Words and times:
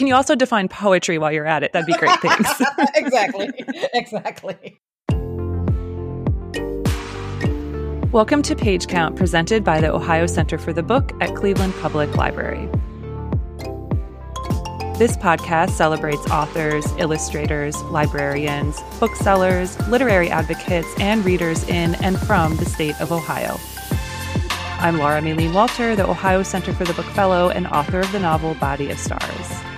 Can 0.00 0.06
you 0.06 0.14
also 0.14 0.34
define 0.34 0.66
poetry 0.66 1.18
while 1.18 1.30
you're 1.30 1.46
at 1.46 1.62
it? 1.62 1.74
That'd 1.74 1.84
be 1.84 1.92
great. 1.92 2.18
Thanks. 2.20 2.62
exactly. 2.94 3.50
Exactly. 3.92 4.80
Welcome 8.10 8.40
to 8.44 8.56
Page 8.56 8.86
Count, 8.86 9.16
presented 9.16 9.62
by 9.62 9.78
the 9.82 9.92
Ohio 9.92 10.24
Center 10.24 10.56
for 10.56 10.72
the 10.72 10.82
Book 10.82 11.12
at 11.20 11.36
Cleveland 11.36 11.74
Public 11.82 12.16
Library. 12.16 12.66
This 14.96 15.18
podcast 15.18 15.72
celebrates 15.72 16.26
authors, 16.30 16.86
illustrators, 16.96 17.76
librarians, 17.82 18.80
booksellers, 19.00 19.78
literary 19.88 20.30
advocates, 20.30 20.88
and 20.98 21.22
readers 21.26 21.62
in 21.68 21.94
and 21.96 22.18
from 22.20 22.56
the 22.56 22.64
state 22.64 22.98
of 23.02 23.12
Ohio. 23.12 23.58
I'm 24.80 24.96
Laura 24.96 25.20
Maylene 25.20 25.52
Walter, 25.52 25.94
the 25.94 26.08
Ohio 26.08 26.42
Center 26.42 26.72
for 26.72 26.84
the 26.84 26.94
Book 26.94 27.04
Fellow 27.04 27.50
and 27.50 27.66
author 27.66 28.00
of 28.00 28.10
the 28.12 28.20
novel 28.20 28.54
Body 28.54 28.90
of 28.90 28.98
Stars. 28.98 29.69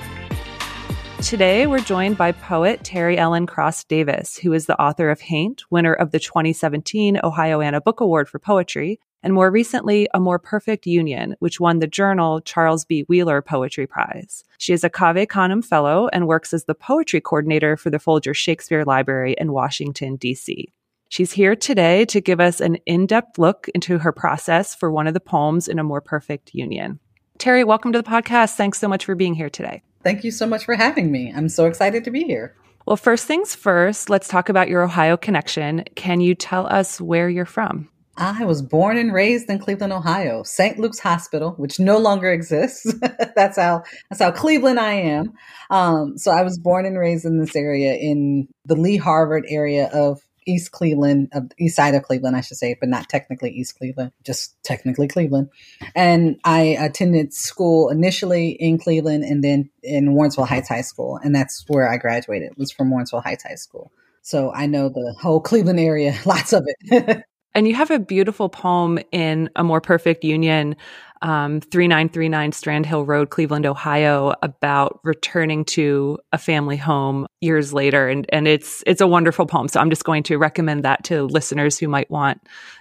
Today, 1.22 1.68
we're 1.68 1.78
joined 1.78 2.18
by 2.18 2.32
poet 2.32 2.82
Teri 2.82 3.16
Ellen 3.16 3.46
Cross 3.46 3.84
Davis, 3.84 4.36
who 4.36 4.52
is 4.52 4.66
the 4.66 4.78
author 4.82 5.08
of 5.08 5.20
Haint, 5.20 5.62
winner 5.70 5.94
of 5.94 6.10
the 6.10 6.18
2017 6.18 7.20
Ohioana 7.22 7.82
Book 7.82 8.00
Award 8.00 8.28
for 8.28 8.40
Poetry, 8.40 8.98
and 9.22 9.32
more 9.32 9.48
recently, 9.48 10.08
A 10.12 10.20
More 10.20 10.40
Perfect 10.40 10.84
Union, 10.84 11.36
which 11.38 11.60
won 11.60 11.78
the 11.78 11.86
journal 11.86 12.40
Charles 12.40 12.84
B. 12.84 13.04
Wheeler 13.08 13.40
Poetry 13.40 13.86
Prize. 13.86 14.42
She 14.58 14.72
is 14.72 14.82
a 14.82 14.90
Cave 14.90 15.28
Canem 15.28 15.62
Fellow 15.62 16.08
and 16.12 16.26
works 16.26 16.52
as 16.52 16.64
the 16.64 16.74
poetry 16.74 17.20
coordinator 17.20 17.76
for 17.76 17.88
the 17.88 18.00
Folger 18.00 18.34
Shakespeare 18.34 18.84
Library 18.84 19.36
in 19.38 19.52
Washington, 19.52 20.16
D.C. 20.16 20.72
She's 21.08 21.30
here 21.30 21.54
today 21.54 22.04
to 22.06 22.20
give 22.20 22.40
us 22.40 22.60
an 22.60 22.76
in 22.84 23.06
depth 23.06 23.38
look 23.38 23.68
into 23.76 23.98
her 23.98 24.12
process 24.12 24.74
for 24.74 24.90
one 24.90 25.06
of 25.06 25.14
the 25.14 25.20
poems 25.20 25.68
in 25.68 25.78
A 25.78 25.84
More 25.84 26.00
Perfect 26.00 26.52
Union. 26.52 26.98
Teri, 27.38 27.64
welcome 27.64 27.92
to 27.92 28.02
the 28.02 28.10
podcast. 28.10 28.56
Thanks 28.56 28.80
so 28.80 28.88
much 28.88 29.04
for 29.04 29.14
being 29.14 29.34
here 29.34 29.50
today. 29.50 29.82
Thank 30.02 30.24
you 30.24 30.30
so 30.30 30.46
much 30.46 30.64
for 30.64 30.74
having 30.74 31.10
me. 31.12 31.32
I'm 31.34 31.48
so 31.48 31.66
excited 31.66 32.04
to 32.04 32.10
be 32.10 32.24
here. 32.24 32.54
Well, 32.86 32.96
first 32.96 33.26
things 33.26 33.54
first, 33.54 34.10
let's 34.10 34.26
talk 34.26 34.48
about 34.48 34.68
your 34.68 34.82
Ohio 34.82 35.16
connection. 35.16 35.84
Can 35.94 36.20
you 36.20 36.34
tell 36.34 36.66
us 36.66 37.00
where 37.00 37.28
you're 37.28 37.44
from? 37.44 37.88
I 38.16 38.44
was 38.44 38.60
born 38.60 38.98
and 38.98 39.12
raised 39.12 39.48
in 39.48 39.58
Cleveland, 39.58 39.92
Ohio, 39.92 40.42
St. 40.42 40.78
Luke's 40.78 40.98
Hospital, 40.98 41.52
which 41.52 41.80
no 41.80 41.96
longer 41.96 42.30
exists. 42.30 42.92
that's 43.34 43.56
how 43.56 43.84
that's 44.10 44.20
how 44.20 44.30
Cleveland 44.32 44.78
I 44.78 44.92
am. 44.92 45.32
Um, 45.70 46.18
so 46.18 46.30
I 46.30 46.42
was 46.42 46.58
born 46.58 46.84
and 46.84 46.98
raised 46.98 47.24
in 47.24 47.38
this 47.38 47.56
area 47.56 47.94
in 47.94 48.48
the 48.66 48.76
Lee 48.76 48.98
Harvard 48.98 49.44
area 49.48 49.88
of 49.94 50.20
East 50.46 50.72
Cleveland, 50.72 51.28
of 51.32 51.50
east 51.58 51.76
side 51.76 51.94
of 51.94 52.02
Cleveland, 52.02 52.36
I 52.36 52.40
should 52.40 52.56
say, 52.56 52.76
but 52.78 52.88
not 52.88 53.08
technically 53.08 53.50
East 53.50 53.78
Cleveland, 53.78 54.12
just 54.24 54.62
technically 54.62 55.08
Cleveland. 55.08 55.50
And 55.94 56.38
I 56.44 56.76
attended 56.80 57.32
school 57.32 57.88
initially 57.90 58.50
in 58.50 58.78
Cleveland 58.78 59.24
and 59.24 59.42
then 59.42 59.70
in 59.82 60.14
Warrensville 60.14 60.46
Heights 60.46 60.68
High 60.68 60.82
School. 60.82 61.18
And 61.22 61.34
that's 61.34 61.64
where 61.68 61.90
I 61.90 61.96
graduated, 61.96 62.56
was 62.56 62.70
from 62.70 62.90
Warrensville 62.90 63.22
Heights 63.22 63.44
High 63.44 63.56
School. 63.56 63.92
So 64.22 64.52
I 64.52 64.66
know 64.66 64.88
the 64.88 65.14
whole 65.20 65.40
Cleveland 65.42 65.80
area, 65.80 66.14
lots 66.26 66.52
of 66.52 66.64
it. 66.66 67.24
and 67.54 67.68
you 67.68 67.74
have 67.74 67.90
a 67.90 67.98
beautiful 67.98 68.48
poem 68.48 68.98
in 69.10 69.50
A 69.56 69.64
More 69.64 69.80
Perfect 69.80 70.24
Union 70.24 70.76
um, 71.22 71.60
3939 71.60 72.52
Strand 72.52 72.86
Hill 72.86 73.04
Road, 73.04 73.30
Cleveland, 73.30 73.66
Ohio, 73.66 74.34
about 74.42 75.00
returning 75.04 75.64
to 75.66 76.18
a 76.32 76.38
family 76.38 76.76
home 76.76 77.26
years 77.40 77.72
later. 77.72 78.08
And, 78.08 78.26
and 78.30 78.46
it's, 78.46 78.82
it's 78.86 79.00
a 79.00 79.06
wonderful 79.06 79.46
poem. 79.46 79.68
So 79.68 79.80
I'm 79.80 79.90
just 79.90 80.04
going 80.04 80.22
to 80.24 80.36
recommend 80.36 80.84
that 80.84 81.04
to 81.04 81.24
listeners 81.24 81.78
who 81.78 81.88
might 81.88 82.10
want 82.10 82.40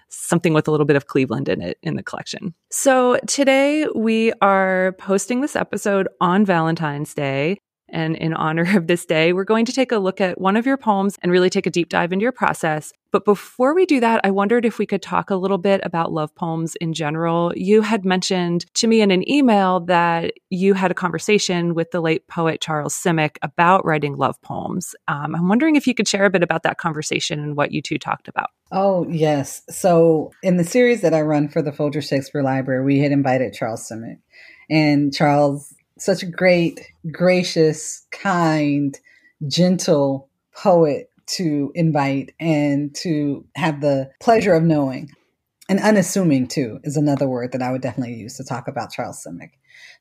something 0.10 0.54
with 0.54 0.68
a 0.68 0.72
little 0.72 0.86
bit 0.86 0.96
of 0.96 1.08
Cleveland 1.08 1.48
in 1.48 1.62
it 1.62 1.78
in 1.84 1.96
the 1.96 2.04
collection. 2.04 2.54
So 2.70 3.20
today 3.28 3.88
we 3.96 4.34
are 4.42 4.94
posting 5.00 5.42
this 5.42 5.56
episode 5.56 6.08
on 6.20 6.46
Valentine's 6.46 7.14
Day. 7.14 7.58
And 7.92 8.16
in 8.16 8.34
honor 8.34 8.78
of 8.78 8.88
this 8.88 9.06
day, 9.06 9.34
we're 9.34 9.44
going 9.44 9.66
to 9.66 9.74
take 9.74 9.92
a 9.92 9.98
look 9.98 10.22
at 10.22 10.40
one 10.40 10.56
of 10.56 10.66
your 10.66 10.78
poems 10.78 11.18
and 11.22 11.32
really 11.32 11.50
take 11.50 11.66
a 11.66 11.72
deep 11.72 11.90
dive 11.90 12.12
into 12.12 12.24
your 12.24 12.32
process. 12.32 12.92
But 13.12 13.26
before 13.26 13.76
we 13.76 13.86
do 13.86 14.00
that, 14.00 14.22
I 14.24 14.32
wondered 14.32 14.66
if 14.66 14.80
we 14.80 14.86
could 14.86 15.02
talk 15.02 15.30
a 15.30 15.36
little 15.36 15.58
bit 15.58 15.82
about 15.84 16.14
love 16.14 16.34
poems 16.34 16.76
in 16.76 16.94
general. 16.94 17.52
You 17.56 17.82
had 17.82 18.06
mentioned 18.06 18.66
to 18.76 18.88
me 18.88 19.02
in 19.02 19.12
an 19.12 19.30
email 19.30 19.82
that 19.82 20.34
you 20.50 20.74
had 20.74 20.92
a 20.92 20.96
conversation 20.96 21.74
with 21.74 21.92
the 21.92 22.00
late 22.00 22.26
poet 22.28 22.62
Charles 22.62 22.96
Simic 22.96 23.36
about 23.42 23.86
writing 23.86 24.16
love 24.16 24.42
poems. 24.42 24.96
Um, 25.10 25.36
I'm 25.36 25.50
wondering 25.50 25.76
if 25.76 25.88
you 25.88 25.94
could 25.94 26.08
share 26.08 26.24
a 26.24 26.30
bit 26.30 26.44
about 26.44 26.64
that 26.64 26.78
conversation 26.78 27.40
and 27.42 27.58
what 27.58 27.74
you 27.74 27.82
two 27.82 27.98
talked 27.98 28.30
about. 28.30 28.52
Oh, 28.72 29.06
yes. 29.10 29.62
So, 29.70 30.32
in 30.42 30.56
the 30.56 30.64
series 30.64 31.02
that 31.02 31.14
I 31.14 31.22
run 31.22 31.50
for 31.50 31.62
the 31.62 31.74
Folger 31.74 32.02
Shakespeare 32.02 32.44
Library, 32.44 32.86
we 32.86 33.00
had 33.00 33.12
invited 33.12 33.54
Charles 33.54 33.88
Simic. 33.90 34.20
And 34.70 35.14
Charles 35.14 35.76
such 36.02 36.24
a 36.24 36.28
great, 36.28 36.82
gracious, 37.12 38.06
kind, 38.12 39.00
gentle 39.48 40.30
poet 40.56 41.10
to 41.28 41.72
invite 41.76 42.34
and 42.40 42.94
to 42.96 43.46
have 43.56 43.82
the 43.82 44.10
pleasure 44.20 44.54
of 44.54 44.64
knowing. 44.64 45.12
And 45.70 45.80
unassuming, 45.80 46.48
too, 46.48 46.80
is 46.84 46.98
another 46.98 47.30
word 47.30 47.54
that 47.54 47.62
I 47.62 47.72
would 47.72 47.82
definitely 47.82 48.16
use 48.16 48.36
to 48.38 48.44
talk 48.44 48.68
about 48.68 48.92
Charles 48.92 49.26
Simic. 49.26 49.52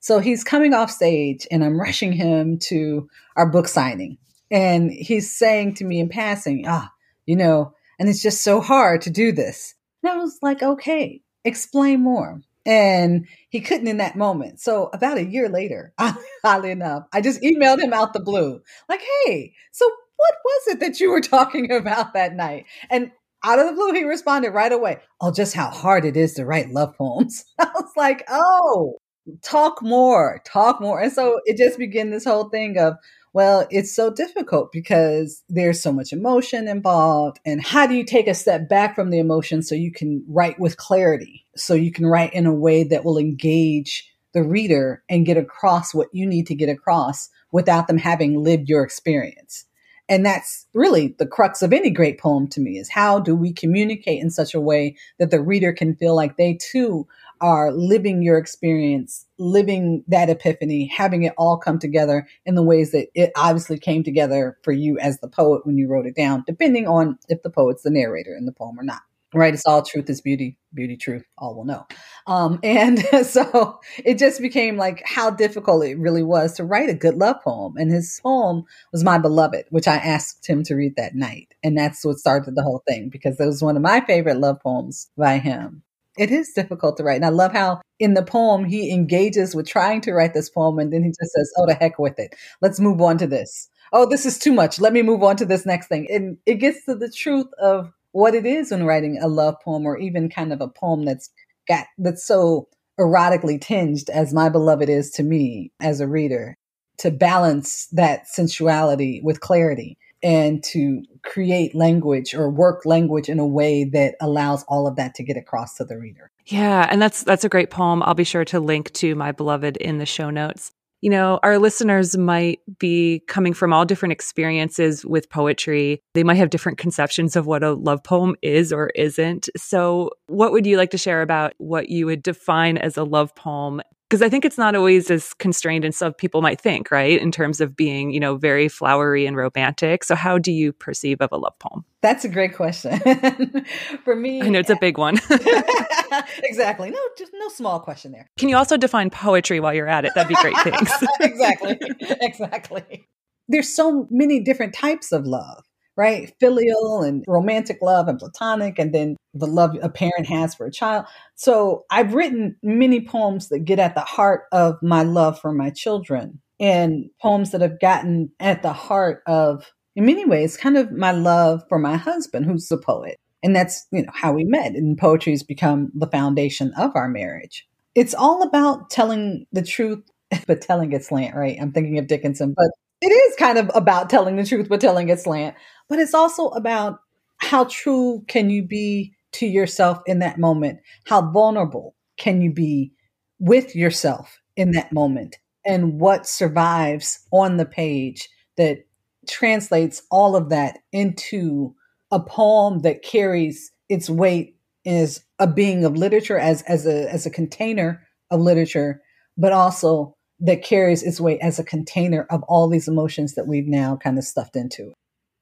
So 0.00 0.18
he's 0.18 0.42
coming 0.42 0.74
off 0.74 0.90
stage, 0.90 1.46
and 1.50 1.62
I'm 1.62 1.80
rushing 1.80 2.12
him 2.12 2.58
to 2.60 3.08
our 3.36 3.48
book 3.48 3.68
signing. 3.68 4.18
And 4.50 4.90
he's 4.90 5.36
saying 5.36 5.74
to 5.74 5.84
me 5.84 6.00
in 6.00 6.08
passing, 6.08 6.64
ah, 6.66 6.90
you 7.26 7.36
know, 7.36 7.74
and 7.98 8.08
it's 8.08 8.22
just 8.22 8.42
so 8.42 8.60
hard 8.60 9.02
to 9.02 9.10
do 9.10 9.30
this. 9.30 9.74
And 10.02 10.10
I 10.10 10.16
was 10.16 10.38
like, 10.42 10.62
okay, 10.62 11.20
explain 11.44 12.00
more. 12.00 12.40
And 12.66 13.26
he 13.50 13.60
couldn't 13.60 13.88
in 13.88 13.98
that 13.98 14.16
moment. 14.16 14.60
So 14.60 14.90
about 14.92 15.18
a 15.18 15.24
year 15.24 15.48
later, 15.48 15.92
oddly 16.44 16.70
enough, 16.70 17.04
I 17.12 17.20
just 17.20 17.42
emailed 17.42 17.80
him 17.80 17.92
out 17.92 18.12
the 18.12 18.20
blue, 18.20 18.62
like, 18.88 19.02
hey, 19.24 19.52
so 19.72 19.86
what 20.16 20.34
was 20.44 20.74
it 20.74 20.80
that 20.80 21.00
you 21.00 21.10
were 21.10 21.20
talking 21.20 21.70
about 21.70 22.14
that 22.14 22.34
night? 22.34 22.66
And 22.88 23.10
out 23.44 23.58
of 23.58 23.66
the 23.66 23.72
blue, 23.72 23.92
he 23.92 24.04
responded 24.04 24.50
right 24.50 24.72
away, 24.72 24.98
oh, 25.20 25.32
just 25.32 25.54
how 25.54 25.70
hard 25.70 26.04
it 26.04 26.16
is 26.16 26.34
to 26.34 26.44
write 26.44 26.70
love 26.70 26.96
poems. 26.96 27.44
I 27.58 27.68
was 27.74 27.92
like, 27.96 28.24
oh, 28.28 28.96
talk 29.42 29.82
more, 29.82 30.40
talk 30.44 30.80
more. 30.80 31.00
And 31.00 31.12
so 31.12 31.40
it 31.44 31.56
just 31.56 31.78
began 31.78 32.10
this 32.10 32.24
whole 32.24 32.48
thing 32.50 32.78
of, 32.78 32.94
well, 33.32 33.66
it's 33.70 33.94
so 33.94 34.12
difficult 34.12 34.72
because 34.72 35.42
there's 35.48 35.80
so 35.80 35.92
much 35.92 36.12
emotion 36.12 36.66
involved. 36.66 37.38
And 37.44 37.62
how 37.62 37.86
do 37.86 37.94
you 37.94 38.04
take 38.04 38.26
a 38.26 38.34
step 38.34 38.68
back 38.68 38.94
from 38.94 39.10
the 39.10 39.20
emotion 39.20 39.62
so 39.62 39.74
you 39.74 39.92
can 39.92 40.24
write 40.28 40.58
with 40.58 40.76
clarity? 40.76 41.46
So 41.56 41.74
you 41.74 41.92
can 41.92 42.06
write 42.06 42.34
in 42.34 42.46
a 42.46 42.54
way 42.54 42.82
that 42.84 43.04
will 43.04 43.18
engage 43.18 44.10
the 44.32 44.42
reader 44.42 45.02
and 45.08 45.26
get 45.26 45.36
across 45.36 45.94
what 45.94 46.08
you 46.12 46.26
need 46.26 46.46
to 46.48 46.54
get 46.54 46.68
across 46.68 47.28
without 47.52 47.86
them 47.86 47.98
having 47.98 48.42
lived 48.42 48.68
your 48.68 48.82
experience. 48.82 49.64
And 50.08 50.26
that's 50.26 50.66
really 50.74 51.14
the 51.20 51.26
crux 51.26 51.62
of 51.62 51.72
any 51.72 51.88
great 51.88 52.18
poem 52.18 52.48
to 52.48 52.60
me 52.60 52.78
is 52.78 52.90
how 52.90 53.20
do 53.20 53.36
we 53.36 53.52
communicate 53.52 54.20
in 54.20 54.30
such 54.30 54.54
a 54.54 54.60
way 54.60 54.96
that 55.20 55.30
the 55.30 55.40
reader 55.40 55.72
can 55.72 55.94
feel 55.94 56.16
like 56.16 56.36
they 56.36 56.54
too 56.54 57.06
are 57.40 57.72
living 57.72 58.22
your 58.22 58.38
experience, 58.38 59.26
living 59.38 60.04
that 60.08 60.28
epiphany, 60.28 60.86
having 60.86 61.22
it 61.22 61.32
all 61.38 61.56
come 61.56 61.78
together 61.78 62.26
in 62.44 62.54
the 62.54 62.62
ways 62.62 62.92
that 62.92 63.08
it 63.14 63.32
obviously 63.36 63.78
came 63.78 64.02
together 64.02 64.58
for 64.62 64.72
you 64.72 64.98
as 64.98 65.18
the 65.20 65.28
poet 65.28 65.66
when 65.66 65.78
you 65.78 65.88
wrote 65.88 66.06
it 66.06 66.14
down, 66.16 66.44
depending 66.46 66.86
on 66.86 67.18
if 67.28 67.42
the 67.42 67.50
poet's 67.50 67.82
the 67.82 67.90
narrator 67.90 68.36
in 68.36 68.44
the 68.44 68.52
poem 68.52 68.78
or 68.78 68.84
not. 68.84 69.00
Right? 69.32 69.54
It's 69.54 69.64
all 69.64 69.82
truth 69.82 70.10
is 70.10 70.20
beauty, 70.20 70.58
beauty, 70.74 70.96
truth, 70.96 71.22
all 71.38 71.54
will 71.54 71.64
know. 71.64 71.86
Um, 72.26 72.58
and 72.64 72.98
so 73.24 73.78
it 74.04 74.18
just 74.18 74.40
became 74.40 74.76
like 74.76 75.02
how 75.06 75.30
difficult 75.30 75.84
it 75.84 75.98
really 75.98 76.24
was 76.24 76.54
to 76.54 76.64
write 76.64 76.90
a 76.90 76.94
good 76.94 77.14
love 77.14 77.36
poem. 77.44 77.74
And 77.76 77.92
his 77.92 78.18
poem 78.22 78.64
was 78.92 79.04
My 79.04 79.18
Beloved, 79.18 79.66
which 79.70 79.86
I 79.86 79.96
asked 79.96 80.48
him 80.48 80.64
to 80.64 80.74
read 80.74 80.96
that 80.96 81.14
night. 81.14 81.54
And 81.62 81.78
that's 81.78 82.04
what 82.04 82.18
started 82.18 82.56
the 82.56 82.64
whole 82.64 82.82
thing 82.88 83.08
because 83.08 83.38
it 83.38 83.46
was 83.46 83.62
one 83.62 83.76
of 83.76 83.82
my 83.82 84.00
favorite 84.00 84.38
love 84.38 84.60
poems 84.60 85.08
by 85.16 85.38
him 85.38 85.84
it 86.20 86.30
is 86.30 86.52
difficult 86.52 86.98
to 86.98 87.02
write. 87.02 87.16
And 87.16 87.24
I 87.24 87.30
love 87.30 87.52
how 87.52 87.80
in 87.98 88.12
the 88.12 88.22
poem 88.22 88.66
he 88.66 88.92
engages 88.92 89.54
with 89.54 89.66
trying 89.66 90.02
to 90.02 90.12
write 90.12 90.34
this 90.34 90.50
poem 90.50 90.78
and 90.78 90.92
then 90.92 91.02
he 91.02 91.08
just 91.08 91.32
says, 91.32 91.50
Oh, 91.56 91.66
the 91.66 91.72
heck 91.72 91.98
with 91.98 92.18
it. 92.18 92.34
Let's 92.60 92.78
move 92.78 93.00
on 93.00 93.16
to 93.18 93.26
this. 93.26 93.70
Oh, 93.94 94.04
this 94.04 94.26
is 94.26 94.38
too 94.38 94.52
much. 94.52 94.78
Let 94.78 94.92
me 94.92 95.00
move 95.00 95.22
on 95.22 95.36
to 95.36 95.46
this 95.46 95.64
next 95.64 95.88
thing. 95.88 96.06
And 96.10 96.36
it 96.44 96.56
gets 96.56 96.84
to 96.84 96.94
the 96.94 97.10
truth 97.10 97.46
of 97.58 97.90
what 98.12 98.34
it 98.34 98.44
is 98.44 98.70
when 98.70 98.84
writing 98.84 99.18
a 99.18 99.28
love 99.28 99.56
poem 99.64 99.86
or 99.86 99.96
even 99.96 100.28
kind 100.28 100.52
of 100.52 100.60
a 100.60 100.68
poem 100.68 101.06
that's 101.06 101.30
got 101.66 101.86
that's 101.96 102.26
so 102.26 102.68
erotically 103.00 103.58
tinged 103.58 104.10
as 104.10 104.34
my 104.34 104.50
beloved 104.50 104.90
is 104.90 105.10
to 105.12 105.22
me 105.22 105.72
as 105.80 106.00
a 106.00 106.08
reader 106.08 106.54
to 106.98 107.10
balance 107.10 107.86
that 107.92 108.28
sensuality 108.28 109.22
with 109.24 109.40
clarity 109.40 109.96
and 110.22 110.62
to 110.64 111.02
create 111.24 111.74
language 111.74 112.34
or 112.34 112.50
work 112.50 112.84
language 112.84 113.28
in 113.28 113.38
a 113.38 113.46
way 113.46 113.84
that 113.84 114.14
allows 114.20 114.64
all 114.64 114.86
of 114.86 114.96
that 114.96 115.14
to 115.14 115.22
get 115.22 115.36
across 115.36 115.74
to 115.76 115.84
the 115.84 115.98
reader. 115.98 116.30
Yeah, 116.46 116.86
and 116.90 117.00
that's 117.00 117.22
that's 117.22 117.44
a 117.44 117.48
great 117.48 117.70
poem. 117.70 118.02
I'll 118.02 118.14
be 118.14 118.24
sure 118.24 118.44
to 118.46 118.60
link 118.60 118.92
to 118.94 119.14
my 119.14 119.32
beloved 119.32 119.76
in 119.76 119.98
the 119.98 120.06
show 120.06 120.30
notes. 120.30 120.72
You 121.02 121.08
know, 121.08 121.40
our 121.42 121.58
listeners 121.58 122.16
might 122.18 122.60
be 122.78 123.22
coming 123.26 123.54
from 123.54 123.72
all 123.72 123.86
different 123.86 124.12
experiences 124.12 125.04
with 125.04 125.30
poetry. 125.30 126.02
They 126.12 126.24
might 126.24 126.36
have 126.36 126.50
different 126.50 126.76
conceptions 126.76 127.36
of 127.36 127.46
what 127.46 127.62
a 127.62 127.72
love 127.72 128.04
poem 128.04 128.36
is 128.42 128.70
or 128.70 128.90
isn't. 128.94 129.48
So, 129.56 130.10
what 130.26 130.52
would 130.52 130.66
you 130.66 130.76
like 130.76 130.90
to 130.90 130.98
share 130.98 131.22
about 131.22 131.54
what 131.56 131.88
you 131.88 132.04
would 132.06 132.22
define 132.22 132.76
as 132.76 132.98
a 132.98 133.04
love 133.04 133.34
poem 133.34 133.80
Because 134.10 134.22
I 134.22 134.28
think 134.28 134.44
it's 134.44 134.58
not 134.58 134.74
always 134.74 135.08
as 135.08 135.34
constrained 135.34 135.84
as 135.84 135.96
some 135.96 136.12
people 136.12 136.42
might 136.42 136.60
think, 136.60 136.90
right? 136.90 137.20
In 137.20 137.30
terms 137.30 137.60
of 137.60 137.76
being, 137.76 138.10
you 138.10 138.18
know, 138.18 138.34
very 138.34 138.68
flowery 138.68 139.24
and 139.24 139.36
romantic. 139.36 140.02
So, 140.02 140.16
how 140.16 140.36
do 140.36 140.50
you 140.50 140.72
perceive 140.72 141.20
of 141.20 141.30
a 141.30 141.36
love 141.36 141.56
poem? 141.60 141.84
That's 142.02 142.24
a 142.24 142.28
great 142.28 142.56
question. 142.56 142.98
For 144.04 144.16
me, 144.16 144.42
I 144.42 144.48
know 144.48 144.58
it's 144.58 144.68
a 144.68 144.78
big 144.80 144.98
one. 144.98 145.18
exactly. 146.42 146.90
No, 146.90 146.98
just 147.16 147.30
no 147.34 147.48
small 147.50 147.78
question 147.78 148.10
there. 148.10 148.28
Can 148.36 148.48
you 148.48 148.56
also 148.56 148.76
define 148.76 149.10
poetry 149.10 149.60
while 149.60 149.72
you're 149.72 149.88
at 149.88 150.04
it? 150.04 150.12
That'd 150.16 150.28
be 150.28 150.34
great. 150.34 150.56
Thanks. 150.58 150.92
exactly. 151.20 151.78
Exactly. 152.00 153.06
There's 153.46 153.72
so 153.72 154.08
many 154.10 154.40
different 154.40 154.74
types 154.74 155.12
of 155.12 155.24
love 155.24 155.64
right? 156.00 156.32
Filial 156.40 157.02
and 157.02 157.22
romantic 157.28 157.76
love 157.82 158.08
and 158.08 158.18
platonic, 158.18 158.78
and 158.78 158.94
then 158.94 159.18
the 159.34 159.46
love 159.46 159.76
a 159.82 159.90
parent 159.90 160.26
has 160.26 160.54
for 160.54 160.64
a 160.64 160.72
child. 160.72 161.04
So 161.34 161.84
I've 161.90 162.14
written 162.14 162.56
many 162.62 163.04
poems 163.04 163.50
that 163.50 163.66
get 163.66 163.78
at 163.78 163.94
the 163.94 164.00
heart 164.00 164.44
of 164.50 164.76
my 164.82 165.02
love 165.02 165.38
for 165.38 165.52
my 165.52 165.68
children 165.68 166.40
and 166.58 167.10
poems 167.20 167.50
that 167.50 167.60
have 167.60 167.78
gotten 167.80 168.30
at 168.40 168.62
the 168.62 168.72
heart 168.72 169.22
of, 169.26 169.70
in 169.94 170.06
many 170.06 170.24
ways, 170.24 170.56
kind 170.56 170.78
of 170.78 170.90
my 170.90 171.12
love 171.12 171.64
for 171.68 171.78
my 171.78 171.98
husband, 171.98 172.46
who's 172.46 172.72
a 172.72 172.78
poet. 172.78 173.18
And 173.42 173.54
that's, 173.54 173.86
you 173.92 174.00
know, 174.00 174.12
how 174.14 174.32
we 174.32 174.44
met. 174.44 174.72
And 174.72 174.96
poetry 174.96 175.34
has 175.34 175.42
become 175.42 175.92
the 175.94 176.06
foundation 176.06 176.72
of 176.78 176.92
our 176.94 177.08
marriage. 177.08 177.68
It's 177.94 178.14
all 178.14 178.42
about 178.42 178.88
telling 178.88 179.44
the 179.52 179.62
truth, 179.62 180.02
but 180.46 180.62
telling 180.62 180.92
it 180.92 181.04
slant, 181.04 181.36
right? 181.36 181.58
I'm 181.60 181.72
thinking 181.72 181.98
of 181.98 182.06
Dickinson, 182.06 182.54
but 182.56 182.70
it 183.02 183.08
is 183.12 183.36
kind 183.36 183.58
of 183.58 183.70
about 183.74 184.10
telling 184.10 184.36
the 184.36 184.44
truth, 184.44 184.68
but 184.68 184.80
telling 184.80 185.10
it 185.10 185.20
slant 185.20 185.56
but 185.90 185.98
it's 185.98 186.14
also 186.14 186.46
about 186.50 187.00
how 187.38 187.64
true 187.64 188.24
can 188.28 188.48
you 188.48 188.62
be 188.62 189.12
to 189.32 189.46
yourself 189.46 189.98
in 190.06 190.20
that 190.20 190.38
moment? 190.38 190.78
How 191.04 191.30
vulnerable 191.30 191.96
can 192.16 192.40
you 192.40 192.52
be 192.52 192.92
with 193.40 193.74
yourself 193.74 194.38
in 194.56 194.70
that 194.70 194.92
moment? 194.92 195.36
And 195.66 196.00
what 196.00 196.26
survives 196.26 197.26
on 197.32 197.56
the 197.56 197.66
page 197.66 198.28
that 198.56 198.86
translates 199.28 200.02
all 200.10 200.36
of 200.36 200.48
that 200.50 200.78
into 200.92 201.74
a 202.12 202.20
poem 202.20 202.80
that 202.80 203.02
carries 203.02 203.72
its 203.88 204.08
weight 204.08 204.56
as 204.86 205.24
a 205.40 205.46
being 205.46 205.84
of 205.84 205.96
literature, 205.96 206.38
as, 206.38 206.62
as, 206.62 206.86
a, 206.86 207.10
as 207.12 207.26
a 207.26 207.30
container 207.30 208.06
of 208.30 208.40
literature, 208.40 209.02
but 209.36 209.52
also 209.52 210.16
that 210.38 210.62
carries 210.62 211.02
its 211.02 211.20
weight 211.20 211.40
as 211.42 211.58
a 211.58 211.64
container 211.64 212.26
of 212.30 212.42
all 212.44 212.68
these 212.68 212.88
emotions 212.88 213.34
that 213.34 213.48
we've 213.48 213.66
now 213.66 213.96
kind 213.96 214.18
of 214.18 214.24
stuffed 214.24 214.56
into 214.56 214.92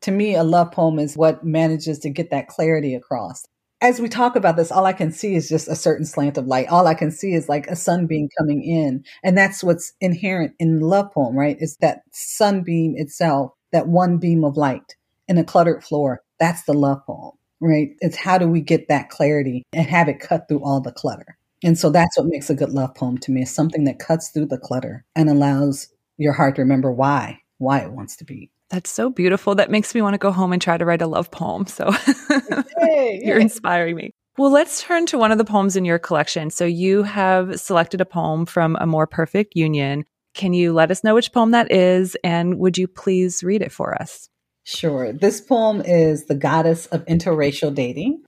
to 0.03 0.11
me, 0.11 0.35
a 0.35 0.45
love 0.45 0.73
poem 0.73 0.99
is 0.99 1.17
what 1.17 1.45
manages 1.45 1.99
to 2.01 2.11
get 2.11 2.31
that 2.31 2.49
clarity 2.49 2.95
across. 2.95 3.45
As 3.81 4.01
we 4.01 4.09
talk 4.09 4.35
about 4.35 4.57
this, 4.57 4.73
all 4.73 4.87
I 4.87 4.93
can 4.93 5.13
see 5.13 5.35
is 5.35 5.49
just 5.49 5.69
a 5.69 5.77
certain 5.77 6.05
slant 6.05 6.37
of 6.37 6.47
light. 6.47 6.69
All 6.69 6.87
I 6.87 6.95
can 6.95 7.11
see 7.11 7.33
is 7.33 7.49
like 7.49 7.69
a 7.69 7.77
sunbeam 7.77 8.29
coming 8.37 8.65
in. 8.65 9.05
And 9.23 9.39
that's 9.39 9.63
what's 9.63 9.93
inherent 10.01 10.55
in 10.59 10.81
the 10.81 10.87
love 10.87 11.13
poem, 11.13 11.37
right? 11.37 11.57
Is 11.61 11.77
that 11.77 12.03
sunbeam 12.13 12.95
itself, 12.97 13.53
that 13.73 13.87
one 13.87 14.19
beam 14.19 14.45
of 14.45 14.57
light 14.57 14.97
in 15.29 15.39
a 15.39 15.45
cluttered 15.45 15.85
floor. 15.85 16.23
That's 16.41 16.65
the 16.65 16.75
love 16.75 17.05
poem, 17.07 17.33
right? 17.61 17.91
It's 18.01 18.17
how 18.17 18.39
do 18.39 18.49
we 18.49 18.61
get 18.61 18.89
that 18.89 19.11
clarity 19.11 19.63
and 19.73 19.87
have 19.87 20.09
it 20.09 20.21
cut 20.21 20.49
through 20.49 20.65
all 20.65 20.81
the 20.81 20.93
clutter? 20.93 21.39
And 21.63 21.79
so 21.79 21.91
that's 21.91 22.17
what 22.17 22.27
makes 22.29 22.51
a 22.51 22.55
good 22.55 22.71
love 22.71 22.95
poem 22.95 23.19
to 23.19 23.33
me 23.33 23.43
is 23.43 23.51
something 23.51 23.85
that 23.85 23.99
cuts 23.99 24.31
through 24.31 24.47
the 24.47 24.59
clutter 24.59 25.05
and 25.15 25.29
allows 25.29 25.89
your 26.17 26.33
heart 26.33 26.57
to 26.57 26.63
remember 26.63 26.93
why, 26.93 27.41
why 27.59 27.81
it 27.81 27.93
wants 27.93 28.17
to 28.17 28.25
be. 28.25 28.51
That's 28.71 28.91
so 28.91 29.09
beautiful. 29.11 29.55
That 29.55 29.71
makes 29.71 29.95
me 29.95 30.03
want 30.03 30.15
to 30.15 30.19
go 30.19 30.31
home 30.31 30.53
and 30.53 30.61
try 30.61 30.77
to 30.77 30.85
write 30.85 31.03
a 31.03 31.07
love 31.07 31.31
poem. 31.31 31.67
So 31.67 31.91
hey, 32.79 33.21
you're 33.23 33.39
inspiring 33.39 33.97
me. 33.97 34.11
Well, 34.37 34.53
let's 34.53 34.83
turn 34.83 35.07
to 35.07 35.19
one 35.19 35.33
of 35.33 35.39
the 35.39 35.45
poems 35.45 35.75
in 35.75 35.85
your 35.85 35.99
collection. 35.99 36.51
So 36.51 36.65
you 36.65 37.03
have 37.03 37.59
selected 37.59 38.01
a 38.01 38.05
poem 38.05 38.47
from 38.47 38.77
A 38.81 38.87
More 38.87 39.07
Perfect 39.07 39.57
Union. 39.57 40.05
Can 40.35 40.53
you 40.53 40.73
let 40.73 40.91
us 40.91 41.03
know 41.03 41.15
which 41.15 41.33
poem 41.33 41.51
that 41.51 41.73
is? 41.73 42.17
And 42.23 42.59
would 42.59 42.79
you 42.79 42.87
please 42.87 43.43
read 43.43 43.63
it 43.63 43.73
for 43.73 44.01
us? 44.01 44.29
Sure. 44.63 45.13
This 45.13 45.41
poem 45.41 45.83
is 45.85 46.27
The 46.27 46.35
Goddess 46.35 46.87
of 46.87 47.05
Interracial 47.07 47.75
Dating. 47.75 48.23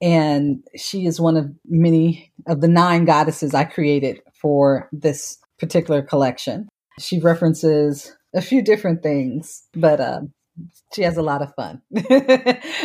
And 0.00 0.62
she 0.76 1.06
is 1.06 1.20
one 1.20 1.36
of 1.36 1.50
many 1.66 2.30
of 2.46 2.60
the 2.60 2.68
nine 2.68 3.04
goddesses 3.04 3.54
I 3.54 3.64
created 3.64 4.20
for 4.40 4.88
this 4.92 5.38
particular 5.58 6.02
collection. 6.02 6.68
She 7.00 7.18
references 7.18 8.14
a 8.34 8.42
few 8.42 8.62
different 8.62 9.02
things, 9.02 9.64
but 9.74 10.00
uh, 10.00 10.20
she 10.92 11.02
has 11.02 11.16
a 11.16 11.22
lot 11.22 11.42
of 11.42 11.54
fun. 11.54 11.82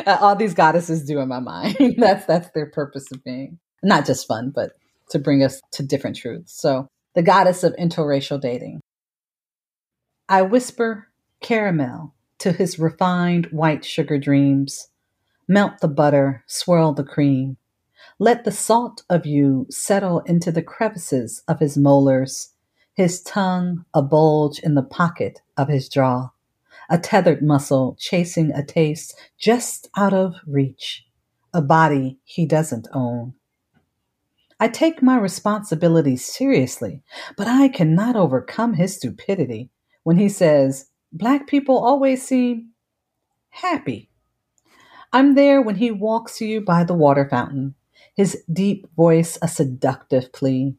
uh, 0.06 0.18
all 0.20 0.36
these 0.36 0.54
goddesses 0.54 1.04
do 1.04 1.20
in 1.20 1.28
my 1.28 1.40
mind. 1.40 1.76
that's 1.98 2.26
that's 2.26 2.50
their 2.52 2.70
purpose 2.70 3.12
of 3.12 3.24
being. 3.24 3.60
Not 3.82 4.06
just 4.06 4.28
fun, 4.28 4.52
but 4.54 4.72
to 5.10 5.20
bring 5.20 5.44
us 5.44 5.62
to 5.74 5.84
different 5.84 6.16
truths. 6.16 6.54
So, 6.60 6.88
the 7.16 7.22
goddess 7.22 7.64
of 7.64 7.76
interracial 7.76 8.40
dating. 8.40 8.80
I 10.30 10.42
whisper 10.42 11.10
caramel 11.42 12.14
to 12.40 12.52
his 12.52 12.80
refined 12.80 13.48
white 13.48 13.84
sugar 13.86 14.18
dreams. 14.18 14.88
Melt 15.48 15.80
the 15.82 15.90
butter, 15.90 16.44
swirl 16.48 16.94
the 16.94 17.04
cream. 17.04 17.58
Let 18.20 18.46
the 18.46 18.52
salt 18.52 19.04
of 19.10 19.26
you 19.26 19.68
settle 19.70 20.22
into 20.22 20.52
the 20.52 20.62
crevices 20.62 21.44
of 21.48 21.60
his 21.60 21.78
molars 21.78 22.53
his 22.94 23.22
tongue 23.22 23.86
a 23.94 24.02
bulge 24.02 24.60
in 24.60 24.76
the 24.76 24.84
pocket 24.84 25.42
of 25.58 25.68
his 25.68 25.90
jaw, 25.90 26.30
a 26.90 26.98
tethered 26.98 27.42
muscle 27.42 27.98
chasing 28.00 28.52
a 28.52 28.64
taste 28.64 29.16
just 29.38 29.90
out 29.98 30.14
of 30.14 30.36
reach, 30.46 31.06
a 31.54 31.62
body 31.62 32.20
he 32.24 32.46
doesn't 32.46 32.88
own. 32.94 33.34
I 34.60 34.68
take 34.68 35.02
my 35.02 35.18
responsibilities 35.18 36.24
seriously, 36.24 37.02
but 37.36 37.48
I 37.48 37.68
cannot 37.68 38.16
overcome 38.16 38.76
his 38.76 38.96
stupidity 38.96 39.70
when 40.04 40.18
he 40.18 40.30
says, 40.30 40.90
Black 41.12 41.48
people 41.48 41.78
always 41.78 42.26
seem 42.26 42.70
happy. 43.50 44.10
I'm 45.12 45.36
there 45.36 45.62
when 45.62 45.76
he 45.76 45.92
walks 45.92 46.42
you 46.42 46.62
by 46.62 46.84
the 46.84 46.94
water 46.94 47.28
fountain, 47.30 47.76
his 48.16 48.44
deep 48.52 48.88
voice 48.96 49.38
a 49.42 49.48
seductive 49.48 50.32
plea 50.32 50.76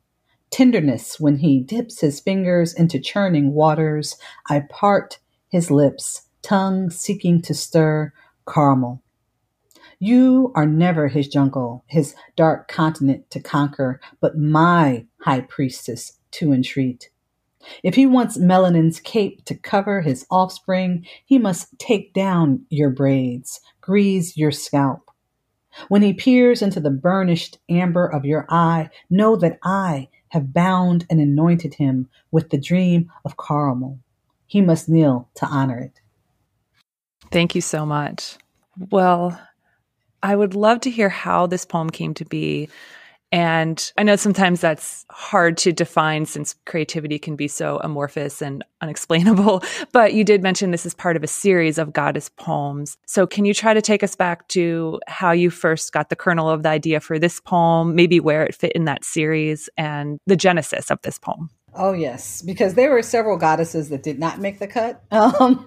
tenderness 0.55 1.19
when 1.19 1.39
he 1.39 1.59
dips 1.59 2.01
his 2.01 2.21
fingers 2.21 2.73
into 2.73 3.01
churning 3.01 3.53
waters. 3.55 4.17
I 4.49 4.61
part 4.71 5.19
his 5.49 5.69
lips, 5.69 6.29
tongue 6.43 6.91
seeking 6.91 7.43
to 7.43 7.55
stir 7.55 8.13
caramel. 8.49 9.03
You 9.99 10.53
are 10.55 10.65
never 10.65 11.09
his 11.09 11.27
jungle, 11.27 11.85
his 11.89 12.15
dark 12.37 12.69
continent 12.69 13.29
to 13.31 13.41
conquer, 13.41 14.01
but 14.21 14.39
my 14.39 15.07
high 15.23 15.41
priestess 15.41 16.21
to 16.33 16.53
entreat. 16.53 17.11
If 17.83 17.97
he 17.97 18.07
wants 18.07 18.39
melanin's 18.39 19.01
cape 19.01 19.45
to 19.47 19.57
cover 19.57 20.03
his 20.03 20.25
offspring, 20.31 21.05
he 21.25 21.37
must 21.37 21.77
take 21.81 22.15
down 22.15 22.65
your 22.69 22.91
braids, 22.91 23.61
grease 23.81 24.37
your 24.37 24.53
scalp. 24.53 25.11
When 25.89 26.03
he 26.03 26.13
peers 26.13 26.63
into 26.63 26.79
the 26.79 26.91
burnished 26.91 27.59
amber 27.69 28.07
of 28.07 28.25
your 28.25 28.47
eye, 28.49 28.91
know 29.11 29.35
that 29.35 29.59
I 29.65 30.11
have 30.35 30.53
bound 30.53 31.07
and 31.09 31.21
anointed 31.21 31.75
him 31.75 32.09
with 32.33 32.51
the 32.51 32.59
dream 32.59 33.11
of 33.25 33.37
caramel. 33.37 34.01
He 34.47 34.61
must 34.61 34.89
kneel 34.89 35.29
to 35.37 35.47
honor 35.47 35.79
it. 35.79 36.01
Thank 37.31 37.55
you 37.55 37.61
so 37.61 37.87
much. 37.87 38.37
Well, 38.91 39.41
I 40.25 40.35
would 40.35 40.55
love 40.55 40.81
to 40.81 40.91
hear 40.91 41.09
how 41.09 41.47
this 41.47 41.65
poem 41.65 41.89
came 41.89 42.15
to 42.15 42.25
be 42.25 42.69
and 43.35 43.93
I 43.99 44.05
know 44.05 44.15
sometimes 44.15 44.61
that's 44.61 45.05
hard 45.11 45.57
to 45.57 45.73
define 45.73 46.25
since 46.25 46.55
creativity 46.67 47.19
can 47.19 47.35
be 47.35 47.49
so 47.49 47.81
amorphous 47.83 48.41
and 48.41 48.65
unexplainable. 48.81 49.65
But 49.93 50.15
you 50.15 50.23
did 50.23 50.41
mention 50.41 50.71
this 50.71 50.87
is 50.87 50.95
part 50.95 51.17
of 51.17 51.25
a 51.25 51.29
series 51.29 51.77
of 51.77 51.93
goddess 51.93 52.29
poems. 52.29 52.97
So 53.07 53.27
can 53.27 53.45
you 53.45 53.53
try 53.53 53.75
to 53.75 53.83
take 53.83 54.05
us 54.05 54.15
back 54.15 54.47
to 54.49 55.01
how 55.09 55.33
you 55.33 55.51
first 55.51 55.93
got 55.93 56.11
the 56.11 56.17
kernel 56.17 56.49
of 56.49 56.63
the 56.63 56.69
idea 56.69 57.01
for 57.01 57.19
this 57.19 57.41
poem, 57.41 57.97
maybe 57.97 58.21
where 58.21 58.45
it 58.45 58.55
fit 58.55 58.73
in 58.73 58.85
that 58.85 59.05
series 59.05 59.69
and 59.77 60.21
the 60.27 60.37
genesis 60.37 60.91
of 60.93 61.03
this 61.03 61.19
poem? 61.19 61.51
Oh, 61.77 61.93
yes, 61.93 62.41
because 62.43 62.75
there 62.75 62.91
were 62.91 63.03
several 63.03 63.37
goddesses 63.37 63.89
that 63.89 64.03
did 64.03 64.19
not 64.19 64.39
make 64.39 64.59
the 64.59 64.67
cut. 64.67 65.03
Um, 65.15 65.65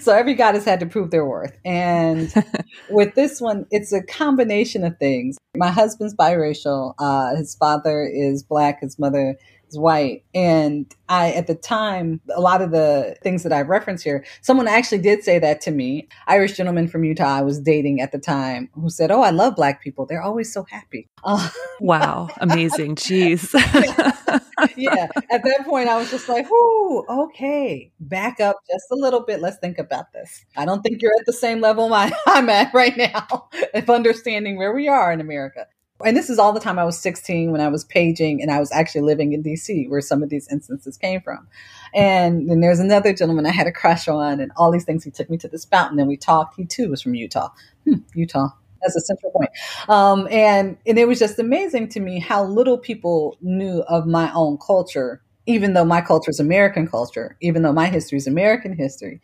so 0.00 0.12
every 0.12 0.34
goddess 0.34 0.64
had 0.64 0.80
to 0.80 0.86
prove 0.86 1.10
their 1.10 1.24
worth. 1.24 1.56
And 1.64 2.32
with 2.90 3.14
this 3.14 3.40
one, 3.40 3.66
it's 3.70 3.92
a 3.92 4.02
combination 4.02 4.82
of 4.84 4.98
things. 4.98 5.38
My 5.56 5.70
husband's 5.70 6.14
biracial. 6.14 6.94
Uh, 6.98 7.36
his 7.36 7.54
father 7.54 8.02
is 8.02 8.42
black, 8.42 8.80
his 8.80 8.98
mother 8.98 9.36
white. 9.78 10.24
And 10.34 10.92
I, 11.08 11.32
at 11.32 11.46
the 11.46 11.54
time, 11.54 12.20
a 12.34 12.40
lot 12.40 12.62
of 12.62 12.70
the 12.70 13.16
things 13.22 13.42
that 13.42 13.52
I 13.52 13.62
reference 13.62 14.02
here, 14.02 14.24
someone 14.40 14.68
actually 14.68 14.98
did 14.98 15.22
say 15.22 15.38
that 15.38 15.60
to 15.62 15.70
me. 15.70 16.08
Irish 16.26 16.56
gentleman 16.56 16.88
from 16.88 17.04
Utah 17.04 17.38
I 17.38 17.42
was 17.42 17.60
dating 17.60 18.00
at 18.00 18.12
the 18.12 18.18
time 18.18 18.68
who 18.74 18.90
said, 18.90 19.10
Oh, 19.10 19.22
I 19.22 19.30
love 19.30 19.56
black 19.56 19.82
people. 19.82 20.06
They're 20.06 20.22
always 20.22 20.52
so 20.52 20.64
happy. 20.64 21.08
Uh, 21.24 21.48
wow. 21.80 22.28
Amazing. 22.38 22.96
Jeez. 22.96 23.52
yeah. 24.76 25.08
At 25.30 25.42
that 25.44 25.64
point, 25.64 25.88
I 25.88 25.96
was 25.96 26.10
just 26.10 26.28
like, 26.28 26.50
Whoo, 26.50 27.04
okay, 27.08 27.92
back 28.00 28.40
up 28.40 28.56
just 28.70 28.86
a 28.90 28.96
little 28.96 29.20
bit. 29.20 29.40
Let's 29.40 29.58
think 29.58 29.78
about 29.78 30.12
this. 30.12 30.44
I 30.56 30.64
don't 30.64 30.82
think 30.82 31.02
you're 31.02 31.12
at 31.18 31.26
the 31.26 31.32
same 31.32 31.60
level 31.60 31.92
I'm 32.26 32.48
at 32.48 32.72
right 32.72 32.96
now 32.96 33.48
of 33.74 33.90
understanding 33.90 34.56
where 34.56 34.74
we 34.74 34.88
are 34.88 35.12
in 35.12 35.20
America. 35.20 35.66
And 36.04 36.16
this 36.16 36.30
is 36.30 36.38
all 36.38 36.52
the 36.52 36.60
time 36.60 36.78
I 36.78 36.84
was 36.84 36.98
16 36.98 37.52
when 37.52 37.60
I 37.60 37.68
was 37.68 37.84
paging 37.84 38.42
and 38.42 38.50
I 38.50 38.58
was 38.60 38.72
actually 38.72 39.02
living 39.02 39.32
in 39.32 39.42
DC 39.42 39.88
where 39.88 40.00
some 40.00 40.22
of 40.22 40.28
these 40.28 40.48
instances 40.50 40.96
came 40.96 41.20
from. 41.20 41.46
And 41.94 42.48
then 42.48 42.60
there's 42.60 42.80
another 42.80 43.12
gentleman 43.12 43.46
I 43.46 43.50
had 43.50 43.66
a 43.66 43.72
crush 43.72 44.08
on 44.08 44.40
and 44.40 44.52
all 44.56 44.70
these 44.70 44.84
things. 44.84 45.04
He 45.04 45.10
took 45.10 45.30
me 45.30 45.38
to 45.38 45.48
this 45.48 45.64
fountain 45.64 45.98
and 45.98 46.08
we 46.08 46.16
talked. 46.16 46.56
He 46.56 46.64
too 46.64 46.90
was 46.90 47.02
from 47.02 47.14
Utah. 47.14 47.50
Hmm, 47.84 48.00
Utah. 48.14 48.48
That's 48.82 48.96
a 48.96 49.00
central 49.00 49.30
point. 49.30 49.50
Um, 49.88 50.26
and, 50.30 50.76
and 50.86 50.98
it 50.98 51.06
was 51.06 51.18
just 51.18 51.38
amazing 51.38 51.88
to 51.90 52.00
me 52.00 52.18
how 52.18 52.44
little 52.44 52.78
people 52.78 53.36
knew 53.40 53.80
of 53.88 54.06
my 54.06 54.32
own 54.32 54.58
culture, 54.58 55.22
even 55.46 55.74
though 55.74 55.84
my 55.84 56.00
culture 56.00 56.30
is 56.30 56.40
American 56.40 56.88
culture, 56.88 57.36
even 57.40 57.62
though 57.62 57.72
my 57.72 57.86
history 57.86 58.18
is 58.18 58.26
American 58.26 58.76
history 58.76 59.20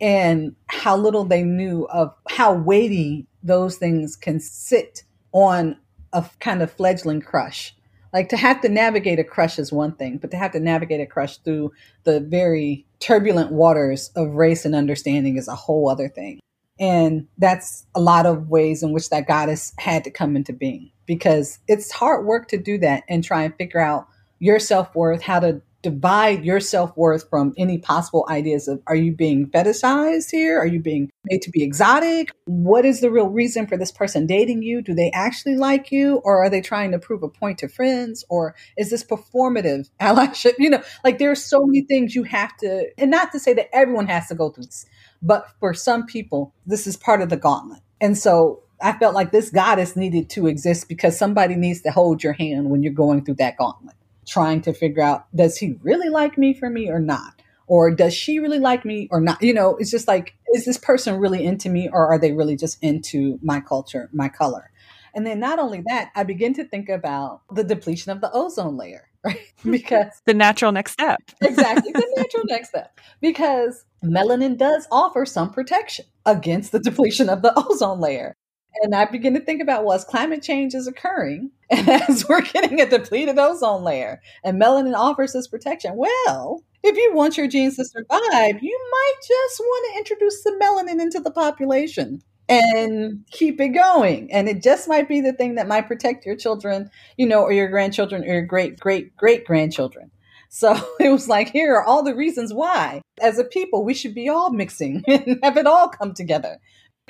and 0.00 0.54
how 0.66 0.96
little 0.96 1.24
they 1.24 1.42
knew 1.42 1.84
of 1.92 2.14
how 2.28 2.52
weighty 2.52 3.26
those 3.42 3.76
things 3.76 4.16
can 4.16 4.40
sit 4.40 5.02
on 5.32 5.76
a 6.12 6.24
kind 6.40 6.62
of 6.62 6.72
fledgling 6.72 7.20
crush. 7.20 7.74
Like 8.12 8.28
to 8.30 8.36
have 8.36 8.60
to 8.62 8.68
navigate 8.68 9.18
a 9.18 9.24
crush 9.24 9.58
is 9.58 9.72
one 9.72 9.92
thing, 9.92 10.18
but 10.18 10.30
to 10.32 10.36
have 10.36 10.52
to 10.52 10.60
navigate 10.60 11.00
a 11.00 11.06
crush 11.06 11.38
through 11.38 11.72
the 12.04 12.20
very 12.20 12.84
turbulent 12.98 13.52
waters 13.52 14.10
of 14.16 14.34
race 14.34 14.64
and 14.64 14.74
understanding 14.74 15.36
is 15.36 15.46
a 15.46 15.54
whole 15.54 15.88
other 15.88 16.08
thing. 16.08 16.40
And 16.80 17.28
that's 17.38 17.86
a 17.94 18.00
lot 18.00 18.26
of 18.26 18.48
ways 18.48 18.82
in 18.82 18.92
which 18.92 19.10
that 19.10 19.28
goddess 19.28 19.72
had 19.78 20.02
to 20.04 20.10
come 20.10 20.34
into 20.34 20.52
being 20.52 20.90
because 21.06 21.58
it's 21.68 21.92
hard 21.92 22.24
work 22.24 22.48
to 22.48 22.56
do 22.56 22.78
that 22.78 23.04
and 23.08 23.22
try 23.22 23.42
and 23.42 23.54
figure 23.54 23.80
out 23.80 24.08
your 24.38 24.58
self 24.58 24.94
worth, 24.94 25.22
how 25.22 25.38
to 25.40 25.60
divide 25.82 26.44
your 26.44 26.60
self 26.60 26.96
worth 26.96 27.28
from 27.28 27.54
any 27.56 27.78
possible 27.78 28.26
ideas 28.28 28.68
of 28.68 28.82
are 28.86 28.96
you 28.96 29.12
being 29.12 29.46
fetishized 29.46 30.30
here? 30.30 30.58
Are 30.58 30.66
you 30.66 30.80
being 30.80 31.10
made 31.24 31.42
to 31.42 31.50
be 31.50 31.62
exotic? 31.62 32.30
What 32.44 32.84
is 32.84 33.00
the 33.00 33.10
real 33.10 33.28
reason 33.28 33.66
for 33.66 33.76
this 33.76 33.92
person 33.92 34.26
dating 34.26 34.62
you? 34.62 34.82
Do 34.82 34.94
they 34.94 35.10
actually 35.12 35.56
like 35.56 35.90
you? 35.90 36.16
Or 36.24 36.44
are 36.44 36.50
they 36.50 36.60
trying 36.60 36.92
to 36.92 36.98
prove 36.98 37.22
a 37.22 37.28
point 37.28 37.58
to 37.58 37.68
friends? 37.68 38.24
Or 38.28 38.54
is 38.76 38.90
this 38.90 39.04
performative 39.04 39.88
allyship? 40.00 40.54
You 40.58 40.70
know, 40.70 40.82
like 41.04 41.18
there 41.18 41.30
are 41.30 41.36
so 41.36 41.64
many 41.64 41.82
things 41.82 42.14
you 42.14 42.24
have 42.24 42.56
to, 42.58 42.90
and 42.98 43.10
not 43.10 43.32
to 43.32 43.40
say 43.40 43.54
that 43.54 43.74
everyone 43.74 44.06
has 44.06 44.28
to 44.28 44.34
go 44.34 44.50
through 44.50 44.64
this, 44.64 44.86
but 45.22 45.46
for 45.60 45.74
some 45.74 46.06
people, 46.06 46.54
this 46.66 46.86
is 46.86 46.96
part 46.96 47.22
of 47.22 47.28
the 47.28 47.36
gauntlet. 47.36 47.80
And 48.00 48.16
so 48.16 48.62
I 48.82 48.92
felt 48.94 49.14
like 49.14 49.30
this 49.30 49.50
goddess 49.50 49.96
needed 49.96 50.30
to 50.30 50.46
exist 50.46 50.88
because 50.88 51.18
somebody 51.18 51.54
needs 51.54 51.82
to 51.82 51.90
hold 51.90 52.22
your 52.22 52.32
hand 52.32 52.70
when 52.70 52.82
you're 52.82 52.92
going 52.92 53.24
through 53.24 53.34
that 53.34 53.58
gauntlet 53.58 53.94
trying 54.30 54.62
to 54.62 54.72
figure 54.72 55.02
out 55.02 55.26
does 55.34 55.56
he 55.58 55.76
really 55.82 56.08
like 56.08 56.38
me 56.38 56.54
for 56.54 56.70
me 56.70 56.88
or 56.88 57.00
not? 57.00 57.42
Or 57.66 57.90
does 57.94 58.14
she 58.14 58.38
really 58.40 58.58
like 58.58 58.84
me 58.84 59.08
or 59.10 59.20
not? 59.20 59.42
You 59.42 59.54
know, 59.54 59.76
it's 59.76 59.90
just 59.90 60.08
like, 60.08 60.34
is 60.54 60.64
this 60.64 60.78
person 60.78 61.16
really 61.16 61.44
into 61.44 61.68
me 61.68 61.88
or 61.88 62.12
are 62.12 62.18
they 62.18 62.32
really 62.32 62.56
just 62.56 62.82
into 62.82 63.38
my 63.42 63.60
culture, 63.60 64.08
my 64.12 64.28
color? 64.28 64.70
And 65.14 65.26
then 65.26 65.40
not 65.40 65.58
only 65.58 65.82
that, 65.86 66.10
I 66.14 66.24
begin 66.24 66.54
to 66.54 66.64
think 66.64 66.88
about 66.88 67.42
the 67.52 67.64
depletion 67.64 68.12
of 68.12 68.20
the 68.20 68.30
ozone 68.32 68.76
layer, 68.76 69.08
right? 69.24 69.52
Because 69.68 70.20
the 70.24 70.34
natural 70.34 70.72
next 70.72 70.92
step. 70.92 71.20
exactly, 71.40 71.92
the 71.92 72.14
natural 72.16 72.44
next 72.46 72.70
step. 72.70 72.98
Because 73.20 73.84
melanin 74.04 74.56
does 74.56 74.86
offer 74.90 75.26
some 75.26 75.50
protection 75.50 76.06
against 76.26 76.72
the 76.72 76.80
depletion 76.80 77.28
of 77.28 77.42
the 77.42 77.52
ozone 77.70 78.00
layer. 78.00 78.34
And 78.82 78.94
I 78.94 79.04
begin 79.04 79.34
to 79.34 79.40
think 79.40 79.60
about, 79.60 79.84
well, 79.84 79.96
as 79.96 80.04
climate 80.04 80.42
change 80.42 80.74
is 80.74 80.86
occurring, 80.86 81.50
and 81.70 81.88
as 82.08 82.28
we're 82.28 82.42
getting 82.42 82.80
a 82.80 82.88
depleted 82.88 83.38
ozone 83.38 83.82
layer, 83.82 84.20
and 84.44 84.60
melanin 84.60 84.94
offers 84.94 85.32
this 85.32 85.48
protection, 85.48 85.96
well, 85.96 86.62
if 86.82 86.96
you 86.96 87.12
want 87.14 87.36
your 87.36 87.48
genes 87.48 87.76
to 87.76 87.84
survive, 87.84 88.62
you 88.62 88.90
might 88.92 89.14
just 89.26 89.60
want 89.60 89.92
to 89.92 89.98
introduce 89.98 90.42
some 90.42 90.58
melanin 90.58 91.00
into 91.00 91.20
the 91.20 91.30
population 91.30 92.22
and 92.48 93.24
keep 93.30 93.60
it 93.60 93.68
going. 93.68 94.30
And 94.32 94.48
it 94.48 94.62
just 94.62 94.88
might 94.88 95.08
be 95.08 95.20
the 95.20 95.32
thing 95.32 95.54
that 95.54 95.68
might 95.68 95.86
protect 95.86 96.26
your 96.26 96.36
children, 96.36 96.90
you 97.16 97.26
know, 97.26 97.42
or 97.42 97.52
your 97.52 97.68
grandchildren 97.68 98.24
or 98.24 98.26
your 98.26 98.42
great, 98.42 98.78
great, 98.78 99.16
great 99.16 99.46
grandchildren. 99.46 100.10
So 100.48 100.74
it 101.00 101.10
was 101.10 101.28
like, 101.28 101.50
here 101.50 101.74
are 101.74 101.84
all 101.84 102.02
the 102.02 102.14
reasons 102.14 102.52
why, 102.52 103.02
as 103.22 103.38
a 103.38 103.44
people, 103.44 103.84
we 103.84 103.94
should 103.94 104.14
be 104.14 104.28
all 104.28 104.50
mixing 104.50 105.04
and 105.08 105.38
have 105.42 105.56
it 105.56 105.66
all 105.66 105.88
come 105.88 106.12
together. 106.12 106.58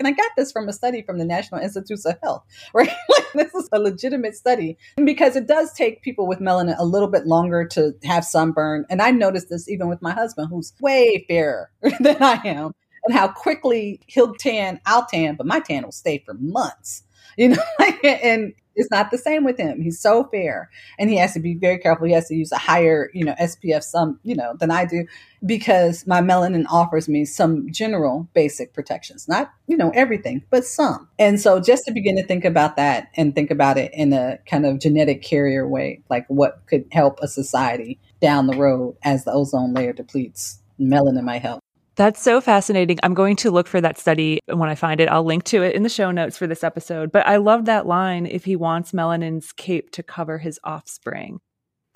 And 0.00 0.09
I 0.09 0.12
got 0.12 0.30
this 0.37 0.50
from 0.50 0.69
a 0.69 0.73
study 0.73 1.02
from 1.02 1.19
the 1.19 1.25
National 1.25 1.61
Institutes 1.61 2.04
of 2.07 2.16
Health, 2.23 2.45
right? 2.75 2.88
like, 2.88 3.33
this 3.35 3.54
is 3.54 3.69
a 3.71 3.78
legitimate 3.78 4.35
study 4.35 4.76
because 4.97 5.37
it 5.37 5.47
does 5.47 5.73
take 5.73 6.02
people 6.02 6.26
with 6.26 6.40
melanin 6.40 6.75
a 6.78 6.85
little 6.85 7.07
bit 7.07 7.26
longer 7.26 7.66
to 7.69 7.95
have 8.04 8.25
sunburn. 8.25 8.87
And 8.90 9.00
I 9.00 9.12
noticed 9.12 9.50
this 9.50 9.69
even 9.69 9.88
with 9.88 10.02
my 10.02 10.12
husband, 10.12 10.49
who's 10.50 10.73
way 10.80 11.25
fairer 11.28 11.71
than 12.00 12.21
I 12.23 12.40
am, 12.45 12.75
and 13.04 13.14
how 13.14 13.28
quickly 13.28 14.00
he'll 14.07 14.35
tan, 14.35 14.80
I'll 14.87 15.07
tan, 15.07 15.37
but 15.37 15.47
my 15.47 15.61
tan 15.61 15.85
will 15.85 15.92
stay 15.92 16.23
for 16.25 16.35
months 16.35 17.04
you 17.37 17.49
know, 17.50 17.62
and 18.04 18.52
it's 18.80 18.90
not 18.90 19.10
the 19.10 19.18
same 19.18 19.44
with 19.44 19.58
him. 19.58 19.80
He's 19.80 20.00
so 20.00 20.25
fair 20.25 20.70
and 20.99 21.10
he 21.10 21.16
has 21.16 21.34
to 21.34 21.40
be 21.40 21.54
very 21.54 21.78
careful. 21.78 22.06
He 22.06 22.12
has 22.14 22.28
to 22.28 22.34
use 22.34 22.50
a 22.50 22.58
higher, 22.58 23.10
you 23.14 23.25
know, 23.25 23.34
SPF 23.40 23.82
some, 23.82 24.18
you 24.22 24.34
know, 24.34 24.54
than 24.58 24.70
I 24.70 24.84
do 24.84 25.06
because 25.44 26.06
my 26.06 26.20
melanin 26.20 26.64
offers 26.68 27.08
me 27.08 27.25
some 27.25 27.70
general 27.70 28.28
basic 28.34 28.72
protections, 28.72 29.28
not, 29.28 29.52
you 29.66 29.76
know, 29.76 29.90
everything, 29.94 30.42
but 30.50 30.64
some. 30.64 31.08
And 31.18 31.40
so 31.40 31.60
just 31.60 31.84
to 31.87 31.92
begin 31.92 32.16
to 32.16 32.26
think 32.26 32.44
about 32.44 32.76
that 32.76 33.08
and 33.16 33.34
think 33.34 33.50
about 33.50 33.78
it 33.78 33.92
in 33.94 34.12
a 34.12 34.38
kind 34.46 34.66
of 34.66 34.80
genetic 34.80 35.22
carrier 35.22 35.68
way, 35.68 36.02
like 36.08 36.26
what 36.28 36.62
could 36.66 36.87
help 36.92 37.20
a 37.20 37.28
society 37.28 37.99
down 38.20 38.46
the 38.46 38.56
road 38.56 38.96
as 39.02 39.25
the 39.25 39.32
ozone 39.32 39.72
layer 39.75 39.92
depletes, 39.92 40.60
melanin 40.80 41.25
might 41.25 41.42
help. 41.42 41.62
That's 42.00 42.23
so 42.23 42.40
fascinating. 42.40 42.99
I'm 43.02 43.12
going 43.12 43.37
to 43.37 43.50
look 43.50 43.66
for 43.66 43.78
that 43.78 43.99
study 43.99 44.40
and 44.49 44.59
when 44.59 44.71
I 44.71 44.75
find 44.75 45.02
it. 45.02 45.11
I'll 45.11 45.23
link 45.23 45.45
to 45.45 45.62
it 45.62 45.75
in 45.75 45.83
the 45.83 45.90
show 45.90 46.11
notes 46.11 46.38
for 46.38 46.47
this 46.47 46.64
episode. 46.64 47.12
But 47.12 47.26
I 47.26 47.37
love 47.37 47.66
that 47.66 47.87
line 47.87 48.25
if 48.25 48.47
he 48.47 48.57
wants 48.57 48.92
melanin's 48.92 49.52
cape 49.52 49.90
to 49.90 50.02
cover 50.02 50.38
his 50.38 50.59
offspring. 50.64 51.40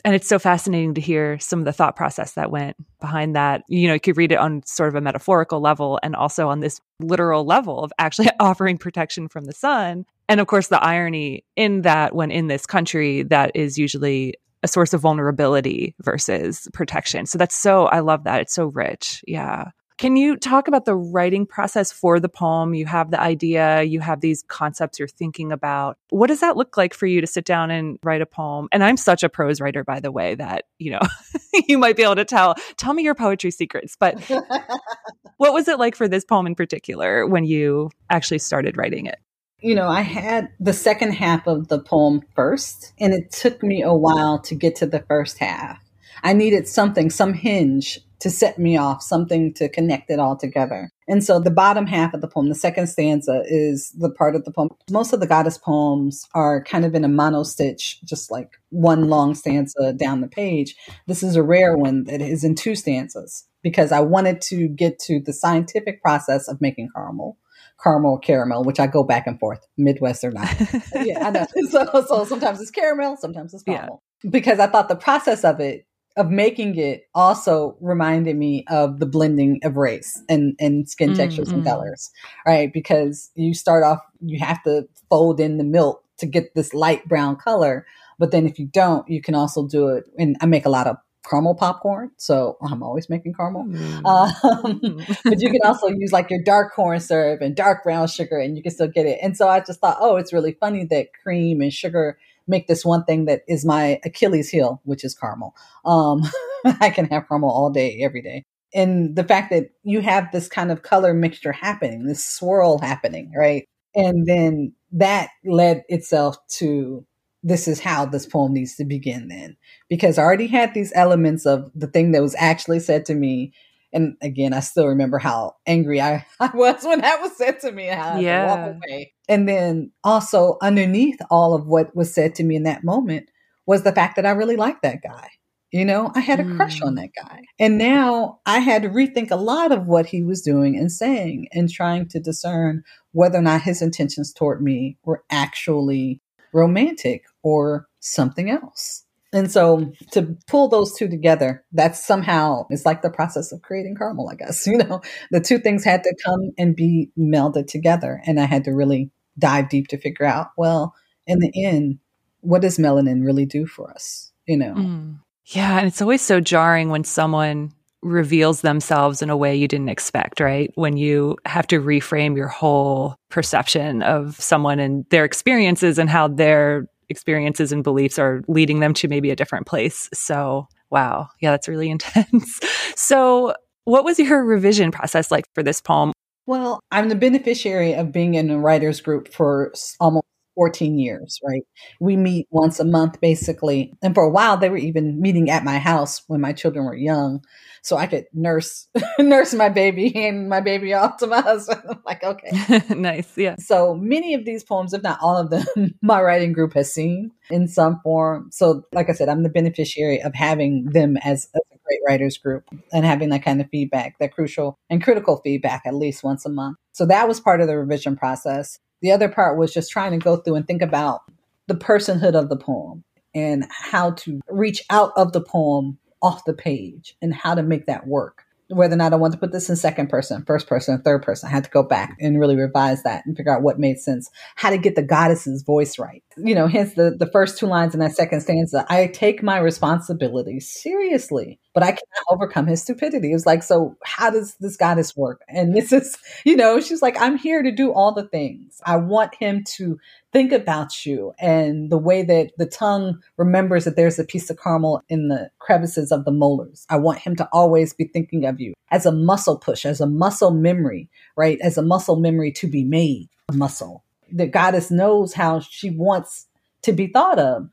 And 0.05 0.15
it's 0.15 0.29
so 0.29 0.39
fascinating 0.39 0.93
to 0.93 1.01
hear 1.01 1.39
some 1.39 1.59
of 1.61 1.65
the 1.65 1.73
thought 1.73 1.97
process 1.97 2.33
that 2.33 2.51
went 2.51 2.77
behind 3.01 3.35
that. 3.35 3.63
You 3.67 3.89
know, 3.89 3.95
you 3.95 4.01
could 4.01 4.19
read 4.19 4.33
it 4.33 4.39
on 4.39 4.63
sort 4.67 4.91
of 4.91 4.95
a 4.95 5.01
metaphorical 5.01 5.61
level 5.61 5.99
and 6.03 6.15
also 6.15 6.51
on 6.51 6.61
this 6.61 6.83
literal 7.01 7.47
level 7.47 7.83
of 7.83 7.91
actually 7.99 8.29
offering 8.41 8.77
protection 8.77 9.27
from 9.27 9.47
the 9.47 9.55
sun. 9.55 10.05
And 10.29 10.39
of 10.39 10.49
course, 10.49 10.69
the 10.69 10.85
irony 10.85 11.47
in 11.57 11.81
that 11.81 12.15
when 12.15 12.31
in 12.31 12.49
this 12.49 12.67
country, 12.67 13.23
that 13.23 13.53
is 13.55 13.79
usually 13.79 14.35
a 14.63 14.69
source 14.69 14.93
of 14.93 15.01
vulnerability 15.01 15.95
versus 16.03 16.69
protection. 16.75 17.25
So 17.25 17.39
that's 17.39 17.55
so, 17.55 17.87
I 17.87 18.01
love 18.01 18.25
that. 18.25 18.43
It's 18.43 18.55
so 18.55 18.67
rich. 18.67 19.25
Yeah. 19.27 19.71
Can 19.97 20.17
you 20.17 20.37
talk 20.37 20.67
about 20.67 20.87
the 20.87 20.97
writing 20.97 21.47
process 21.47 21.93
for 21.93 22.19
the 22.19 22.29
poem? 22.29 22.75
You 22.75 22.85
have 22.87 23.13
the 23.13 23.21
idea, 23.21 23.83
you 23.83 24.01
have 24.01 24.21
these 24.21 24.43
concepts 24.49 24.99
you're 24.99 25.07
thinking 25.07 25.53
about. 25.53 25.99
What 26.11 26.27
does 26.27 26.41
that 26.41 26.57
look 26.57 26.77
like 26.77 26.95
for 26.95 27.07
you 27.07 27.21
to 27.21 27.27
sit 27.29 27.45
down 27.45 27.71
and 27.71 27.99
write 28.03 28.21
a 28.21 28.27
poem? 28.27 28.69
And 28.73 28.83
I'm 28.83 28.97
such 28.97 29.23
a 29.23 29.29
prose 29.29 29.61
writer, 29.61 29.85
by 29.85 30.01
the 30.01 30.11
way, 30.11 30.35
that, 30.35 30.65
you 30.79 30.91
know, 30.91 31.01
you 31.69 31.79
might 31.79 31.97
be 31.97 32.03
able 32.03 32.17
to 32.17 32.25
tell, 32.25 32.57
tell 32.77 32.93
me 32.93 33.05
your 33.05 33.15
poetry 33.15 33.53
secrets. 33.53 33.97
But 33.99 34.21
what 35.37 35.55
was 35.55 35.69
it 35.69 35.79
like 35.79 35.95
for 35.95 36.09
this 36.09 36.25
poem 36.25 36.49
in 36.49 36.57
particular 36.57 37.27
when 37.27 37.45
you 37.45 37.91
actually 38.11 38.39
started 38.39 38.77
writing 38.77 39.07
it? 39.07 39.21
you 39.65 39.75
know, 39.75 39.89
I 39.89 40.03
had 40.03 40.51
the 40.61 40.75
second 40.75 41.13
half 41.13 41.47
of 41.47 41.69
the 41.69 41.79
poem 41.79 42.21
first, 42.37 42.93
and 43.01 43.15
it 43.15 43.33
took 43.33 43.63
me 43.63 43.81
a 43.81 43.95
while 43.95 44.39
to 44.41 44.55
get 44.55 44.77
to 44.77 44.87
the 44.87 45.01
first 45.09 45.39
half. 45.39 45.83
I 46.23 46.35
needed 46.35 46.69
something, 46.69 47.09
some 47.09 47.33
hinge 47.33 47.99
to 48.25 48.31
set 48.31 48.59
me 48.59 48.75
off, 48.75 49.03
something 49.03 49.53
to 49.53 49.69
connect 49.69 50.09
it 50.09 50.19
all 50.19 50.35
together. 50.35 50.91
And 51.07 51.23
so 51.23 51.39
the 51.39 51.51
bottom 51.51 51.87
half 51.87 52.15
of 52.15 52.23
the 52.23 52.27
poem, 52.27 52.49
the 52.49 52.55
second 52.55 52.87
stanza, 52.87 53.43
is 53.45 53.91
the 53.99 54.09
part 54.09 54.35
of 54.35 54.47
the 54.47 54.51
poem. 54.51 54.71
Most 54.91 55.13
of 55.13 55.21
the 55.21 55.27
goddess 55.27 55.59
poems 55.59 56.25
are 56.35 56.65
kind 56.65 56.87
of 56.87 56.95
in 56.95 57.05
a 57.05 57.09
mono 57.09 57.43
stitch, 57.43 58.01
just 58.03 58.31
like 58.31 58.53
one 58.71 59.11
long 59.11 59.35
stanza 59.35 59.93
down 59.93 60.23
the 60.23 60.27
page. 60.27 60.75
This 61.07 61.23
is 61.23 61.37
a 61.37 61.43
rare 61.43 61.77
one 61.77 62.05
that 62.05 62.23
is 62.23 62.45
in 62.45 62.55
two 62.55 62.75
stanzas 62.75 63.47
because 63.63 63.93
I 63.93 64.01
wanted 64.01 64.41
to 64.43 64.69
get 64.69 64.99
to 65.01 65.21
the 65.21 65.35
scientific 65.35 66.01
process 66.01 66.49
of 66.49 66.63
making 66.63 66.89
caramel 66.97 67.37
caramel 67.83 68.17
caramel, 68.17 68.65
which 68.65 68.81
I 68.81 68.87
go 68.87 69.03
back 69.03 69.27
and 69.27 69.39
forth, 69.39 69.67
Midwest 69.77 70.25
or 70.25 70.31
not. 70.31 70.49
yeah, 70.95 71.27
I 71.27 71.31
know. 71.31 71.47
So, 71.69 72.07
so 72.09 72.25
sometimes 72.25 72.59
it's 72.63 72.71
caramel, 72.71 73.19
sometimes 73.19 73.53
it's 73.53 73.65
caramel. 73.65 74.03
Yeah. 74.23 74.31
Because 74.31 74.61
I 74.61 74.69
thought 74.69 74.89
the 74.89 74.97
process 74.97 75.45
of 75.45 75.61
it 75.61 75.87
of 76.17 76.31
making 76.31 76.79
it 76.79 77.09
also 77.15 77.77
reminded 77.81 78.37
me 78.37 78.65
of 78.69 79.01
the 79.01 79.07
blending 79.07 79.61
of 79.65 79.77
race 79.77 80.23
and, 80.29 80.55
and 80.61 80.89
skin 80.89 81.11
mm, 81.11 81.17
textures 81.17 81.49
mm-hmm. 81.49 81.57
and 81.57 81.67
colors, 81.67 82.11
right? 82.47 82.73
Because 82.73 83.31
you 83.35 83.53
start 83.53 83.83
off, 83.83 84.01
you 84.21 84.39
have 84.39 84.63
to 84.63 84.89
fold 85.11 85.41
in 85.41 85.59
the 85.59 85.65
milk 85.65 86.05
to 86.19 86.27
get 86.27 86.55
this 86.55 86.73
light 86.73 87.07
brown 87.09 87.37
color. 87.37 87.85
But 88.19 88.31
then 88.31 88.47
if 88.47 88.59
you 88.61 88.67
don't, 88.67 89.09
you 89.09 89.21
can 89.21 89.35
also 89.35 89.67
do 89.67 89.89
it. 89.89 90.05
And 90.17 90.37
I 90.41 90.47
make 90.47 90.67
a 90.67 90.71
lot 90.71 90.87
of 90.87 90.97
caramel 91.29 91.55
popcorn. 91.55 92.11
So 92.17 92.59
I'm 92.63 92.83
always 92.83 93.09
making 93.09 93.35
caramel. 93.35 93.65
Mm. 93.65 94.05
Um, 94.05 95.05
but 95.25 95.41
you 95.41 95.51
can 95.51 95.61
also 95.65 95.89
use 95.89 96.13
like 96.13 96.31
your 96.31 96.43
dark 96.45 96.75
corn 96.75 97.01
syrup 97.01 97.41
and 97.41 97.57
dark 97.57 97.83
brown 97.83 98.07
sugar 98.07 98.39
and 98.39 98.57
you 98.57 98.63
can 98.63 98.73
still 98.73 98.89
get 98.89 99.07
it. 99.07 99.19
And 99.23 99.37
so 99.37 99.49
I 99.49 99.61
just 99.61 99.81
thought, 99.81 99.97
oh, 100.01 100.17
it's 100.17 100.33
really 100.33 100.53
funny 100.53 100.85
that 100.85 101.09
cream 101.23 101.61
and 101.61 101.73
sugar 101.73 102.19
make 102.47 102.67
this 102.67 102.85
one 102.85 103.05
thing 103.05 103.25
that 103.27 103.43
is 103.49 103.65
my 103.65 104.01
Achilles 104.05 104.49
heel, 104.51 104.81
which 104.85 105.05
is 105.05 105.15
caramel. 105.15 105.55
Um, 105.85 106.23
I 106.81 106.91
can 106.91 107.07
have 107.07 107.29
caramel 107.29 107.51
all 107.51 107.71
day, 107.71 108.01
every 108.03 108.23
day. 108.23 108.45
And 108.75 109.15
the 109.15 109.25
fact 109.25 109.51
that 109.51 109.71
you 109.85 110.01
have 110.01 110.33
this 110.33 110.49
kind 110.49 110.73
of 110.73 110.83
color 110.83 111.15
mixture 111.15 111.53
happening, 111.53 112.07
this 112.07 112.25
swirl 112.25 112.79
happening, 112.79 113.33
right? 113.37 113.65
And 113.95 114.27
then 114.27 114.75
that 114.93 115.31
led 115.45 115.85
itself 115.89 116.37
to 116.59 117.07
this 117.45 117.69
is 117.69 117.79
how 117.79 118.07
this 118.07 118.27
poem 118.27 118.55
needs 118.55 118.75
to 118.77 118.85
begin 118.85 119.29
then. 119.29 119.57
Because 119.89 120.19
I 120.19 120.23
already 120.23 120.47
had 120.47 120.75
these 120.75 120.93
elements 120.97 121.47
of 121.47 121.71
the 121.75 121.87
thing 121.87 122.13
that 122.13 122.23
was 122.23 122.35
actually 122.39 122.81
said 122.81 123.05
to 123.07 123.15
me. 123.15 123.53
And 123.95 124.17
again, 124.21 124.53
I 124.53 124.61
still 124.61 124.89
remember 124.89 125.19
how 125.19 125.55
angry 125.67 126.01
I, 126.01 126.27
I 126.41 126.51
was 126.53 126.85
when 126.85 127.01
that 127.01 127.23
was 127.23 127.37
said 127.37 127.61
to 127.61 127.73
me 127.73 127.89
I 127.91 128.19
yeah. 128.19 128.47
walk 128.47 128.77
away. 128.77 129.15
And 129.29 129.49
then 129.49 129.93
also 130.03 130.59
underneath 130.61 131.19
all 131.31 131.55
of 131.55 131.67
what 131.67 131.95
was 131.97 132.13
said 132.13 132.35
to 132.35 132.45
me 132.45 132.57
in 132.57 132.65
that 132.65 132.85
moment 132.85 133.31
was 133.67 133.83
the 133.83 133.93
fact 133.93 134.17
that 134.17 134.27
I 134.27 134.31
really 134.31 134.57
liked 134.57 134.83
that 134.83 135.03
guy. 135.03 135.31
You 135.71 135.85
know, 135.85 136.13
I 136.15 136.21
had 136.21 136.39
a 136.39 136.45
mm. 136.45 136.57
crush 136.57 136.81
on 136.83 136.95
mm. 136.95 136.97
that 137.01 137.11
guy. 137.21 137.43
And 137.59 137.79
now 137.79 138.41
I 138.47 138.59
had 138.61 138.83
to 138.83 138.89
rethink 138.89 139.31
a 139.31 139.37
lot 139.37 139.73
of 139.73 139.87
what 139.87 140.07
he 140.07 140.23
was 140.23 140.43
doing 140.43 140.77
and 140.77 140.93
saying 140.93 141.49
and 141.53 141.71
trying 141.71 142.07
to 142.09 142.21
discern 142.21 142.85
whether 143.13 143.39
or 143.39 143.43
not 143.43 143.63
his 143.63 143.81
intentions 143.83 144.33
toward 144.33 144.63
me 144.63 144.99
were 145.05 145.25
actually 145.31 146.21
romantic 146.53 147.25
or 147.43 147.89
something 148.01 148.51
else. 148.51 149.05
And 149.35 149.51
so 149.51 149.93
to 150.13 150.37
pull 150.47 150.69
those 150.69 150.95
two 150.95 151.09
together, 151.09 151.65
that's 151.73 152.05
somehow 152.05 152.67
it's 152.71 152.87
like 152.87 153.03
the 153.03 153.11
process 153.11 153.51
of 153.51 153.63
creating 153.63 153.97
caramel, 153.97 154.31
I 154.31 154.37
guess. 154.37 154.67
You 154.75 154.79
know, 154.79 155.03
the 155.31 155.41
two 155.41 155.59
things 155.59 155.85
had 155.85 156.03
to 156.05 156.17
come 156.25 156.53
and 156.57 156.75
be 156.75 157.11
melded 157.19 157.67
together. 157.67 158.23
And 158.27 158.41
I 158.41 158.45
had 158.45 158.65
to 158.65 158.73
really 158.73 159.11
dive 159.39 159.69
deep 159.69 159.89
to 159.89 159.99
figure 159.99 160.27
out, 160.27 160.49
well, 160.57 160.95
in 161.27 161.41
the 161.41 161.53
end, 161.55 161.99
what 162.41 162.63
does 162.63 162.79
melanin 162.79 163.25
really 163.25 163.47
do 163.47 163.67
for 163.67 163.91
us? 163.91 164.33
You 164.47 164.57
know? 164.57 164.75
Mm. 164.75 165.19
Yeah. 165.47 165.79
And 165.79 165.87
it's 165.87 166.01
always 166.01 166.23
so 166.23 166.41
jarring 166.41 166.89
when 166.89 167.05
someone 167.05 167.73
reveals 168.03 168.61
themselves 168.61 169.23
in 169.23 169.31
a 169.31 169.37
way 169.37 169.57
you 169.57 169.67
didn't 169.67 169.89
expect, 169.89 170.39
right? 170.39 170.71
When 170.75 170.97
you 170.97 171.39
have 171.47 171.67
to 171.69 171.81
reframe 171.81 172.37
your 172.37 172.49
whole 172.49 173.17
perception 173.31 174.03
of 174.03 174.39
someone 174.41 174.79
and 174.79 175.07
their 175.11 175.25
experiences 175.25 175.99
and 175.99 176.11
how 176.11 176.29
their 176.29 176.87
experiences 177.09 177.73
and 177.73 177.83
beliefs 177.83 178.19
are 178.19 178.43
leading 178.49 178.81
them 178.81 178.95
to 178.95 179.09
maybe 179.09 179.31
a 179.31 179.37
different 179.37 179.67
place. 179.67 180.09
So, 180.13 180.69
wow. 180.91 181.29
Yeah, 181.41 181.51
that's 181.51 181.69
really 181.69 181.91
intense. 181.91 182.61
so, 182.97 183.55
what 183.85 184.05
was 184.05 184.19
your 184.19 184.43
revision 184.45 184.91
process 184.91 185.31
like 185.31 185.45
for 185.55 185.63
this 185.63 185.81
poem? 185.81 186.13
Well, 186.47 186.81
I'm 186.91 187.09
the 187.09 187.15
beneficiary 187.15 187.95
of 187.95 188.13
being 188.13 188.35
in 188.35 188.51
a 188.51 188.59
writer's 188.59 189.01
group 189.01 189.33
for 189.33 189.73
almost 190.01 190.27
14 190.55 190.99
years, 190.99 191.41
right? 191.45 191.63
We 192.01 192.17
meet 192.17 192.47
once 192.51 192.81
a 192.81 192.85
month 192.85 193.21
basically. 193.21 193.93
And 194.03 194.15
for 194.15 194.25
a 194.25 194.31
while 194.31 194.57
they 194.57 194.71
were 194.71 194.77
even 194.77 195.21
meeting 195.21 195.51
at 195.51 195.65
my 195.65 195.79
house 195.79 196.23
when 196.27 196.41
my 196.41 196.53
children 196.53 196.85
were 196.85 196.97
young. 196.97 197.43
So 197.83 197.97
I 197.99 198.07
could 198.07 198.25
nurse 198.33 198.89
nurse 199.19 199.53
my 199.53 199.69
baby 199.69 200.27
and 200.27 200.49
my 200.49 200.61
baby 200.61 200.95
off 200.95 201.19
to 201.19 201.27
my 201.27 201.41
husband. 201.41 201.83
I'm 201.89 202.03
like, 202.07 202.25
okay. 202.25 202.83
nice. 202.95 203.37
Yeah. 203.37 203.57
So 203.59 203.95
many 203.95 204.35
of 204.35 204.45
these 204.45 204.65
poems, 204.65 204.95
if 204.95 205.03
not 205.03 205.19
all 205.21 205.37
of 205.37 205.51
them, 205.51 205.95
my 206.03 206.23
writing 206.23 206.53
group 206.53 206.73
has 206.75 206.93
seen 206.93 207.31
in 207.51 207.69
some 207.69 208.01
form. 208.03 208.49
So 208.51 208.85
like 208.93 209.11
I 209.11 209.13
said, 209.13 209.29
I'm 209.29 209.43
the 209.43 209.49
beneficiary 209.49 210.23
of 210.23 210.35
having 210.35 210.87
them 210.87 211.17
as, 211.19 211.49
as 211.55 211.63
a 211.73 211.79
great 211.85 212.01
writers 212.09 212.39
group 212.39 212.65
and 212.93 213.05
having 213.05 213.29
that 213.31 213.45
kind 213.45 213.61
of 213.61 213.69
feedback, 213.71 214.19
that 214.19 214.33
crucial 214.33 214.79
and 214.89 215.03
critical 215.03 215.41
feedback 215.45 215.83
at 215.85 215.95
least 215.95 216.25
once 216.25 216.47
a 216.47 216.51
month. 216.51 216.79
So 216.93 217.05
that 217.07 217.29
was 217.29 217.41
part 217.41 217.61
of 217.61 217.67
the 217.67 217.77
revision 217.77 218.17
process. 218.17 218.79
The 219.03 219.13
other 219.13 219.29
part 219.29 219.59
was 219.59 219.73
just 219.73 219.91
trying 219.91 220.13
to 220.13 220.19
go 220.19 220.37
through 220.37 220.57
and 220.57 220.67
think 220.67 220.83
about 220.83 221.23
the 221.67 221.75
personhood 221.75 222.35
of 222.35 222.49
the 222.49 222.57
poem 222.57 223.05
and 223.35 223.67
how 223.71 224.13
to 224.13 224.41
reach 224.49 224.83
out 224.91 225.13
of 225.17 225.33
the 225.33 225.41
poem 225.41 225.99
off 226.23 226.45
the 226.45 226.55
page 226.55 227.17
and 227.21 227.35
how 227.35 227.55
to 227.55 227.63
make 227.63 227.87
that 227.87 228.07
work 228.07 228.45
whether 228.69 228.95
or 228.95 228.99
not 228.99 229.13
I 229.13 229.17
want 229.17 229.33
to 229.33 229.39
put 229.39 229.53
this 229.53 229.69
in 229.69 229.77
second 229.77 230.09
person, 230.09 230.45
first 230.45 230.67
person, 230.67 231.01
third 231.03 231.23
person. 231.23 231.49
I 231.49 231.53
had 231.53 231.65
to 231.65 231.71
go 231.71 231.83
back 231.83 232.17
and 232.21 232.41
really 232.41 232.57
revise 232.57 233.03
that 233.03 233.25
and 233.27 233.37
figure 233.37 233.55
out 233.55 233.63
what 233.63 233.79
made 233.79 233.99
sense, 233.99 234.31
how 234.57 234.71
to 234.71 234.79
get 234.79 234.97
the 234.97 235.03
goddess's 235.03 235.63
voice 235.63 235.99
right. 235.99 236.23
You 236.37 236.55
know, 236.55 236.67
hence 236.67 236.95
the, 236.95 237.15
the 237.19 237.31
first 237.31 237.59
two 237.59 237.67
lines 237.67 237.95
in 237.95 238.01
that 238.01 238.15
second 238.15 238.41
stanza. 238.41 238.87
I 238.89 239.09
take 239.09 239.43
my 239.43 239.59
responsibility 239.59 240.61
seriously, 240.61 241.59
but 241.75 241.83
I 241.83 241.89
cannot 241.89 242.25
overcome 242.31 242.69
his 242.69 242.81
stupidity. 242.81 243.31
It 243.31 243.35
was 243.35 243.47
like, 243.47 243.63
so 243.63 243.97
how 244.05 244.31
does 244.31 244.55
this 244.61 244.77
goddess 244.77 245.17
work? 245.17 245.43
And 245.49 245.75
this 245.75 245.93
is, 245.93 246.17
you 246.45 246.57
know, 246.57 246.81
she's 246.81 247.03
like, 247.03 247.21
I'm 247.21 247.37
here 247.37 247.63
to 247.63 247.73
do 247.73 247.93
all 247.93 248.15
the 248.15 248.29
things. 248.29 248.81
I 248.87 248.97
want 248.97 249.35
him 249.35 249.65
to 249.77 249.99
think 250.33 250.53
about 250.53 251.05
you 251.05 251.35
and 251.39 251.91
the 251.91 251.99
way 251.99 252.23
that 252.23 252.53
the 252.57 252.67
tongue 252.67 253.21
remembers 253.37 253.85
that 253.85 253.97
there's 253.97 254.19
a 254.19 254.25
piece 254.25 254.49
of 254.51 254.59
caramel 254.59 255.03
in 255.09 255.29
the 255.29 255.51
crevices 255.59 256.13
of 256.13 256.25
the 256.25 256.33
molars. 256.33 256.87
I 256.89 256.97
want 256.97 257.19
him 257.19 257.37
to 257.37 257.49
always 257.53 257.93
be 257.93 258.05
thinking 258.05 258.45
of 258.47 258.61
you 258.61 258.73
as 258.91 259.05
a 259.05 259.13
muscle 259.13 259.59
push, 259.59 259.85
as 259.85 260.01
a 260.01 260.07
muscle 260.07 260.53
memory, 260.53 261.09
right? 261.37 261.59
As 261.61 261.77
a 261.77 261.83
muscle 261.83 262.17
memory 262.17 262.53
to 262.53 262.69
be 262.69 262.85
made, 262.85 263.29
a 263.49 263.53
muscle. 263.53 264.05
The 264.33 264.47
goddess 264.47 264.91
knows 264.91 265.35
how 265.35 265.61
she 265.61 265.91
wants 265.91 266.47
to 266.83 266.93
be 266.93 267.09
thought 267.09 267.39
of, 267.39 267.69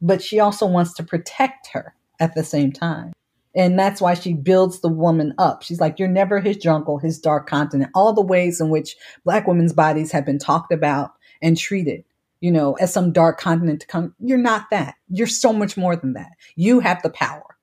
but 0.00 0.22
she 0.22 0.40
also 0.40 0.66
wants 0.66 0.94
to 0.94 1.02
protect 1.02 1.68
her 1.68 1.94
at 2.18 2.34
the 2.34 2.44
same 2.44 2.72
time. 2.72 3.12
And 3.54 3.78
that's 3.78 4.00
why 4.00 4.14
she 4.14 4.34
builds 4.34 4.80
the 4.80 4.88
woman 4.88 5.34
up. 5.38 5.62
She's 5.62 5.80
like, 5.80 5.98
You're 5.98 6.08
never 6.08 6.40
his 6.40 6.56
jungle, 6.56 6.98
his 6.98 7.18
dark 7.18 7.48
continent. 7.48 7.90
All 7.94 8.12
the 8.12 8.22
ways 8.22 8.60
in 8.60 8.70
which 8.70 8.96
Black 9.24 9.46
women's 9.46 9.72
bodies 9.72 10.12
have 10.12 10.24
been 10.24 10.38
talked 10.38 10.72
about 10.72 11.12
and 11.42 11.56
treated, 11.56 12.04
you 12.40 12.50
know, 12.50 12.74
as 12.74 12.92
some 12.92 13.12
dark 13.12 13.38
continent 13.38 13.80
to 13.80 13.86
come. 13.86 14.14
You're 14.18 14.38
not 14.38 14.70
that. 14.70 14.94
You're 15.08 15.26
so 15.26 15.52
much 15.52 15.76
more 15.76 15.96
than 15.96 16.14
that. 16.14 16.30
You 16.56 16.80
have 16.80 17.02
the 17.02 17.10
power. 17.10 17.56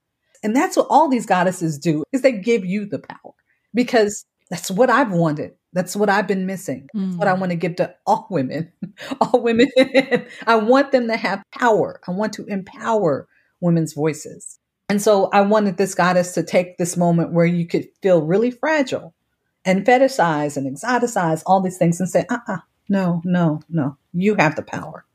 And 0.43 0.55
that's 0.55 0.77
what 0.77 0.87
all 0.89 1.09
these 1.09 1.25
goddesses 1.25 1.77
do 1.77 2.03
is 2.11 2.21
they 2.21 2.33
give 2.33 2.65
you 2.65 2.85
the 2.85 2.99
power 2.99 3.33
because 3.73 4.25
that's 4.49 4.71
what 4.71 4.89
I've 4.89 5.11
wanted. 5.11 5.51
That's 5.73 5.95
what 5.95 6.09
I've 6.09 6.27
been 6.27 6.45
missing. 6.45 6.87
That's 6.93 7.15
what 7.15 7.27
I 7.27 7.35
mm. 7.35 7.39
want 7.39 7.51
to 7.51 7.55
give 7.55 7.75
to 7.75 7.93
all 8.05 8.27
women. 8.31 8.71
all 9.21 9.41
women. 9.41 9.69
I 10.47 10.55
want 10.55 10.91
them 10.91 11.07
to 11.07 11.17
have 11.17 11.43
power. 11.51 11.99
I 12.07 12.11
want 12.11 12.33
to 12.33 12.45
empower 12.45 13.27
women's 13.61 13.93
voices. 13.93 14.58
And 14.89 15.01
so 15.01 15.29
I 15.31 15.41
wanted 15.41 15.77
this 15.77 15.93
goddess 15.93 16.33
to 16.33 16.43
take 16.43 16.77
this 16.77 16.97
moment 16.97 17.31
where 17.31 17.45
you 17.45 17.67
could 17.67 17.87
feel 18.01 18.23
really 18.23 18.49
fragile 18.49 19.13
and 19.63 19.85
fetishize 19.85 20.57
and 20.57 20.65
exoticize 20.65 21.43
all 21.45 21.61
these 21.61 21.77
things 21.77 21.99
and 21.99 22.09
say, 22.09 22.25
uh 22.29 22.39
uh-uh, 22.47 22.53
uh 22.55 22.59
no, 22.89 23.21
no, 23.23 23.61
no. 23.69 23.97
You 24.13 24.35
have 24.35 24.55
the 24.55 24.63
power. 24.63 25.05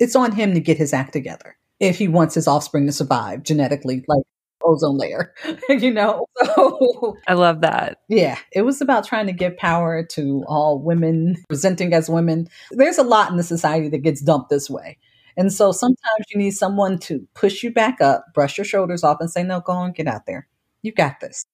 It's 0.00 0.16
on 0.16 0.32
him 0.32 0.54
to 0.54 0.60
get 0.60 0.76
his 0.76 0.92
act 0.92 1.12
together 1.12 1.56
if 1.78 1.98
he 1.98 2.08
wants 2.08 2.34
his 2.34 2.48
offspring 2.48 2.86
to 2.86 2.92
survive 2.92 3.44
genetically, 3.44 4.04
like 4.08 4.24
ozone 4.64 4.98
layer, 4.98 5.32
you 5.68 5.92
know? 5.92 6.26
So, 6.54 7.16
I 7.28 7.34
love 7.34 7.60
that. 7.60 8.00
Yeah. 8.08 8.36
It 8.52 8.62
was 8.62 8.80
about 8.80 9.06
trying 9.06 9.26
to 9.26 9.32
give 9.32 9.56
power 9.56 10.02
to 10.04 10.44
all 10.48 10.78
women 10.78 11.36
presenting 11.48 11.94
as 11.94 12.10
women. 12.10 12.48
There's 12.72 12.98
a 12.98 13.04
lot 13.04 13.30
in 13.30 13.36
the 13.36 13.42
society 13.42 13.88
that 13.88 13.98
gets 13.98 14.20
dumped 14.20 14.50
this 14.50 14.68
way. 14.68 14.98
And 15.36 15.52
so 15.52 15.72
sometimes 15.72 16.26
you 16.32 16.38
need 16.38 16.52
someone 16.52 16.98
to 17.00 17.26
push 17.34 17.62
you 17.62 17.72
back 17.72 18.00
up, 18.00 18.26
brush 18.34 18.58
your 18.58 18.64
shoulders 18.64 19.04
off, 19.04 19.18
and 19.20 19.30
say, 19.30 19.42
no, 19.42 19.60
go 19.60 19.72
on, 19.72 19.92
get 19.92 20.06
out 20.06 20.26
there. 20.26 20.48
You 20.82 20.92
got 20.92 21.20
this. 21.20 21.44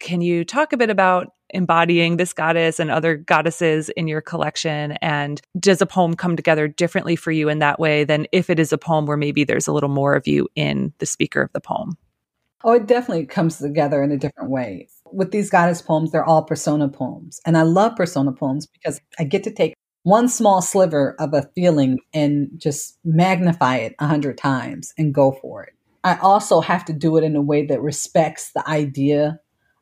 Can 0.00 0.20
you 0.20 0.44
talk 0.44 0.72
a 0.72 0.76
bit 0.76 0.90
about 0.90 1.32
embodying 1.50 2.16
this 2.16 2.32
goddess 2.32 2.80
and 2.80 2.90
other 2.90 3.14
goddesses 3.16 3.88
in 3.90 4.08
your 4.08 4.20
collection? 4.20 4.92
And 5.00 5.40
does 5.60 5.80
a 5.80 5.86
poem 5.86 6.14
come 6.14 6.34
together 6.34 6.66
differently 6.66 7.14
for 7.14 7.30
you 7.30 7.48
in 7.48 7.60
that 7.60 7.78
way 7.78 8.02
than 8.02 8.26
if 8.32 8.50
it 8.50 8.58
is 8.58 8.72
a 8.72 8.78
poem 8.78 9.06
where 9.06 9.16
maybe 9.16 9.44
there's 9.44 9.68
a 9.68 9.72
little 9.72 9.88
more 9.88 10.14
of 10.14 10.26
you 10.26 10.48
in 10.56 10.92
the 10.98 11.06
speaker 11.06 11.40
of 11.42 11.52
the 11.52 11.60
poem? 11.60 11.96
Oh, 12.64 12.72
it 12.72 12.86
definitely 12.86 13.26
comes 13.26 13.58
together 13.58 14.02
in 14.02 14.12
a 14.12 14.16
different 14.16 14.50
way. 14.50 14.88
With 15.12 15.30
these 15.30 15.50
goddess 15.50 15.82
poems, 15.82 16.10
they're 16.10 16.24
all 16.24 16.42
persona 16.42 16.88
poems. 16.88 17.40
And 17.44 17.56
I 17.56 17.62
love 17.62 17.96
persona 17.96 18.32
poems 18.32 18.66
because 18.66 19.00
I 19.18 19.24
get 19.24 19.44
to 19.44 19.50
take 19.50 19.74
one 20.02 20.28
small 20.28 20.60
sliver 20.60 21.14
of 21.18 21.32
a 21.34 21.48
feeling 21.54 22.00
and 22.12 22.50
just 22.56 22.98
magnify 23.04 23.76
it 23.76 23.94
a 23.98 24.06
hundred 24.06 24.36
times 24.38 24.92
and 24.98 25.14
go 25.14 25.32
for 25.32 25.64
it. 25.64 25.74
I 26.04 26.16
also 26.16 26.60
have 26.60 26.84
to 26.86 26.92
do 26.92 27.16
it 27.16 27.24
in 27.24 27.36
a 27.36 27.42
way 27.42 27.66
that 27.66 27.80
respects 27.80 28.52
the 28.52 28.68
idea 28.68 29.38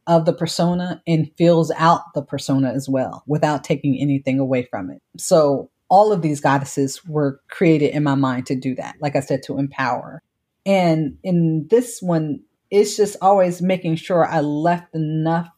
of 0.06 0.26
the 0.26 0.32
persona 0.32 1.02
and 1.06 1.30
fills 1.38 1.70
out 1.76 2.02
the 2.14 2.22
persona 2.22 2.72
as 2.72 2.88
well 2.88 3.22
without 3.26 3.64
taking 3.64 3.98
anything 3.98 4.38
away 4.38 4.66
from 4.70 4.90
it. 4.90 5.00
So 5.16 5.70
all 5.88 6.12
of 6.12 6.22
these 6.22 6.40
goddesses 6.40 7.04
were 7.06 7.40
created 7.48 7.94
in 7.94 8.02
my 8.02 8.14
mind 8.14 8.46
to 8.46 8.54
do 8.54 8.74
that. 8.74 8.96
Like 9.00 9.16
I 9.16 9.20
said, 9.20 9.42
to 9.44 9.58
empower. 9.58 10.22
And 10.66 11.16
in 11.22 11.66
this 11.70 12.02
one, 12.02 12.40
it's 12.70 12.96
just 12.96 13.16
always 13.22 13.62
making 13.62 13.96
sure 13.96 14.26
I 14.26 14.40
left 14.40 14.94
enough 14.94 15.48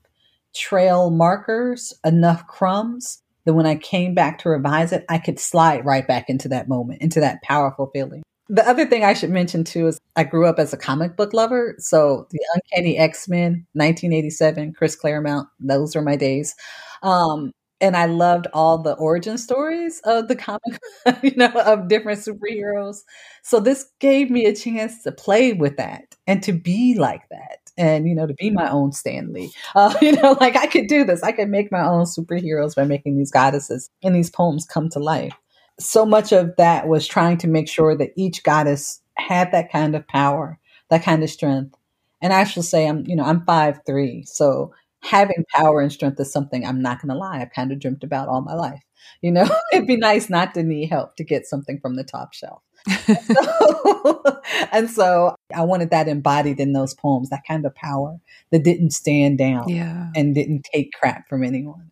trail 0.54 1.10
markers, 1.10 1.92
enough 2.04 2.46
crumbs 2.46 3.21
that 3.44 3.54
when 3.54 3.66
I 3.66 3.76
came 3.76 4.14
back 4.14 4.38
to 4.40 4.48
revise 4.48 4.92
it, 4.92 5.04
I 5.08 5.18
could 5.18 5.38
slide 5.38 5.84
right 5.84 6.06
back 6.06 6.28
into 6.28 6.48
that 6.48 6.68
moment, 6.68 7.02
into 7.02 7.20
that 7.20 7.42
powerful 7.42 7.90
feeling. 7.92 8.22
The 8.48 8.68
other 8.68 8.86
thing 8.86 9.04
I 9.04 9.14
should 9.14 9.30
mention 9.30 9.64
too 9.64 9.86
is 9.86 9.98
I 10.16 10.24
grew 10.24 10.46
up 10.46 10.58
as 10.58 10.72
a 10.72 10.76
comic 10.76 11.16
book 11.16 11.32
lover. 11.32 11.74
So 11.78 12.26
the 12.30 12.40
Uncanny 12.54 12.98
X 12.98 13.28
Men, 13.28 13.66
1987, 13.72 14.74
Chris 14.74 14.96
Claremont, 14.96 15.48
those 15.60 15.94
were 15.94 16.02
my 16.02 16.16
days. 16.16 16.54
Um, 17.02 17.52
and 17.82 17.96
I 17.96 18.06
loved 18.06 18.46
all 18.54 18.78
the 18.78 18.94
origin 18.94 19.36
stories 19.36 20.00
of 20.04 20.28
the 20.28 20.36
comic, 20.36 20.80
you 21.22 21.34
know, 21.36 21.50
of 21.50 21.88
different 21.88 22.20
superheroes. 22.20 22.98
So 23.42 23.60
this 23.60 23.86
gave 24.00 24.30
me 24.30 24.46
a 24.46 24.54
chance 24.54 25.02
to 25.02 25.12
play 25.12 25.52
with 25.52 25.76
that 25.76 26.14
and 26.26 26.42
to 26.44 26.52
be 26.52 26.96
like 26.98 27.28
that 27.30 27.58
and, 27.76 28.08
you 28.08 28.14
know, 28.14 28.26
to 28.26 28.34
be 28.34 28.50
my 28.50 28.70
own 28.70 28.92
Stan 28.92 29.32
Lee. 29.32 29.52
Uh, 29.74 29.94
you 30.02 30.12
know, 30.12 30.36
like 30.40 30.56
I 30.56 30.66
could 30.66 30.86
do 30.86 31.04
this. 31.04 31.22
I 31.22 31.32
could 31.32 31.48
make 31.48 31.72
my 31.72 31.82
own 31.84 32.04
superheroes 32.04 32.76
by 32.76 32.84
making 32.84 33.16
these 33.16 33.30
goddesses 33.32 33.90
and 34.02 34.14
these 34.14 34.30
poems 34.30 34.66
come 34.66 34.88
to 34.90 34.98
life. 34.98 35.32
So 35.80 36.04
much 36.06 36.32
of 36.32 36.54
that 36.56 36.88
was 36.88 37.06
trying 37.06 37.38
to 37.38 37.48
make 37.48 37.68
sure 37.68 37.96
that 37.96 38.12
each 38.16 38.44
goddess 38.44 39.00
had 39.16 39.50
that 39.52 39.72
kind 39.72 39.96
of 39.96 40.06
power, 40.08 40.58
that 40.90 41.02
kind 41.02 41.22
of 41.22 41.30
strength. 41.30 41.74
And 42.20 42.32
I 42.32 42.44
should 42.44 42.64
say, 42.64 42.86
I'm, 42.86 43.04
you 43.06 43.16
know, 43.16 43.24
I'm 43.24 43.44
five 43.44 43.80
three, 43.86 44.24
so 44.24 44.72
having 45.02 45.44
power 45.54 45.80
and 45.80 45.92
strength 45.92 46.18
is 46.20 46.32
something 46.32 46.64
I'm 46.64 46.80
not 46.80 47.00
going 47.00 47.10
to 47.10 47.18
lie. 47.18 47.40
I've 47.40 47.52
kind 47.52 47.72
of 47.72 47.80
dreamt 47.80 48.04
about 48.04 48.28
all 48.28 48.40
my 48.40 48.54
life. 48.54 48.82
You 49.20 49.32
know, 49.32 49.48
it'd 49.72 49.86
be 49.86 49.96
nice 49.96 50.30
not 50.30 50.54
to 50.54 50.62
need 50.62 50.86
help 50.88 51.16
to 51.16 51.24
get 51.24 51.46
something 51.46 51.78
from 51.80 51.96
the 51.96 52.04
top 52.04 52.32
shelf. 52.32 52.62
so, 53.06 54.40
and 54.72 54.90
so 54.90 55.34
I 55.54 55.62
wanted 55.62 55.90
that 55.90 56.08
embodied 56.08 56.58
in 56.58 56.72
those 56.72 56.94
poems, 56.94 57.30
that 57.30 57.42
kind 57.46 57.66
of 57.66 57.74
power 57.74 58.18
that 58.50 58.64
didn't 58.64 58.90
stand 58.90 59.38
down 59.38 59.68
yeah. 59.68 60.08
and 60.16 60.34
didn't 60.34 60.66
take 60.72 60.92
crap 60.92 61.28
from 61.28 61.44
anyone. 61.44 61.90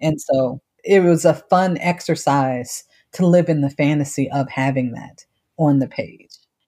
And 0.00 0.20
so 0.20 0.60
it 0.84 1.00
was 1.00 1.24
a 1.24 1.34
fun 1.34 1.78
exercise 1.78 2.84
to 3.12 3.26
live 3.26 3.48
in 3.48 3.60
the 3.60 3.70
fantasy 3.70 4.30
of 4.30 4.48
having 4.48 4.92
that 4.92 5.24
on 5.58 5.78
the 5.78 5.86
page. 5.86 6.21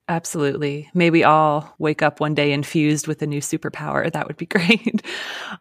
Absolutely. 0.08 0.90
May 0.92 1.08
we 1.08 1.24
all 1.24 1.74
wake 1.78 2.02
up 2.02 2.20
one 2.20 2.34
day 2.34 2.52
infused 2.52 3.06
with 3.06 3.22
a 3.22 3.26
new 3.26 3.40
superpower. 3.40 4.04
That 4.14 4.28
would 4.28 4.36
be 4.36 4.46
great. 4.46 5.02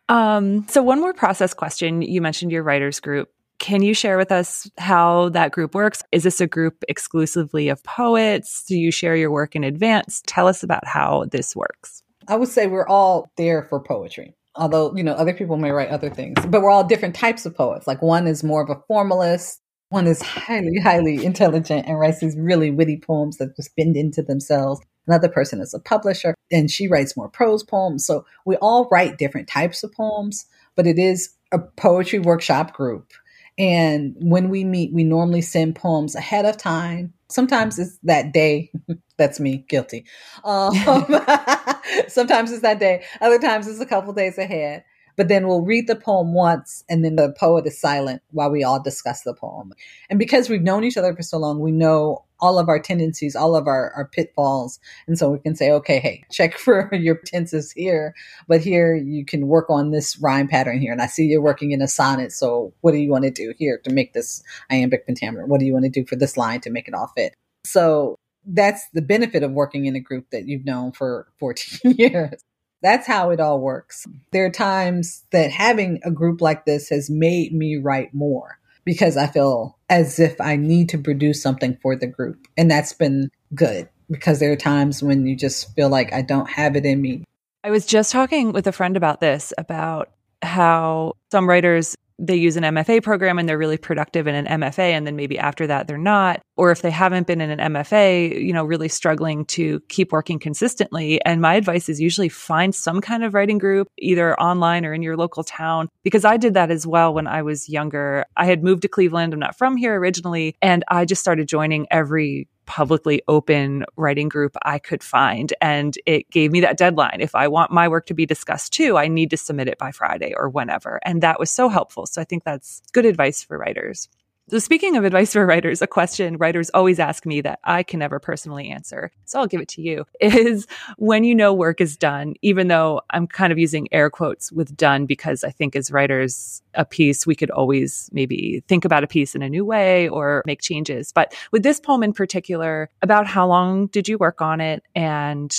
Um, 0.09 0.67
so, 0.67 0.83
one 0.83 0.99
more 0.99 1.13
process 1.13 1.53
question. 1.53 2.01
You 2.03 2.21
mentioned 2.21 2.51
your 2.51 2.61
writers 2.61 2.99
group. 2.99 3.29
Can 3.57 3.81
you 3.81 3.93
share 3.93 4.17
with 4.17 4.31
us 4.31 4.69
how 4.77 5.29
that 5.29 5.51
group 5.51 5.73
works? 5.73 6.03
Is 6.11 6.23
this 6.23 6.39
a 6.41 6.45
group 6.45 6.83
exclusively 6.87 7.69
of 7.69 7.83
poets? 7.83 8.65
Do 8.67 8.77
you 8.77 8.91
share 8.91 9.15
your 9.15 9.31
work 9.31 9.55
in 9.55 9.63
advance? 9.63 10.21
Tell 10.27 10.47
us 10.47 10.61
about 10.61 10.85
how 10.85 11.25
this 11.31 11.55
works. 11.55 12.03
I 12.27 12.35
would 12.35 12.49
say 12.49 12.67
we're 12.67 12.87
all 12.87 13.31
there 13.37 13.63
for 13.63 13.79
poetry. 13.79 14.35
Although, 14.55 14.95
you 14.95 15.03
know, 15.03 15.13
other 15.13 15.33
people 15.33 15.57
may 15.57 15.71
write 15.71 15.89
other 15.89 16.11
things, 16.11 16.45
but 16.45 16.61
we're 16.61 16.69
all 16.69 16.83
different 16.83 17.15
types 17.15 17.45
of 17.45 17.55
poets. 17.55 17.87
Like 17.87 18.03
one 18.03 18.27
is 18.27 18.43
more 18.43 18.61
of 18.61 18.69
a 18.69 18.79
formalist, 18.87 19.62
one 19.93 20.07
is 20.07 20.23
highly, 20.23 20.79
highly 20.79 21.23
intelligent 21.23 21.87
and 21.87 21.99
writes 21.99 22.19
these 22.19 22.35
really 22.35 22.71
witty 22.71 22.99
poems 22.99 23.37
that 23.37 23.55
just 23.55 23.75
bend 23.75 23.95
into 23.95 24.23
themselves. 24.23 24.81
Another 25.05 25.29
person 25.29 25.61
is 25.61 25.71
a 25.73 25.79
publisher 25.79 26.33
and 26.51 26.71
she 26.71 26.87
writes 26.87 27.15
more 27.15 27.29
prose 27.29 27.63
poems. 27.63 28.03
So 28.03 28.25
we 28.43 28.55
all 28.55 28.87
write 28.91 29.19
different 29.19 29.47
types 29.47 29.83
of 29.83 29.93
poems, 29.93 30.47
but 30.75 30.87
it 30.87 30.97
is 30.97 31.35
a 31.51 31.59
poetry 31.59 32.17
workshop 32.17 32.73
group. 32.73 33.13
And 33.59 34.15
when 34.19 34.49
we 34.49 34.63
meet, 34.63 34.91
we 34.91 35.03
normally 35.03 35.41
send 35.41 35.75
poems 35.75 36.15
ahead 36.15 36.45
of 36.45 36.57
time. 36.57 37.13
Sometimes 37.29 37.77
it's 37.77 37.99
that 38.01 38.33
day. 38.33 38.71
That's 39.17 39.39
me, 39.39 39.63
guilty. 39.69 40.05
Um, 40.43 40.73
sometimes 42.07 42.51
it's 42.51 42.63
that 42.63 42.79
day. 42.79 43.03
Other 43.21 43.37
times 43.37 43.67
it's 43.67 43.79
a 43.79 43.85
couple 43.85 44.11
days 44.13 44.39
ahead. 44.39 44.85
But 45.15 45.27
then 45.27 45.47
we'll 45.47 45.61
read 45.61 45.87
the 45.87 45.95
poem 45.95 46.33
once 46.33 46.83
and 46.89 47.03
then 47.03 47.15
the 47.15 47.33
poet 47.33 47.65
is 47.65 47.79
silent 47.79 48.21
while 48.31 48.49
we 48.49 48.63
all 48.63 48.81
discuss 48.81 49.21
the 49.21 49.33
poem. 49.33 49.73
And 50.09 50.19
because 50.19 50.49
we've 50.49 50.61
known 50.61 50.83
each 50.83 50.97
other 50.97 51.15
for 51.15 51.21
so 51.21 51.37
long, 51.37 51.59
we 51.59 51.71
know 51.71 52.25
all 52.39 52.59
of 52.59 52.67
our 52.67 52.79
tendencies, 52.79 53.35
all 53.35 53.55
of 53.55 53.67
our, 53.67 53.91
our 53.91 54.05
pitfalls. 54.05 54.79
And 55.07 55.17
so 55.17 55.29
we 55.31 55.39
can 55.39 55.55
say, 55.55 55.71
okay, 55.71 55.99
hey, 55.99 56.23
check 56.31 56.57
for 56.57 56.89
your 56.93 57.15
tenses 57.15 57.71
here, 57.71 58.13
but 58.47 58.61
here 58.61 58.95
you 58.95 59.25
can 59.25 59.47
work 59.47 59.69
on 59.69 59.91
this 59.91 60.19
rhyme 60.19 60.47
pattern 60.47 60.79
here. 60.79 60.91
And 60.91 61.01
I 61.01 61.07
see 61.07 61.25
you're 61.25 61.41
working 61.41 61.71
in 61.71 61.81
a 61.81 61.87
sonnet. 61.87 62.31
So 62.31 62.73
what 62.81 62.91
do 62.91 62.97
you 62.97 63.09
want 63.09 63.23
to 63.23 63.31
do 63.31 63.53
here 63.57 63.79
to 63.85 63.93
make 63.93 64.13
this 64.13 64.43
iambic 64.69 65.05
pentameter? 65.05 65.45
What 65.45 65.59
do 65.59 65.65
you 65.65 65.73
want 65.73 65.85
to 65.85 65.89
do 65.89 66.05
for 66.05 66.15
this 66.15 66.35
line 66.35 66.59
to 66.61 66.69
make 66.69 66.87
it 66.87 66.93
all 66.93 67.11
fit? 67.15 67.33
So 67.65 68.17
that's 68.45 68.83
the 68.93 69.01
benefit 69.01 69.43
of 69.43 69.51
working 69.51 69.85
in 69.85 69.95
a 69.95 69.99
group 69.99 70.29
that 70.31 70.45
you've 70.45 70.65
known 70.65 70.91
for 70.91 71.27
14 71.39 71.93
years. 71.97 72.41
That's 72.83 73.07
how 73.07 73.31
it 73.31 73.39
all 73.39 73.59
works. 73.59 74.05
There 74.31 74.45
are 74.45 74.51
times 74.51 75.23
that 75.31 75.51
having 75.51 76.01
a 76.03 76.11
group 76.11 76.41
like 76.41 76.65
this 76.65 76.89
has 76.89 77.09
made 77.09 77.53
me 77.53 77.77
write 77.77 78.13
more 78.13 78.59
because 78.83 79.15
I 79.15 79.27
feel 79.27 79.79
as 79.89 80.19
if 80.19 80.39
I 80.41 80.57
need 80.57 80.89
to 80.89 80.97
produce 80.97 81.41
something 81.41 81.77
for 81.81 81.95
the 81.95 82.07
group. 82.07 82.45
And 82.57 82.69
that's 82.69 82.91
been 82.91 83.31
good 83.55 83.87
because 84.11 84.39
there 84.39 84.51
are 84.51 84.57
times 84.57 85.01
when 85.01 85.25
you 85.25 85.35
just 85.35 85.73
feel 85.75 85.87
like 85.87 86.11
I 86.11 86.21
don't 86.21 86.49
have 86.49 86.75
it 86.75 86.85
in 86.85 87.01
me. 87.01 87.23
I 87.63 87.71
was 87.71 87.85
just 87.85 88.11
talking 88.11 88.51
with 88.51 88.67
a 88.67 88.73
friend 88.73 88.97
about 88.97 89.21
this 89.21 89.53
about 89.57 90.11
how 90.41 91.13
some 91.31 91.47
writers 91.47 91.95
they 92.25 92.35
use 92.35 92.57
an 92.57 92.63
MFA 92.63 93.03
program 93.03 93.37
and 93.37 93.47
they're 93.47 93.57
really 93.57 93.77
productive 93.77 94.27
in 94.27 94.35
an 94.35 94.45
MFA 94.61 94.91
and 94.91 95.05
then 95.05 95.15
maybe 95.15 95.37
after 95.37 95.67
that 95.67 95.87
they're 95.87 95.97
not. 95.97 96.41
Or 96.55 96.71
if 96.71 96.81
they 96.81 96.91
haven't 96.91 97.27
been 97.27 97.41
in 97.41 97.49
an 97.49 97.73
MFA 97.73 98.41
you 98.41 98.53
know 98.53 98.63
really 98.63 98.87
struggling 98.87 99.45
to 99.45 99.81
keep 99.89 100.11
working 100.11 100.39
consistently. 100.39 101.23
And 101.25 101.41
my 101.41 101.55
advice 101.55 101.89
is 101.89 101.99
usually 101.99 102.29
find 102.29 102.73
some 102.73 103.01
kind 103.01 103.23
of 103.23 103.33
writing 103.33 103.57
group 103.57 103.87
either 103.97 104.39
online 104.39 104.85
or 104.85 104.93
in 104.93 105.01
your 105.01 105.17
local 105.17 105.43
town 105.43 105.89
because 106.03 106.25
I 106.25 106.37
did 106.37 106.53
that 106.53 106.71
as 106.71 106.87
well 106.87 107.13
when 107.13 107.27
I 107.27 107.41
was 107.41 107.69
younger. 107.69 108.25
I 108.37 108.45
had 108.45 108.63
moved 108.63 108.83
to 108.83 108.87
Cleveland. 108.87 109.33
I'm 109.33 109.39
not 109.39 109.57
from 109.57 109.77
here 109.77 109.95
originally. 109.97 110.55
And 110.61 110.83
I 110.87 111.05
just 111.05 111.21
started 111.21 111.47
joining 111.47 111.87
every 111.91 112.47
publicly 112.65 113.21
open 113.27 113.85
writing 113.95 114.29
group 114.29 114.55
I 114.63 114.79
could 114.79 115.03
find. 115.03 115.53
And 115.61 115.97
it 116.05 116.29
gave 116.29 116.51
me 116.51 116.61
that 116.61 116.77
deadline. 116.77 117.17
If 117.19 117.35
I 117.35 117.47
want 117.47 117.71
my 117.71 117.87
work 117.87 118.05
to 118.07 118.13
be 118.13 118.25
discussed 118.25 118.73
too, 118.73 118.97
I 118.97 119.07
need 119.07 119.29
to 119.31 119.37
submit 119.37 119.67
it 119.67 119.77
by 119.77 119.91
Friday 119.91 120.33
or 120.35 120.49
whenever. 120.49 120.99
And 121.03 121.21
that 121.21 121.39
was 121.39 121.51
so 121.51 121.69
helpful. 121.69 122.05
So 122.05 122.21
I 122.21 122.25
think 122.25 122.43
that's 122.43 122.81
good 122.91 123.05
advice 123.05 123.43
for 123.43 123.57
writers. 123.57 124.09
So, 124.49 124.59
speaking 124.59 124.97
of 124.97 125.05
advice 125.05 125.31
for 125.31 125.45
writers, 125.45 125.81
a 125.81 125.87
question 125.87 126.35
writers 126.35 126.69
always 126.73 126.99
ask 126.99 127.25
me 127.25 127.39
that 127.41 127.59
I 127.63 127.81
can 127.81 127.99
never 127.99 128.19
personally 128.19 128.69
answer, 128.69 129.09
so 129.23 129.39
I'll 129.39 129.47
give 129.47 129.61
it 129.61 129.69
to 129.69 129.81
you, 129.81 130.05
is 130.19 130.67
when 130.97 131.23
you 131.23 131.33
know 131.33 131.53
work 131.53 131.79
is 131.79 131.95
done, 131.95 132.33
even 132.41 132.67
though 132.67 132.99
I'm 133.11 133.25
kind 133.25 133.53
of 133.53 133.57
using 133.57 133.87
air 133.93 134.09
quotes 134.09 134.51
with 134.51 134.75
done 134.75 135.05
because 135.05 135.45
I 135.45 135.49
think 135.49 135.77
as 135.77 135.91
writers, 135.91 136.61
a 136.73 136.83
piece, 136.83 137.25
we 137.25 137.35
could 137.35 137.51
always 137.51 138.09
maybe 138.11 138.61
think 138.67 138.83
about 138.83 139.05
a 139.05 139.07
piece 139.07 139.33
in 139.33 139.41
a 139.43 139.49
new 139.49 139.63
way 139.63 140.09
or 140.09 140.43
make 140.45 140.61
changes. 140.61 141.13
But 141.13 141.33
with 141.53 141.63
this 141.63 141.79
poem 141.79 142.03
in 142.03 142.11
particular, 142.11 142.89
about 143.01 143.27
how 143.27 143.47
long 143.47 143.87
did 143.87 144.09
you 144.09 144.17
work 144.17 144.41
on 144.41 144.59
it 144.59 144.83
and 144.93 145.55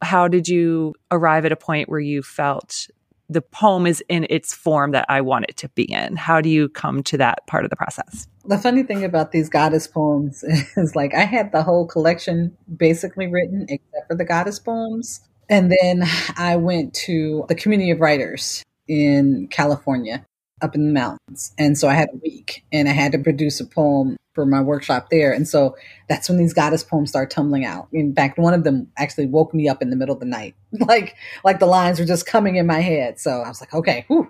how 0.00 0.28
did 0.28 0.48
you 0.48 0.94
arrive 1.10 1.44
at 1.44 1.52
a 1.52 1.56
point 1.56 1.88
where 1.88 2.00
you 2.00 2.22
felt 2.22 2.88
the 3.28 3.42
poem 3.42 3.86
is 3.86 4.02
in 4.08 4.26
its 4.30 4.54
form 4.54 4.92
that 4.92 5.06
I 5.08 5.20
want 5.20 5.46
it 5.48 5.56
to 5.58 5.68
be 5.70 5.84
in? 5.84 6.16
How 6.16 6.40
do 6.40 6.48
you 6.48 6.68
come 6.68 7.02
to 7.04 7.18
that 7.18 7.46
part 7.46 7.64
of 7.64 7.70
the 7.70 7.76
process? 7.76 8.26
The 8.44 8.58
funny 8.58 8.82
thing 8.82 9.04
about 9.04 9.32
these 9.32 9.48
goddess 9.48 9.86
poems 9.86 10.42
is 10.76 10.96
like 10.96 11.14
I 11.14 11.24
had 11.24 11.52
the 11.52 11.62
whole 11.62 11.86
collection 11.86 12.56
basically 12.76 13.26
written 13.26 13.66
except 13.68 14.08
for 14.08 14.14
the 14.14 14.24
goddess 14.24 14.58
poems. 14.58 15.20
And 15.50 15.72
then 15.80 16.04
I 16.36 16.56
went 16.56 16.94
to 16.94 17.44
the 17.48 17.54
community 17.54 17.90
of 17.90 18.00
writers 18.00 18.62
in 18.86 19.48
California 19.50 20.24
up 20.60 20.74
in 20.74 20.86
the 20.86 20.92
mountains. 20.92 21.52
And 21.58 21.76
so 21.76 21.88
I 21.88 21.94
had 21.94 22.08
a 22.12 22.16
week 22.16 22.64
and 22.72 22.88
I 22.88 22.92
had 22.92 23.12
to 23.12 23.18
produce 23.18 23.60
a 23.60 23.66
poem 23.66 24.16
for 24.34 24.46
my 24.46 24.60
workshop 24.60 25.08
there. 25.10 25.32
And 25.32 25.48
so 25.48 25.76
that's 26.08 26.28
when 26.28 26.38
these 26.38 26.54
goddess 26.54 26.84
poems 26.84 27.10
start 27.10 27.30
tumbling 27.30 27.64
out. 27.64 27.88
In 27.92 28.14
fact, 28.14 28.38
one 28.38 28.54
of 28.54 28.62
them 28.64 28.86
actually 28.96 29.26
woke 29.26 29.52
me 29.52 29.68
up 29.68 29.82
in 29.82 29.90
the 29.90 29.96
middle 29.96 30.14
of 30.14 30.20
the 30.20 30.26
night. 30.26 30.54
like 30.72 31.16
like 31.44 31.58
the 31.58 31.66
lines 31.66 31.98
were 31.98 32.06
just 32.06 32.26
coming 32.26 32.56
in 32.56 32.66
my 32.66 32.80
head. 32.80 33.18
So 33.18 33.30
I 33.40 33.48
was 33.48 33.60
like, 33.60 33.74
okay, 33.74 34.04
whew, 34.08 34.28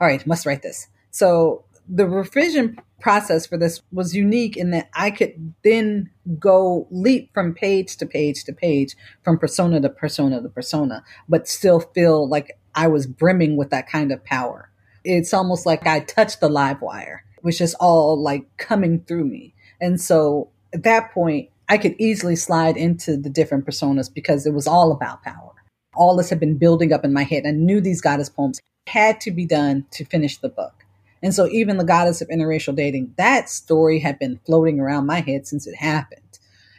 all 0.00 0.06
right, 0.06 0.26
must 0.26 0.46
write 0.46 0.62
this. 0.62 0.88
So 1.10 1.64
the 1.88 2.06
revision 2.06 2.78
process 3.00 3.46
for 3.46 3.58
this 3.58 3.82
was 3.92 4.14
unique 4.14 4.56
in 4.56 4.70
that 4.70 4.88
I 4.94 5.10
could 5.10 5.54
then 5.64 6.10
go 6.38 6.86
leap 6.90 7.34
from 7.34 7.54
page 7.54 7.96
to 7.98 8.06
page 8.06 8.44
to 8.44 8.52
page, 8.52 8.96
from 9.24 9.38
persona 9.38 9.80
to 9.80 9.88
persona 9.88 10.40
to 10.40 10.48
persona, 10.48 11.02
but 11.28 11.48
still 11.48 11.80
feel 11.80 12.28
like 12.28 12.58
I 12.74 12.86
was 12.86 13.06
brimming 13.06 13.56
with 13.56 13.70
that 13.70 13.88
kind 13.88 14.12
of 14.12 14.24
power 14.24 14.69
it's 15.04 15.34
almost 15.34 15.66
like 15.66 15.86
I 15.86 16.00
touched 16.00 16.40
the 16.40 16.48
live 16.48 16.80
wire, 16.80 17.24
which 17.42 17.60
is 17.60 17.74
all 17.74 18.20
like 18.20 18.44
coming 18.56 19.00
through 19.00 19.24
me. 19.24 19.54
And 19.80 20.00
so 20.00 20.50
at 20.72 20.82
that 20.84 21.12
point, 21.12 21.50
I 21.68 21.78
could 21.78 21.94
easily 21.98 22.36
slide 22.36 22.76
into 22.76 23.16
the 23.16 23.30
different 23.30 23.66
personas 23.66 24.12
because 24.12 24.46
it 24.46 24.54
was 24.54 24.66
all 24.66 24.92
about 24.92 25.22
power. 25.22 25.52
All 25.94 26.16
this 26.16 26.30
had 26.30 26.40
been 26.40 26.58
building 26.58 26.92
up 26.92 27.04
in 27.04 27.12
my 27.12 27.22
head. 27.22 27.46
I 27.46 27.52
knew 27.52 27.80
these 27.80 28.00
goddess 28.00 28.28
poems 28.28 28.60
had 28.86 29.20
to 29.22 29.30
be 29.30 29.46
done 29.46 29.86
to 29.92 30.04
finish 30.04 30.38
the 30.38 30.48
book. 30.48 30.84
And 31.22 31.34
so 31.34 31.46
even 31.48 31.76
the 31.76 31.84
goddess 31.84 32.20
of 32.20 32.28
interracial 32.28 32.74
dating, 32.74 33.14
that 33.16 33.48
story 33.48 33.98
had 33.98 34.18
been 34.18 34.40
floating 34.46 34.80
around 34.80 35.06
my 35.06 35.20
head 35.20 35.46
since 35.46 35.66
it 35.66 35.76
happened. 35.76 36.22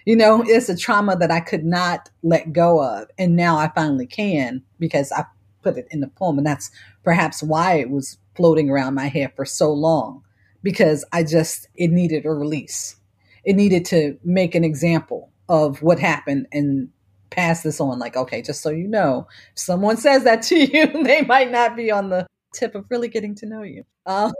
You 0.05 0.15
know, 0.15 0.43
it's 0.45 0.67
a 0.67 0.75
trauma 0.75 1.15
that 1.17 1.29
I 1.29 1.39
could 1.39 1.63
not 1.63 2.09
let 2.23 2.51
go 2.51 2.83
of. 2.83 3.07
And 3.19 3.35
now 3.35 3.57
I 3.57 3.69
finally 3.73 4.07
can 4.07 4.63
because 4.79 5.11
I 5.11 5.25
put 5.61 5.77
it 5.77 5.87
in 5.91 5.99
the 5.99 6.07
poem. 6.07 6.37
And 6.37 6.47
that's 6.47 6.71
perhaps 7.03 7.43
why 7.43 7.75
it 7.75 7.89
was 7.89 8.17
floating 8.35 8.69
around 8.69 8.95
my 8.95 9.07
head 9.07 9.33
for 9.35 9.45
so 9.45 9.71
long 9.71 10.23
because 10.63 11.03
I 11.11 11.23
just, 11.23 11.67
it 11.75 11.89
needed 11.89 12.25
a 12.25 12.31
release. 12.31 12.95
It 13.43 13.55
needed 13.55 13.85
to 13.85 14.17
make 14.23 14.55
an 14.55 14.63
example 14.63 15.31
of 15.49 15.81
what 15.81 15.99
happened 15.99 16.47
and 16.51 16.89
pass 17.29 17.63
this 17.63 17.81
on. 17.81 17.97
Like, 17.97 18.15
okay, 18.15 18.41
just 18.41 18.61
so 18.61 18.69
you 18.69 18.87
know, 18.87 19.27
someone 19.55 19.97
says 20.05 20.23
that 20.25 20.43
to 20.43 20.57
you, 20.57 20.87
they 21.03 21.23
might 21.23 21.51
not 21.51 21.75
be 21.75 21.91
on 21.91 22.09
the 22.09 22.27
tip 22.53 22.75
of 22.75 22.85
really 22.89 23.07
getting 23.07 23.35
to 23.35 23.45
know 23.45 23.63
you. 23.63 23.83
Um, 24.05 24.33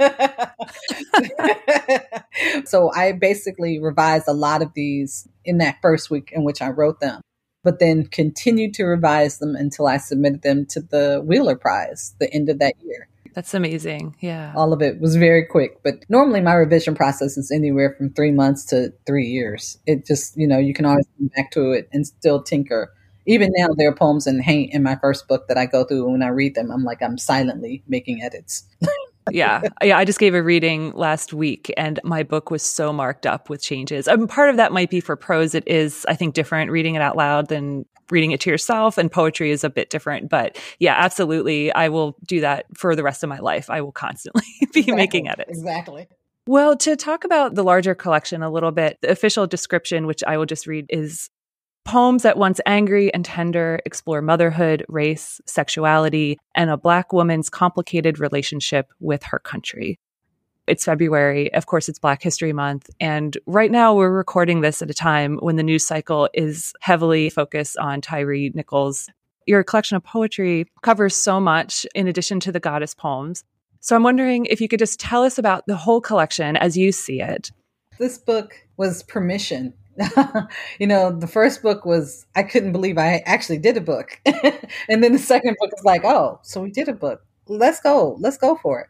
so 2.64 2.90
I 2.92 3.12
basically 3.12 3.80
revised 3.80 4.26
a 4.28 4.32
lot 4.32 4.62
of 4.62 4.72
these 4.74 5.28
in 5.44 5.58
that 5.58 5.76
first 5.80 6.10
week 6.10 6.30
in 6.32 6.44
which 6.44 6.60
I 6.60 6.70
wrote 6.70 7.00
them, 7.00 7.20
but 7.62 7.78
then 7.78 8.06
continued 8.06 8.74
to 8.74 8.84
revise 8.84 9.38
them 9.38 9.54
until 9.54 9.86
I 9.86 9.98
submitted 9.98 10.42
them 10.42 10.66
to 10.66 10.80
the 10.80 11.22
Wheeler 11.24 11.56
Prize 11.56 12.14
the 12.18 12.32
end 12.32 12.48
of 12.48 12.58
that 12.58 12.74
year. 12.82 13.08
That's 13.34 13.54
amazing. 13.54 14.16
Yeah. 14.20 14.52
All 14.56 14.72
of 14.72 14.82
it 14.82 15.00
was 15.00 15.16
very 15.16 15.44
quick, 15.44 15.82
but 15.84 16.04
normally 16.08 16.40
my 16.40 16.54
revision 16.54 16.94
process 16.94 17.36
is 17.36 17.50
anywhere 17.50 17.94
from 17.96 18.10
three 18.10 18.32
months 18.32 18.64
to 18.66 18.92
three 19.06 19.26
years. 19.26 19.78
It 19.86 20.06
just, 20.06 20.36
you 20.36 20.46
know, 20.46 20.58
you 20.58 20.74
can 20.74 20.84
always 20.84 21.06
come 21.16 21.30
back 21.36 21.50
to 21.52 21.72
it 21.72 21.88
and 21.92 22.06
still 22.06 22.42
tinker 22.42 22.92
even 23.28 23.50
now 23.54 23.68
there 23.76 23.90
are 23.90 23.94
poems 23.94 24.26
in 24.26 24.40
in 24.40 24.82
my 24.82 24.96
first 24.96 25.28
book 25.28 25.48
that 25.48 25.58
I 25.58 25.66
go 25.66 25.84
through 25.84 26.10
when 26.10 26.22
I 26.22 26.28
read 26.28 26.54
them, 26.54 26.70
I'm 26.70 26.82
like 26.82 27.02
I'm 27.02 27.18
silently 27.18 27.82
making 27.86 28.22
edits. 28.22 28.64
yeah. 29.30 29.62
Yeah. 29.82 29.98
I 29.98 30.04
just 30.04 30.18
gave 30.18 30.34
a 30.34 30.42
reading 30.42 30.92
last 30.92 31.32
week 31.32 31.72
and 31.76 32.00
my 32.04 32.22
book 32.22 32.50
was 32.50 32.62
so 32.62 32.92
marked 32.92 33.26
up 33.26 33.48
with 33.48 33.62
changes. 33.62 34.08
Um, 34.08 34.26
part 34.26 34.50
of 34.50 34.56
that 34.56 34.72
might 34.72 34.90
be 34.90 35.00
for 35.00 35.16
prose. 35.16 35.54
It 35.54 35.66
is, 35.66 36.06
I 36.08 36.14
think, 36.14 36.34
different 36.34 36.70
reading 36.70 36.94
it 36.94 37.02
out 37.02 37.16
loud 37.16 37.48
than 37.48 37.84
reading 38.10 38.30
it 38.30 38.40
to 38.40 38.50
yourself 38.50 38.96
and 38.96 39.12
poetry 39.12 39.50
is 39.50 39.64
a 39.64 39.70
bit 39.70 39.90
different. 39.90 40.28
But 40.30 40.58
yeah, 40.78 40.94
absolutely. 40.96 41.72
I 41.72 41.88
will 41.88 42.16
do 42.26 42.40
that 42.40 42.66
for 42.74 42.96
the 42.96 43.02
rest 43.02 43.22
of 43.22 43.28
my 43.28 43.38
life. 43.38 43.68
I 43.70 43.80
will 43.80 43.92
constantly 43.92 44.42
be 44.60 44.80
exactly. 44.80 44.94
making 44.94 45.28
edits. 45.28 45.50
Exactly. 45.50 46.08
Well, 46.46 46.76
to 46.78 46.96
talk 46.96 47.24
about 47.24 47.54
the 47.54 47.62
larger 47.62 47.94
collection 47.94 48.42
a 48.42 48.50
little 48.50 48.70
bit, 48.70 48.96
the 49.02 49.10
official 49.10 49.46
description, 49.46 50.06
which 50.06 50.24
I 50.26 50.38
will 50.38 50.46
just 50.46 50.66
read, 50.66 50.86
is 50.88 51.28
Poems 51.88 52.26
at 52.26 52.36
once 52.36 52.60
angry 52.66 53.10
and 53.14 53.24
tender 53.24 53.80
explore 53.86 54.20
motherhood, 54.20 54.84
race, 54.88 55.40
sexuality, 55.46 56.38
and 56.54 56.68
a 56.68 56.76
Black 56.76 57.14
woman's 57.14 57.48
complicated 57.48 58.18
relationship 58.18 58.92
with 59.00 59.22
her 59.22 59.38
country. 59.38 59.98
It's 60.66 60.84
February. 60.84 61.50
Of 61.54 61.64
course, 61.64 61.88
it's 61.88 61.98
Black 61.98 62.22
History 62.22 62.52
Month. 62.52 62.90
And 63.00 63.38
right 63.46 63.70
now, 63.70 63.94
we're 63.94 64.10
recording 64.10 64.60
this 64.60 64.82
at 64.82 64.90
a 64.90 64.94
time 64.94 65.38
when 65.38 65.56
the 65.56 65.62
news 65.62 65.82
cycle 65.82 66.28
is 66.34 66.74
heavily 66.82 67.30
focused 67.30 67.78
on 67.78 68.02
Tyre 68.02 68.50
Nichols. 68.52 69.08
Your 69.46 69.64
collection 69.64 69.96
of 69.96 70.04
poetry 70.04 70.66
covers 70.82 71.16
so 71.16 71.40
much 71.40 71.86
in 71.94 72.06
addition 72.06 72.38
to 72.40 72.52
the 72.52 72.60
goddess 72.60 72.92
poems. 72.92 73.44
So 73.80 73.96
I'm 73.96 74.02
wondering 74.02 74.44
if 74.44 74.60
you 74.60 74.68
could 74.68 74.78
just 74.78 75.00
tell 75.00 75.22
us 75.24 75.38
about 75.38 75.64
the 75.66 75.76
whole 75.76 76.02
collection 76.02 76.54
as 76.54 76.76
you 76.76 76.92
see 76.92 77.22
it. 77.22 77.50
This 77.98 78.18
book 78.18 78.52
was 78.76 79.02
permission 79.04 79.72
you 80.78 80.86
know, 80.86 81.10
the 81.10 81.26
first 81.26 81.62
book 81.62 81.84
was 81.84 82.26
I 82.36 82.42
couldn't 82.42 82.72
believe 82.72 82.98
I 82.98 83.22
actually 83.26 83.58
did 83.58 83.76
a 83.76 83.80
book. 83.80 84.20
and 84.88 85.02
then 85.02 85.12
the 85.12 85.18
second 85.18 85.56
book 85.60 85.70
is 85.76 85.84
like, 85.84 86.04
oh, 86.04 86.40
so 86.42 86.62
we 86.62 86.70
did 86.70 86.88
a 86.88 86.92
book. 86.92 87.24
Let's 87.46 87.80
go. 87.80 88.16
Let's 88.20 88.36
go 88.36 88.56
for 88.56 88.80
it. 88.80 88.86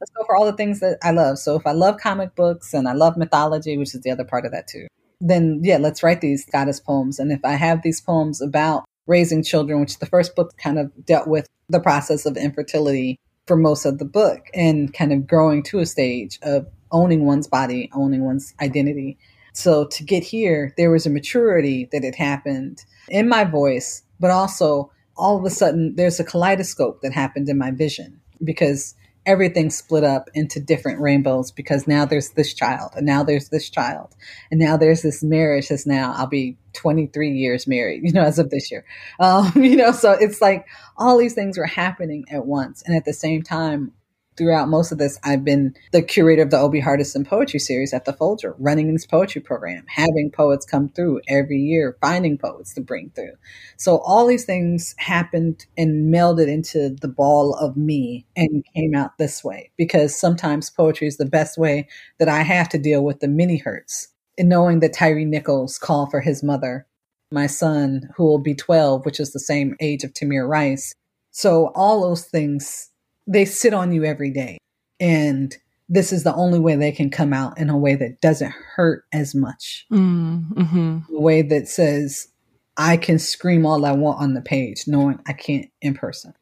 Let's 0.00 0.10
go 0.10 0.24
for 0.24 0.36
all 0.36 0.46
the 0.46 0.56
things 0.56 0.80
that 0.80 0.98
I 1.02 1.10
love. 1.10 1.38
So 1.38 1.56
if 1.56 1.66
I 1.66 1.72
love 1.72 1.98
comic 1.98 2.34
books 2.34 2.72
and 2.72 2.88
I 2.88 2.92
love 2.92 3.16
mythology, 3.16 3.76
which 3.76 3.94
is 3.94 4.00
the 4.00 4.10
other 4.10 4.24
part 4.24 4.46
of 4.46 4.52
that 4.52 4.66
too, 4.66 4.86
then 5.20 5.60
yeah, 5.62 5.76
let's 5.76 6.02
write 6.02 6.20
these 6.20 6.44
goddess 6.46 6.80
poems. 6.80 7.18
And 7.18 7.30
if 7.30 7.40
I 7.44 7.52
have 7.52 7.82
these 7.82 8.00
poems 8.00 8.40
about 8.40 8.84
raising 9.06 9.42
children, 9.42 9.80
which 9.80 9.98
the 9.98 10.06
first 10.06 10.34
book 10.34 10.56
kind 10.56 10.78
of 10.78 10.90
dealt 11.04 11.28
with 11.28 11.46
the 11.68 11.80
process 11.80 12.26
of 12.26 12.36
infertility 12.36 13.18
for 13.46 13.56
most 13.56 13.84
of 13.84 13.98
the 13.98 14.04
book 14.04 14.46
and 14.54 14.92
kind 14.94 15.12
of 15.12 15.26
growing 15.26 15.62
to 15.64 15.80
a 15.80 15.86
stage 15.86 16.38
of 16.42 16.66
owning 16.92 17.24
one's 17.24 17.46
body, 17.46 17.90
owning 17.92 18.24
one's 18.24 18.54
identity 18.60 19.18
so 19.52 19.86
to 19.86 20.04
get 20.04 20.22
here, 20.22 20.74
there 20.76 20.90
was 20.90 21.06
a 21.06 21.10
maturity 21.10 21.88
that 21.92 22.04
had 22.04 22.14
happened 22.14 22.84
in 23.08 23.28
my 23.28 23.44
voice, 23.44 24.02
but 24.18 24.30
also 24.30 24.90
all 25.16 25.38
of 25.38 25.44
a 25.44 25.50
sudden 25.50 25.94
there's 25.96 26.20
a 26.20 26.24
kaleidoscope 26.24 27.02
that 27.02 27.12
happened 27.12 27.48
in 27.48 27.58
my 27.58 27.70
vision 27.70 28.20
because 28.42 28.94
everything 29.26 29.68
split 29.68 30.02
up 30.02 30.30
into 30.34 30.58
different 30.58 31.00
rainbows 31.00 31.50
because 31.50 31.86
now 31.86 32.04
there's 32.06 32.30
this 32.30 32.54
child 32.54 32.90
and 32.96 33.04
now 33.04 33.22
there's 33.22 33.50
this 33.50 33.68
child 33.68 34.14
and 34.50 34.58
now 34.58 34.76
there's 34.76 35.02
this 35.02 35.22
marriage 35.22 35.68
that's 35.68 35.86
now 35.86 36.14
I'll 36.16 36.26
be 36.26 36.56
23 36.72 37.30
years 37.30 37.66
married, 37.66 38.02
you 38.04 38.12
know, 38.12 38.22
as 38.22 38.38
of 38.38 38.50
this 38.50 38.70
year. 38.70 38.84
Um, 39.18 39.52
you 39.56 39.76
know, 39.76 39.92
so 39.92 40.12
it's 40.12 40.40
like 40.40 40.66
all 40.96 41.18
these 41.18 41.34
things 41.34 41.58
were 41.58 41.66
happening 41.66 42.24
at 42.30 42.46
once. 42.46 42.82
And 42.86 42.96
at 42.96 43.04
the 43.04 43.12
same 43.12 43.42
time, 43.42 43.92
throughout 44.36 44.68
most 44.68 44.92
of 44.92 44.98
this, 44.98 45.18
I've 45.24 45.44
been 45.44 45.74
the 45.92 46.02
curator 46.02 46.42
of 46.42 46.50
the 46.50 46.58
O.B. 46.58 46.80
Hardison 46.80 47.26
Poetry 47.26 47.60
Series 47.60 47.92
at 47.92 48.04
the 48.04 48.12
Folger, 48.12 48.54
running 48.58 48.92
this 48.92 49.06
poetry 49.06 49.40
program, 49.40 49.84
having 49.88 50.30
poets 50.32 50.64
come 50.64 50.88
through 50.88 51.20
every 51.28 51.58
year, 51.58 51.96
finding 52.00 52.38
poets 52.38 52.72
to 52.74 52.80
bring 52.80 53.10
through. 53.10 53.34
So 53.76 53.98
all 53.98 54.26
these 54.26 54.44
things 54.44 54.94
happened 54.98 55.66
and 55.76 56.12
melded 56.12 56.48
into 56.48 56.90
the 56.90 57.08
ball 57.08 57.54
of 57.54 57.76
me 57.76 58.26
and 58.36 58.64
came 58.74 58.94
out 58.94 59.18
this 59.18 59.44
way 59.44 59.70
because 59.76 60.18
sometimes 60.18 60.70
poetry 60.70 61.06
is 61.06 61.16
the 61.16 61.26
best 61.26 61.58
way 61.58 61.88
that 62.18 62.28
I 62.28 62.42
have 62.42 62.68
to 62.70 62.78
deal 62.78 63.04
with 63.04 63.20
the 63.20 63.28
mini 63.28 63.58
hurts. 63.58 64.08
And 64.38 64.48
knowing 64.48 64.80
that 64.80 64.94
Tyre 64.94 65.24
Nichols 65.24 65.78
called 65.78 66.10
for 66.10 66.20
his 66.20 66.42
mother, 66.42 66.86
my 67.32 67.46
son, 67.46 68.08
who 68.16 68.24
will 68.24 68.38
be 68.38 68.54
12, 68.54 69.04
which 69.04 69.20
is 69.20 69.32
the 69.32 69.38
same 69.38 69.76
age 69.80 70.02
of 70.02 70.12
Tamir 70.12 70.48
Rice. 70.48 70.94
So 71.30 71.70
all 71.74 72.00
those 72.00 72.24
things 72.24 72.89
they 73.26 73.44
sit 73.44 73.74
on 73.74 73.92
you 73.92 74.04
every 74.04 74.30
day. 74.30 74.58
And 74.98 75.56
this 75.88 76.12
is 76.12 76.22
the 76.22 76.34
only 76.34 76.58
way 76.58 76.76
they 76.76 76.92
can 76.92 77.10
come 77.10 77.32
out 77.32 77.58
in 77.58 77.68
a 77.70 77.76
way 77.76 77.94
that 77.96 78.20
doesn't 78.20 78.52
hurt 78.52 79.04
as 79.12 79.34
much. 79.34 79.86
Mm, 79.90 80.52
mm-hmm. 80.52 80.98
A 81.14 81.20
way 81.20 81.42
that 81.42 81.68
says, 81.68 82.28
I 82.76 82.96
can 82.96 83.18
scream 83.18 83.66
all 83.66 83.84
I 83.84 83.92
want 83.92 84.20
on 84.20 84.34
the 84.34 84.40
page, 84.40 84.84
knowing 84.86 85.18
I 85.26 85.32
can't 85.32 85.70
in 85.82 85.94
person. 85.94 86.34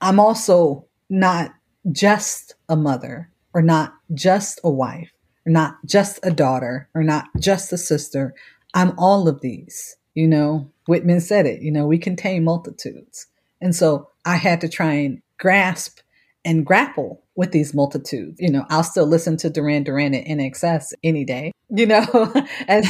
I'm 0.00 0.20
also 0.20 0.86
not 1.08 1.52
just 1.92 2.54
a 2.68 2.76
mother, 2.76 3.30
or 3.54 3.62
not 3.62 3.94
just 4.12 4.60
a 4.64 4.70
wife, 4.70 5.12
or 5.46 5.52
not 5.52 5.76
just 5.86 6.18
a 6.22 6.30
daughter, 6.30 6.88
or 6.94 7.02
not 7.02 7.26
just 7.38 7.72
a 7.72 7.78
sister. 7.78 8.34
I'm 8.74 8.98
all 8.98 9.28
of 9.28 9.40
these. 9.40 9.96
You 10.14 10.26
know, 10.26 10.70
Whitman 10.86 11.20
said 11.20 11.46
it, 11.46 11.62
you 11.62 11.70
know, 11.70 11.86
we 11.86 11.98
contain 11.98 12.44
multitudes. 12.44 13.26
And 13.60 13.74
so 13.74 14.10
I 14.24 14.36
had 14.36 14.60
to 14.62 14.68
try 14.68 14.92
and 14.92 15.22
grasp 15.38 16.00
and 16.46 16.64
grapple 16.64 17.24
with 17.34 17.52
these 17.52 17.74
multitudes. 17.74 18.36
You 18.40 18.50
know, 18.50 18.64
I'll 18.70 18.84
still 18.84 19.06
listen 19.06 19.36
to 19.38 19.50
Duran 19.50 19.82
Duran 19.82 20.14
and 20.14 20.40
INXS 20.40 20.94
any 21.02 21.24
day. 21.24 21.52
You 21.68 21.86
know, 21.86 22.32
as 22.68 22.86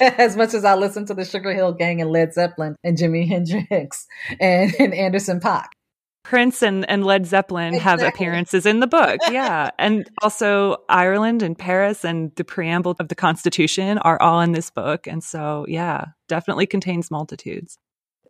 as 0.00 0.36
much 0.36 0.54
as 0.54 0.64
I 0.64 0.74
listen 0.74 1.04
to 1.06 1.14
the 1.14 1.24
Sugar 1.24 1.52
Hill 1.52 1.72
Gang 1.72 2.00
and 2.00 2.10
Led 2.10 2.32
Zeppelin 2.32 2.76
and 2.82 2.96
Jimi 2.96 3.28
Hendrix 3.28 4.06
and, 4.40 4.72
and 4.78 4.94
Anderson 4.94 5.40
.Paak. 5.40 5.66
Prince 6.24 6.62
and, 6.62 6.88
and 6.88 7.04
Led 7.04 7.26
Zeppelin 7.26 7.74
exactly. 7.74 8.04
have 8.04 8.14
appearances 8.14 8.64
in 8.64 8.78
the 8.78 8.86
book. 8.86 9.18
Yeah. 9.28 9.70
and 9.80 10.08
also 10.22 10.76
Ireland 10.88 11.42
and 11.42 11.58
Paris 11.58 12.04
and 12.04 12.32
the 12.36 12.44
preamble 12.44 12.94
of 13.00 13.08
the 13.08 13.16
Constitution 13.16 13.98
are 13.98 14.22
all 14.22 14.40
in 14.40 14.52
this 14.52 14.70
book. 14.70 15.08
And 15.08 15.22
so, 15.22 15.66
yeah, 15.68 16.06
definitely 16.28 16.66
contains 16.66 17.10
multitudes. 17.10 17.76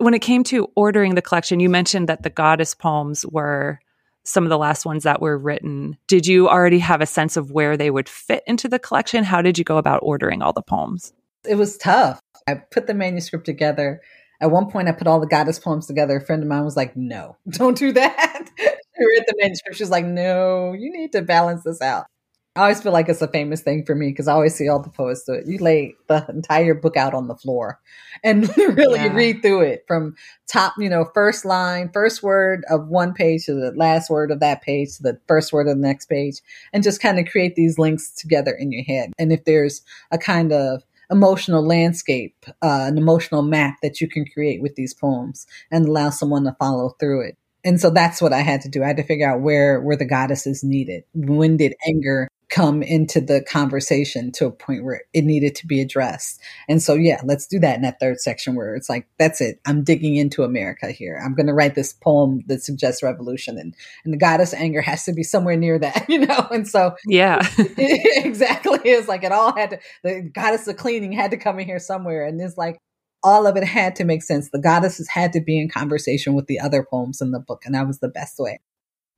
When 0.03 0.15
it 0.15 0.19
came 0.19 0.43
to 0.45 0.69
ordering 0.75 1.15
the 1.15 1.23
collection, 1.23 1.61
you 1.61 1.69
mentioned 1.69 2.09
that 2.09 2.25
the 2.25 2.29
goddess 2.29 2.75
poems 2.75 3.25
were 3.25 3.79
some 4.25 4.43
of 4.43 4.51
the 4.51 4.59
last 4.59 4.85
ones 4.85 5.05
that 5.05 5.23
were 5.23 5.39
written. 5.39 5.97
Did 6.09 6.27
you 6.27 6.49
already 6.49 6.81
have 6.81 7.01
a 7.01 7.07
sense 7.07 7.37
of 7.37 7.53
where 7.53 7.77
they 7.77 7.89
would 7.89 8.09
fit 8.09 8.43
into 8.45 8.67
the 8.67 8.81
collection? 8.81 9.23
How 9.23 9.43
did 9.43 9.59
you 9.59 9.65
go 9.65 9.77
about 9.77 10.01
ordering 10.03 10.43
all 10.43 10.53
the 10.53 10.61
poems? 10.61 11.13
It 11.49 11.55
was 11.55 11.77
tough. 11.77 12.19
I 12.49 12.55
put 12.55 12.89
the 12.89 12.95
manuscript 12.95 13.47
together. 13.47 14.01
At 14.41 14.51
one 14.51 14.69
point, 14.69 14.89
I 14.89 14.93
put 14.93 15.07
all 15.07 15.21
the 15.21 15.27
goddess 15.29 15.61
poems 15.61 15.87
together. 15.87 16.17
A 16.17 16.21
friend 16.21 16.43
of 16.43 16.49
mine 16.49 16.65
was 16.65 16.77
like, 16.77 16.97
No, 16.97 17.37
don't 17.49 17.79
do 17.79 17.93
that. 17.93 18.51
she 18.59 19.05
read 19.05 19.23
the 19.29 19.37
manuscript. 19.39 19.77
She 19.77 19.85
was 19.85 19.91
like, 19.91 20.05
No, 20.05 20.73
you 20.73 20.91
need 20.91 21.13
to 21.13 21.23
balance 21.23 21.63
this 21.63 21.81
out. 21.81 22.07
I 22.55 22.63
always 22.63 22.83
feel 22.83 22.93
like 22.93 23.09
it's 23.09 23.23
a 23.23 23.29
famous 23.29 23.63
thing 23.63 23.87
for 23.87 23.95
me 23.95 24.11
because 24.11 24.29
I 24.29 24.35
always 24.35 24.55
see 24.55 24.69
all 24.69 24.83
the 24.83 24.91
poets 24.91 25.25
do 25.25 25.33
it. 25.33 25.47
You 25.47 25.57
lay 25.57 25.95
the 26.09 26.27
entire 26.29 26.75
book 26.75 26.99
out 26.99 27.15
on 27.15 27.27
the 27.27 27.35
floor 27.35 27.81
and 28.25 28.47
really 28.57 29.01
yeah. 29.01 29.15
read 29.15 29.41
through 29.41 29.63
it 29.63 29.85
from 29.89 30.17
top, 30.47 30.75
you 30.77 30.91
know, 30.91 31.09
first 31.15 31.47
line, 31.47 31.91
first 31.95 32.23
word 32.23 32.65
of 32.69 32.89
one 32.89 33.15
page 33.15 33.47
to 33.47 33.55
the 33.55 33.73
last 33.73 34.11
word 34.11 34.31
of 34.31 34.41
that 34.41 34.61
page 34.61 34.97
to 34.97 35.03
the 35.03 35.19
first 35.27 35.53
word 35.53 35.67
of 35.67 35.77
the 35.77 35.83
next 35.83 36.07
page 36.11 36.41
and 36.75 36.83
just 36.83 37.01
kind 37.01 37.19
of 37.19 37.27
create 37.27 37.55
these 37.55 37.79
links 37.79 38.11
together 38.13 38.53
in 38.53 38.71
your 38.71 38.85
head. 38.85 39.13
And 39.19 39.33
if 39.33 39.45
there's 39.45 39.81
a 40.11 40.19
kind 40.19 40.53
of 40.53 40.83
emotional 41.11 41.67
landscape, 41.67 42.37
uh, 42.63 42.85
an 42.87 42.99
emotional 42.99 43.43
map 43.43 43.77
that 43.83 44.01
you 44.03 44.09
can 44.09 44.27
create 44.27 44.61
with 44.61 44.75
these 44.75 44.93
poems 44.93 45.47
and 45.71 45.87
allow 45.87 46.11
someone 46.11 46.45
to 46.45 46.57
follow 46.59 46.97
through 47.01 47.29
it. 47.29 47.39
And 47.65 47.81
so 47.81 47.91
that's 47.91 48.21
what 48.21 48.33
I 48.33 48.41
had 48.41 48.63
to 48.63 48.69
do. 48.69 48.83
I 48.83 48.89
had 48.89 48.97
to 48.97 49.05
figure 49.05 49.31
out 49.31 49.41
where 49.41 49.81
where 49.81 49.97
the 49.97 50.05
goddesses 50.05 50.65
needed. 50.65 51.05
When 51.15 51.57
did 51.57 51.75
anger 51.87 52.29
come 52.53 52.83
into 52.83 53.19
the 53.19 53.41
conversation 53.41 54.31
to 54.31 54.45
a 54.45 54.51
point 54.51 54.85
where 54.85 55.01
it 55.15 55.25
needed 55.25 55.55
to 55.55 55.67
be 55.67 55.81
addressed. 55.81 56.39
And 56.69 56.83
so, 56.83 56.95
yeah, 56.95 57.23
let's 57.25 57.47
do 57.47 57.59
that 57.61 57.77
in 57.77 57.83
that 57.83 57.99
third 57.99 58.21
section 58.21 58.55
where 58.55 58.75
it's 58.75 58.91
like, 58.91 59.09
that's 59.19 59.41
it. 59.41 59.59
I'm 59.65 59.83
digging 59.83 60.17
into 60.17 60.43
America 60.43 60.91
here. 60.91 61.19
I'm 61.25 61.35
going 61.35 61.47
to 61.47 61.55
write 61.55 61.75
this 61.75 61.95
poem 61.95 62.45
that 62.49 62.63
suggests 62.63 63.03
revolution 63.03 63.57
and, 63.57 63.75
and 64.05 64.13
the 64.13 64.19
goddess 64.19 64.53
anger 64.53 64.83
has 64.83 65.05
to 65.05 65.15
be 65.15 65.23
somewhere 65.23 65.57
near 65.57 65.79
that, 65.79 66.05
you 66.11 66.27
know? 66.27 66.47
And 66.51 66.69
so, 66.69 66.95
yeah, 67.07 67.41
exactly. 67.59 68.81
It's 68.85 69.09
like 69.09 69.25
it 69.25 69.33
all 69.33 69.57
had 69.57 69.71
to, 69.71 69.79
the 70.05 70.31
goddess 70.35 70.69
of 70.69 70.77
cleaning 70.77 71.13
had 71.13 71.31
to 71.31 71.39
come 71.39 71.59
in 71.59 71.67
here 71.67 71.79
somewhere. 71.79 72.27
And 72.27 72.39
it's 72.39 72.59
like, 72.59 72.79
all 73.25 73.47
of 73.47 73.57
it 73.57 73.65
had 73.65 73.97
to 73.97 74.05
make 74.05 74.23
sense. 74.23 74.51
The 74.51 74.59
goddesses 74.59 75.09
had 75.09 75.33
to 75.33 75.41
be 75.41 75.59
in 75.59 75.71
conversation 75.71 76.35
with 76.35 76.49
the 76.49 76.61
other 76.61 76.85
poems 76.85 77.21
in 77.23 77.31
the 77.31 77.39
book. 77.39 77.63
And 77.65 77.75
that 77.75 77.87
was 77.87 78.01
the 78.01 78.09
best 78.09 78.35
way. 78.39 78.59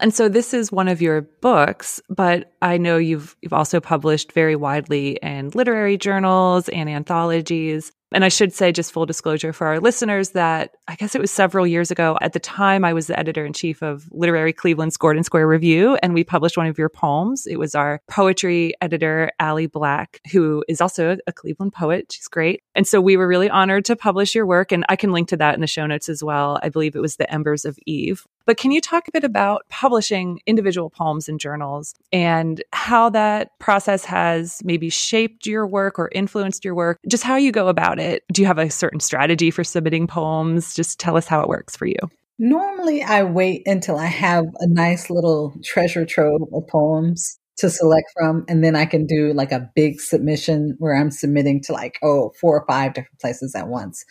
And 0.00 0.12
so 0.12 0.28
this 0.28 0.52
is 0.52 0.72
one 0.72 0.88
of 0.88 1.00
your 1.00 1.22
books, 1.22 2.00
but 2.08 2.52
I 2.60 2.78
know 2.78 2.98
you've 2.98 3.36
you've 3.42 3.52
also 3.52 3.80
published 3.80 4.32
very 4.32 4.56
widely 4.56 5.18
in 5.22 5.50
literary 5.50 5.96
journals 5.96 6.68
and 6.68 6.88
anthologies. 6.88 7.92
And 8.12 8.24
I 8.24 8.28
should 8.28 8.52
say, 8.52 8.70
just 8.70 8.92
full 8.92 9.06
disclosure 9.06 9.52
for 9.52 9.66
our 9.66 9.80
listeners, 9.80 10.30
that 10.30 10.70
I 10.86 10.94
guess 10.94 11.16
it 11.16 11.20
was 11.20 11.32
several 11.32 11.66
years 11.66 11.90
ago. 11.90 12.16
At 12.20 12.32
the 12.32 12.38
time, 12.38 12.84
I 12.84 12.92
was 12.92 13.08
the 13.08 13.18
editor 13.18 13.44
in 13.44 13.52
chief 13.52 13.82
of 13.82 14.08
Literary 14.12 14.52
Cleveland's 14.52 14.96
Gordon 14.96 15.24
Square 15.24 15.48
Review, 15.48 15.98
and 16.00 16.14
we 16.14 16.22
published 16.22 16.56
one 16.56 16.68
of 16.68 16.78
your 16.78 16.88
poems. 16.88 17.44
It 17.44 17.58
was 17.58 17.74
our 17.74 18.00
poetry 18.08 18.72
editor, 18.80 19.32
Ali 19.40 19.66
Black, 19.66 20.20
who 20.30 20.64
is 20.68 20.80
also 20.80 21.16
a 21.26 21.32
Cleveland 21.32 21.72
poet. 21.72 22.12
She's 22.12 22.28
great. 22.28 22.62
And 22.76 22.86
so 22.86 23.00
we 23.00 23.16
were 23.16 23.26
really 23.26 23.50
honored 23.50 23.84
to 23.86 23.96
publish 23.96 24.32
your 24.32 24.46
work, 24.46 24.70
and 24.70 24.84
I 24.88 24.94
can 24.94 25.10
link 25.10 25.28
to 25.30 25.36
that 25.38 25.56
in 25.56 25.60
the 25.60 25.66
show 25.66 25.86
notes 25.86 26.08
as 26.08 26.22
well. 26.22 26.60
I 26.62 26.68
believe 26.68 26.94
it 26.94 27.00
was 27.00 27.16
The 27.16 27.32
Embers 27.32 27.64
of 27.64 27.76
Eve. 27.84 28.24
But 28.46 28.56
can 28.56 28.70
you 28.70 28.80
talk 28.80 29.08
a 29.08 29.12
bit 29.12 29.24
about 29.24 29.62
publishing 29.68 30.40
individual 30.46 30.90
poems 30.90 31.28
in 31.28 31.38
journals 31.38 31.94
and 32.12 32.62
how 32.72 33.08
that 33.10 33.58
process 33.58 34.04
has 34.04 34.60
maybe 34.64 34.90
shaped 34.90 35.46
your 35.46 35.66
work 35.66 35.98
or 35.98 36.10
influenced 36.12 36.64
your 36.64 36.74
work? 36.74 36.98
Just 37.08 37.24
how 37.24 37.36
you 37.36 37.52
go 37.52 37.68
about 37.68 37.98
it. 37.98 38.24
Do 38.32 38.42
you 38.42 38.46
have 38.46 38.58
a 38.58 38.70
certain 38.70 39.00
strategy 39.00 39.50
for 39.50 39.64
submitting 39.64 40.06
poems? 40.06 40.74
Just 40.74 41.00
tell 41.00 41.16
us 41.16 41.26
how 41.26 41.40
it 41.40 41.48
works 41.48 41.76
for 41.76 41.86
you. 41.86 41.96
Normally, 42.38 43.02
I 43.02 43.22
wait 43.22 43.62
until 43.66 43.96
I 43.96 44.06
have 44.06 44.44
a 44.58 44.66
nice 44.66 45.08
little 45.08 45.54
treasure 45.62 46.04
trove 46.04 46.42
of 46.52 46.66
poems 46.68 47.38
to 47.56 47.70
select 47.70 48.10
from 48.18 48.44
and 48.48 48.64
then 48.64 48.74
i 48.74 48.84
can 48.84 49.06
do 49.06 49.32
like 49.32 49.52
a 49.52 49.70
big 49.76 50.00
submission 50.00 50.74
where 50.78 50.94
i'm 50.94 51.10
submitting 51.10 51.62
to 51.62 51.72
like 51.72 51.98
oh 52.02 52.32
four 52.40 52.58
or 52.58 52.66
five 52.66 52.94
different 52.94 53.20
places 53.20 53.54
at 53.54 53.68
once 53.68 54.04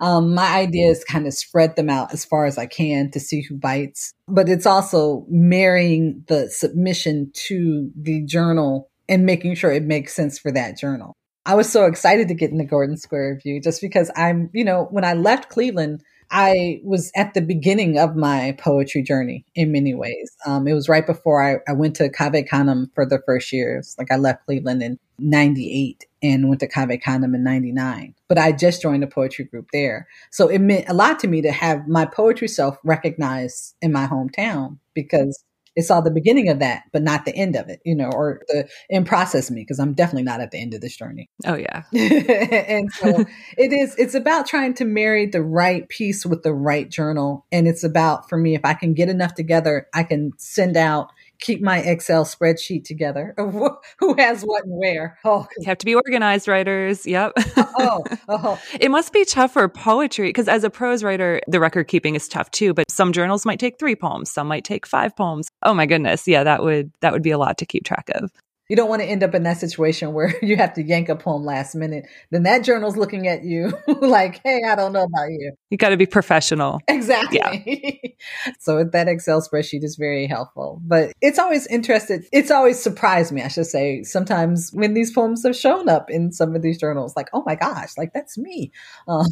um, 0.00 0.34
my 0.34 0.56
idea 0.56 0.88
is 0.88 1.04
kind 1.04 1.26
of 1.26 1.34
spread 1.34 1.76
them 1.76 1.90
out 1.90 2.12
as 2.12 2.24
far 2.24 2.46
as 2.46 2.58
I 2.58 2.66
can 2.66 3.10
to 3.12 3.20
see 3.20 3.42
who 3.42 3.56
bites, 3.56 4.14
but 4.26 4.48
it's 4.48 4.66
also 4.66 5.26
marrying 5.28 6.24
the 6.28 6.48
submission 6.48 7.30
to 7.34 7.90
the 7.96 8.22
journal 8.24 8.90
and 9.08 9.26
making 9.26 9.54
sure 9.54 9.72
it 9.72 9.82
makes 9.82 10.14
sense 10.14 10.38
for 10.38 10.52
that 10.52 10.76
journal. 10.78 11.16
I 11.46 11.54
was 11.54 11.70
so 11.70 11.86
excited 11.86 12.28
to 12.28 12.34
get 12.34 12.50
in 12.50 12.58
the 12.58 12.64
Gordon 12.64 12.98
Square 12.98 13.34
Review 13.34 13.60
just 13.60 13.80
because 13.80 14.10
I'm, 14.14 14.50
you 14.52 14.64
know, 14.64 14.86
when 14.90 15.04
I 15.04 15.14
left 15.14 15.48
Cleveland, 15.48 16.02
I 16.30 16.80
was 16.84 17.10
at 17.16 17.32
the 17.32 17.40
beginning 17.40 17.98
of 17.98 18.16
my 18.16 18.54
poetry 18.58 19.02
journey 19.02 19.46
in 19.54 19.72
many 19.72 19.94
ways. 19.94 20.30
Um, 20.46 20.68
it 20.68 20.74
was 20.74 20.88
right 20.88 21.06
before 21.06 21.42
I, 21.42 21.56
I 21.66 21.72
went 21.72 21.96
to 21.96 22.10
Cave 22.10 22.44
Canem 22.50 22.90
for 22.94 23.06
the 23.06 23.20
first 23.24 23.50
years. 23.50 23.94
Like 23.98 24.12
I 24.12 24.16
left 24.16 24.44
Cleveland 24.44 24.82
in 24.82 24.98
98 25.18 26.06
and 26.22 26.48
went 26.48 26.60
to 26.60 26.68
Cave 26.68 27.00
Canem 27.02 27.34
in 27.34 27.44
99. 27.44 28.14
But 28.28 28.38
I 28.38 28.52
just 28.52 28.82
joined 28.82 29.04
a 29.04 29.08
poetry 29.08 29.44
group 29.44 29.68
there. 29.72 30.08
So 30.30 30.48
it 30.48 30.58
meant 30.58 30.88
a 30.88 30.94
lot 30.94 31.18
to 31.20 31.28
me 31.28 31.42
to 31.42 31.52
have 31.52 31.88
my 31.88 32.06
poetry 32.06 32.48
self 32.48 32.78
recognized 32.84 33.74
in 33.80 33.92
my 33.92 34.06
hometown 34.06 34.78
because 34.94 35.44
it 35.78 35.84
saw 35.84 36.00
the 36.00 36.10
beginning 36.10 36.48
of 36.48 36.58
that, 36.58 36.82
but 36.92 37.04
not 37.04 37.24
the 37.24 37.36
end 37.36 37.54
of 37.54 37.68
it, 37.68 37.80
you 37.84 37.94
know, 37.94 38.10
or 38.12 38.42
the 38.48 38.68
in 38.90 39.04
process 39.04 39.48
me, 39.48 39.60
because 39.60 39.78
I'm 39.78 39.94
definitely 39.94 40.24
not 40.24 40.40
at 40.40 40.50
the 40.50 40.60
end 40.60 40.74
of 40.74 40.80
this 40.80 40.96
journey. 40.96 41.30
Oh 41.46 41.54
yeah. 41.54 41.84
and 41.92 42.90
so 42.92 43.24
it 43.56 43.72
is, 43.72 43.94
it's 43.96 44.16
about 44.16 44.48
trying 44.48 44.74
to 44.74 44.84
marry 44.84 45.26
the 45.26 45.40
right 45.40 45.88
piece 45.88 46.26
with 46.26 46.42
the 46.42 46.52
right 46.52 46.90
journal. 46.90 47.46
And 47.52 47.68
it's 47.68 47.84
about, 47.84 48.28
for 48.28 48.36
me, 48.36 48.56
if 48.56 48.62
I 48.64 48.74
can 48.74 48.92
get 48.92 49.08
enough 49.08 49.34
together, 49.34 49.86
I 49.94 50.02
can 50.02 50.32
send 50.36 50.76
out 50.76 51.12
keep 51.40 51.62
my 51.62 51.78
Excel 51.78 52.24
spreadsheet 52.24 52.84
together 52.84 53.34
of 53.38 53.54
who 53.98 54.14
has 54.14 54.42
what 54.42 54.64
and 54.64 54.78
where. 54.78 55.18
Oh, 55.24 55.46
you 55.58 55.66
have 55.66 55.78
to 55.78 55.86
be 55.86 55.94
organized, 55.94 56.48
writers. 56.48 57.06
Yep. 57.06 57.32
oh, 57.56 58.04
oh. 58.28 58.60
it 58.80 58.90
must 58.90 59.12
be 59.12 59.24
tough 59.24 59.52
for 59.52 59.68
poetry 59.68 60.28
because 60.28 60.48
as 60.48 60.64
a 60.64 60.70
prose 60.70 61.02
writer, 61.02 61.40
the 61.46 61.60
record 61.60 61.88
keeping 61.88 62.14
is 62.14 62.28
tough 62.28 62.50
too. 62.50 62.74
But 62.74 62.90
some 62.90 63.12
journals 63.12 63.46
might 63.46 63.58
take 63.58 63.78
three 63.78 63.96
poems, 63.96 64.30
some 64.30 64.46
might 64.46 64.64
take 64.64 64.86
five 64.86 65.16
poems. 65.16 65.48
Oh 65.62 65.74
my 65.74 65.86
goodness, 65.86 66.26
yeah, 66.26 66.44
that 66.44 66.62
would 66.62 66.92
that 67.00 67.12
would 67.12 67.22
be 67.22 67.30
a 67.30 67.38
lot 67.38 67.58
to 67.58 67.66
keep 67.66 67.84
track 67.84 68.10
of 68.14 68.30
you 68.68 68.76
don't 68.76 68.88
want 68.88 69.02
to 69.02 69.08
end 69.08 69.22
up 69.22 69.34
in 69.34 69.42
that 69.44 69.58
situation 69.58 70.12
where 70.14 70.34
you 70.42 70.56
have 70.56 70.74
to 70.74 70.82
yank 70.82 71.08
a 71.08 71.16
poem 71.16 71.44
last 71.44 71.74
minute. 71.74 72.06
Then 72.30 72.42
that 72.44 72.64
journal's 72.64 72.96
looking 72.96 73.26
at 73.26 73.44
you 73.44 73.72
like, 74.00 74.40
hey, 74.44 74.60
I 74.66 74.74
don't 74.74 74.92
know 74.92 75.04
about 75.04 75.30
you. 75.30 75.52
You 75.70 75.78
got 75.78 75.90
to 75.90 75.96
be 75.96 76.06
professional. 76.06 76.80
Exactly. 76.88 77.38
Yeah. 77.40 78.10
so 78.58 78.84
that 78.84 79.08
Excel 79.08 79.42
spreadsheet 79.42 79.84
is 79.84 79.96
very 79.96 80.26
helpful. 80.26 80.80
But 80.84 81.12
it's 81.20 81.38
always 81.38 81.66
interested, 81.66 82.24
it's 82.32 82.50
always 82.50 82.80
surprised 82.80 83.32
me, 83.32 83.42
I 83.42 83.48
should 83.48 83.66
say, 83.66 84.02
sometimes 84.02 84.70
when 84.72 84.94
these 84.94 85.12
poems 85.12 85.44
have 85.44 85.56
shown 85.56 85.88
up 85.88 86.10
in 86.10 86.32
some 86.32 86.54
of 86.54 86.62
these 86.62 86.78
journals, 86.78 87.14
like, 87.16 87.28
oh 87.32 87.42
my 87.46 87.54
gosh, 87.54 87.96
like 87.96 88.12
that's 88.12 88.36
me. 88.38 88.72
Uh, 89.06 89.24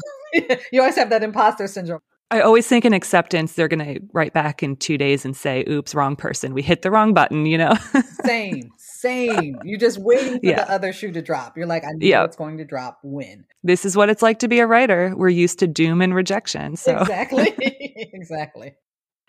you 0.73 0.81
always 0.81 0.97
have 0.97 1.11
that 1.11 1.23
imposter 1.23 1.67
syndrome. 1.67 2.01
I 2.31 2.41
always 2.41 2.67
think 2.67 2.85
in 2.85 2.93
acceptance, 2.93 3.53
they're 3.53 3.69
going 3.69 3.85
to 3.85 4.01
write 4.13 4.33
back 4.33 4.61
in 4.61 4.75
two 4.77 4.99
days 4.99 5.25
and 5.25 5.37
say, 5.37 5.65
oops, 5.69 5.95
wrong 5.95 6.17
person. 6.17 6.55
We 6.55 6.63
hit 6.63 6.83
the 6.83 6.91
wrong 6.91 7.15
button, 7.15 7.47
you 7.47 7.57
know? 7.57 7.75
Same, 8.25 8.73
same. 9.07 9.59
You're 9.65 9.79
just 9.79 9.99
waiting 9.99 10.41
for 10.41 10.47
yeah. 10.47 10.65
the 10.65 10.71
other 10.71 10.93
shoe 10.93 11.13
to 11.13 11.23
drop. 11.23 11.57
You're 11.57 11.67
like, 11.67 11.85
I 11.85 11.93
know 11.93 12.07
yep. 12.07 12.27
it's 12.27 12.37
going 12.37 12.59
to 12.59 12.65
drop 12.65 12.99
when. 13.03 13.45
This 13.63 13.85
is 13.85 13.97
what 13.97 14.09
it's 14.09 14.23
like 14.23 14.41
to 14.41 14.49
be 14.49 14.61
a 14.61 14.67
writer. 14.67 15.15
We're 15.17 15.29
used 15.29 15.59
to 15.61 15.67
doom 15.67 16.03
and 16.03 16.15
rejection. 16.15 16.77
So 16.77 16.99
Exactly. 16.99 17.55
exactly. 18.13 18.75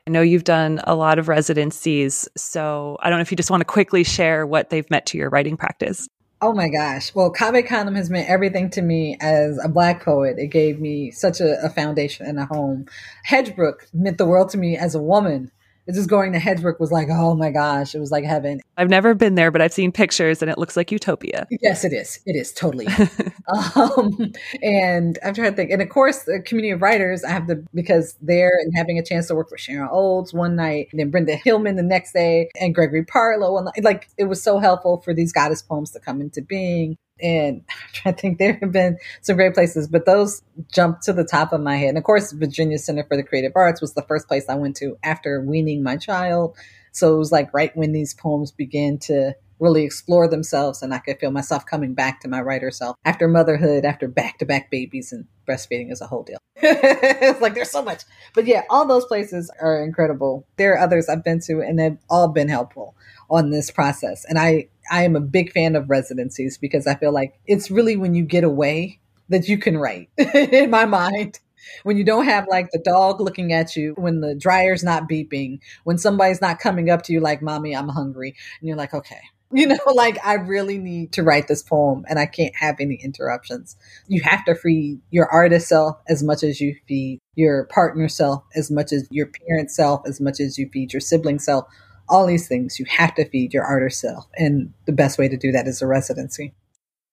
I 0.05 0.09
know 0.09 0.21
you've 0.21 0.45
done 0.45 0.79
a 0.85 0.95
lot 0.95 1.19
of 1.19 1.27
residencies. 1.27 2.27
So 2.37 2.97
I 3.01 3.09
don't 3.09 3.19
know 3.19 3.23
if 3.23 3.31
you 3.31 3.37
just 3.37 3.51
want 3.51 3.61
to 3.61 3.65
quickly 3.65 4.03
share 4.03 4.45
what 4.45 4.69
they've 4.69 4.89
meant 4.89 5.05
to 5.07 5.17
your 5.17 5.29
writing 5.29 5.57
practice. 5.57 6.07
Oh 6.39 6.53
my 6.53 6.69
gosh. 6.69 7.15
Well, 7.15 7.31
Cave 7.31 7.65
Canem 7.65 7.95
has 7.95 8.11
meant 8.11 8.29
everything 8.29 8.69
to 8.71 8.81
me 8.81 9.17
as 9.19 9.59
a 9.63 9.67
black 9.67 10.05
poet. 10.05 10.37
It 10.37 10.47
gave 10.47 10.79
me 10.79 11.09
such 11.09 11.41
a, 11.41 11.65
a 11.65 11.69
foundation 11.69 12.27
and 12.27 12.39
a 12.39 12.45
home. 12.45 12.85
Hedgebrook 13.27 13.87
meant 13.91 14.19
the 14.19 14.25
world 14.25 14.49
to 14.51 14.57
me 14.57 14.77
as 14.77 14.93
a 14.93 15.01
woman 15.01 15.51
just 15.95 16.09
going 16.09 16.33
to 16.33 16.39
Hedgebrook 16.39 16.79
was 16.79 16.91
like, 16.91 17.07
oh 17.09 17.35
my 17.35 17.51
gosh, 17.51 17.95
it 17.95 17.99
was 17.99 18.11
like 18.11 18.23
heaven. 18.23 18.59
I've 18.77 18.89
never 18.89 19.13
been 19.13 19.35
there, 19.35 19.51
but 19.51 19.61
I've 19.61 19.73
seen 19.73 19.91
pictures 19.91 20.41
and 20.41 20.51
it 20.51 20.57
looks 20.57 20.75
like 20.75 20.91
utopia. 20.91 21.47
Yes, 21.61 21.83
it 21.83 21.93
is. 21.93 22.19
It 22.25 22.35
is 22.35 22.51
totally. 22.51 22.87
um, 23.75 24.33
and 24.61 25.17
I'm 25.23 25.33
trying 25.33 25.51
to 25.51 25.55
think. 25.55 25.71
And 25.71 25.81
of 25.81 25.89
course, 25.89 26.23
the 26.23 26.41
community 26.45 26.71
of 26.71 26.81
writers, 26.81 27.23
I 27.23 27.29
have 27.29 27.47
to, 27.47 27.63
because 27.73 28.15
there 28.21 28.51
and 28.61 28.73
having 28.75 28.99
a 28.99 29.03
chance 29.03 29.27
to 29.27 29.35
work 29.35 29.49
with 29.51 29.59
Sharon 29.59 29.89
Olds 29.91 30.33
one 30.33 30.55
night, 30.55 30.89
and 30.91 30.99
then 30.99 31.09
Brenda 31.09 31.35
Hillman 31.35 31.75
the 31.75 31.83
next 31.83 32.13
day, 32.13 32.49
and 32.59 32.75
Gregory 32.75 33.05
one 33.09 33.65
night. 33.65 33.83
Like, 33.83 34.09
it 34.17 34.25
was 34.25 34.41
so 34.41 34.59
helpful 34.59 35.01
for 35.01 35.13
these 35.13 35.31
goddess 35.31 35.61
poems 35.61 35.91
to 35.91 35.99
come 35.99 36.21
into 36.21 36.41
being 36.41 36.97
and 37.21 37.63
to 38.03 38.13
think 38.13 38.37
there 38.37 38.57
have 38.61 38.71
been 38.71 38.97
some 39.21 39.35
great 39.35 39.53
places, 39.53 39.87
but 39.87 40.05
those 40.05 40.41
jumped 40.71 41.03
to 41.03 41.13
the 41.13 41.23
top 41.23 41.53
of 41.53 41.61
my 41.61 41.77
head. 41.77 41.89
And 41.89 41.97
of 41.97 42.03
course, 42.03 42.31
Virginia 42.31 42.77
Center 42.77 43.03
for 43.03 43.17
the 43.17 43.23
Creative 43.23 43.51
Arts 43.55 43.81
was 43.81 43.93
the 43.93 44.03
first 44.03 44.27
place 44.27 44.45
I 44.49 44.55
went 44.55 44.75
to 44.77 44.97
after 45.03 45.41
weaning 45.41 45.83
my 45.83 45.97
child. 45.97 46.55
So 46.91 47.13
it 47.15 47.19
was 47.19 47.31
like 47.31 47.53
right 47.53 47.75
when 47.75 47.91
these 47.91 48.13
poems 48.13 48.51
began 48.51 48.97
to 48.99 49.35
really 49.59 49.83
explore 49.83 50.27
themselves 50.27 50.81
and 50.81 50.93
I 50.93 50.99
could 50.99 51.19
feel 51.19 51.31
myself 51.31 51.65
coming 51.65 51.93
back 51.93 52.21
to 52.21 52.27
my 52.27 52.41
writer 52.41 52.71
self 52.71 52.95
after 53.05 53.27
motherhood, 53.27 53.85
after 53.85 54.07
back 54.07 54.39
to 54.39 54.45
back 54.45 54.69
babies 54.69 55.11
and 55.11 55.25
breastfeeding 55.47 55.91
is 55.91 56.01
a 56.01 56.07
whole 56.07 56.23
deal. 56.23 56.37
it's 56.55 57.41
like 57.41 57.53
there's 57.55 57.71
so 57.71 57.83
much. 57.83 58.03
But 58.33 58.45
yeah, 58.45 58.63
all 58.69 58.85
those 58.85 59.05
places 59.05 59.51
are 59.61 59.83
incredible. 59.83 60.45
There 60.57 60.73
are 60.73 60.79
others 60.79 61.09
I've 61.09 61.23
been 61.23 61.39
to 61.41 61.61
and 61.61 61.79
they've 61.79 61.97
all 62.09 62.27
been 62.27 62.49
helpful 62.49 62.95
on 63.29 63.49
this 63.49 63.71
process. 63.71 64.25
And 64.25 64.37
I 64.37 64.67
I 64.89 65.03
am 65.03 65.15
a 65.15 65.21
big 65.21 65.51
fan 65.51 65.75
of 65.75 65.89
residencies 65.89 66.57
because 66.57 66.87
I 66.87 66.95
feel 66.95 67.11
like 67.11 67.39
it's 67.45 67.71
really 67.71 67.95
when 67.95 68.15
you 68.15 68.23
get 68.23 68.43
away 68.43 68.99
that 69.29 69.47
you 69.47 69.57
can 69.57 69.77
write 69.77 70.09
in 70.17 70.69
my 70.69 70.85
mind. 70.85 71.39
When 71.83 71.97
you 71.97 72.05
don't 72.05 72.25
have 72.25 72.47
like 72.47 72.69
the 72.71 72.79
dog 72.79 73.19
looking 73.19 73.51
at 73.51 73.75
you, 73.75 73.93
when 73.97 74.21
the 74.21 74.35
dryer's 74.35 74.83
not 74.83 75.09
beeping, 75.09 75.59
when 75.83 75.97
somebody's 75.97 76.39
not 76.39 76.59
coming 76.59 76.89
up 76.89 77.01
to 77.03 77.13
you 77.13 77.19
like, 77.19 77.41
Mommy, 77.41 77.75
I'm 77.75 77.89
hungry. 77.89 78.35
And 78.59 78.67
you're 78.67 78.77
like, 78.77 78.93
okay, 78.93 79.19
you 79.51 79.67
know, 79.67 79.77
like 79.93 80.17
I 80.25 80.33
really 80.33 80.77
need 80.77 81.13
to 81.13 81.23
write 81.23 81.47
this 81.47 81.63
poem 81.63 82.05
and 82.09 82.19
I 82.19 82.25
can't 82.25 82.55
have 82.55 82.77
any 82.79 82.95
interruptions. 82.95 83.77
You 84.07 84.21
have 84.23 84.43
to 84.45 84.55
feed 84.55 84.99
your 85.09 85.27
artist 85.27 85.67
self 85.67 85.97
as 86.07 86.21
much 86.21 86.43
as 86.43 86.59
you 86.59 86.75
feed 86.87 87.19
your 87.35 87.65
partner 87.65 88.09
self, 88.09 88.43
as 88.55 88.69
much 88.69 88.91
as 88.91 89.07
your 89.09 89.27
parent 89.27 89.71
self, 89.71 90.01
as 90.05 90.19
much 90.19 90.39
as 90.39 90.57
you 90.57 90.69
feed 90.71 90.93
your 90.93 90.99
sibling 90.99 91.39
self 91.39 91.65
all 92.09 92.25
these 92.25 92.47
things 92.47 92.79
you 92.79 92.85
have 92.85 93.13
to 93.15 93.25
feed 93.25 93.53
your 93.53 93.63
artist 93.63 93.99
self. 93.99 94.25
And 94.37 94.73
the 94.85 94.91
best 94.91 95.17
way 95.17 95.27
to 95.27 95.37
do 95.37 95.51
that 95.51 95.67
is 95.67 95.81
a 95.81 95.87
residency. 95.87 96.53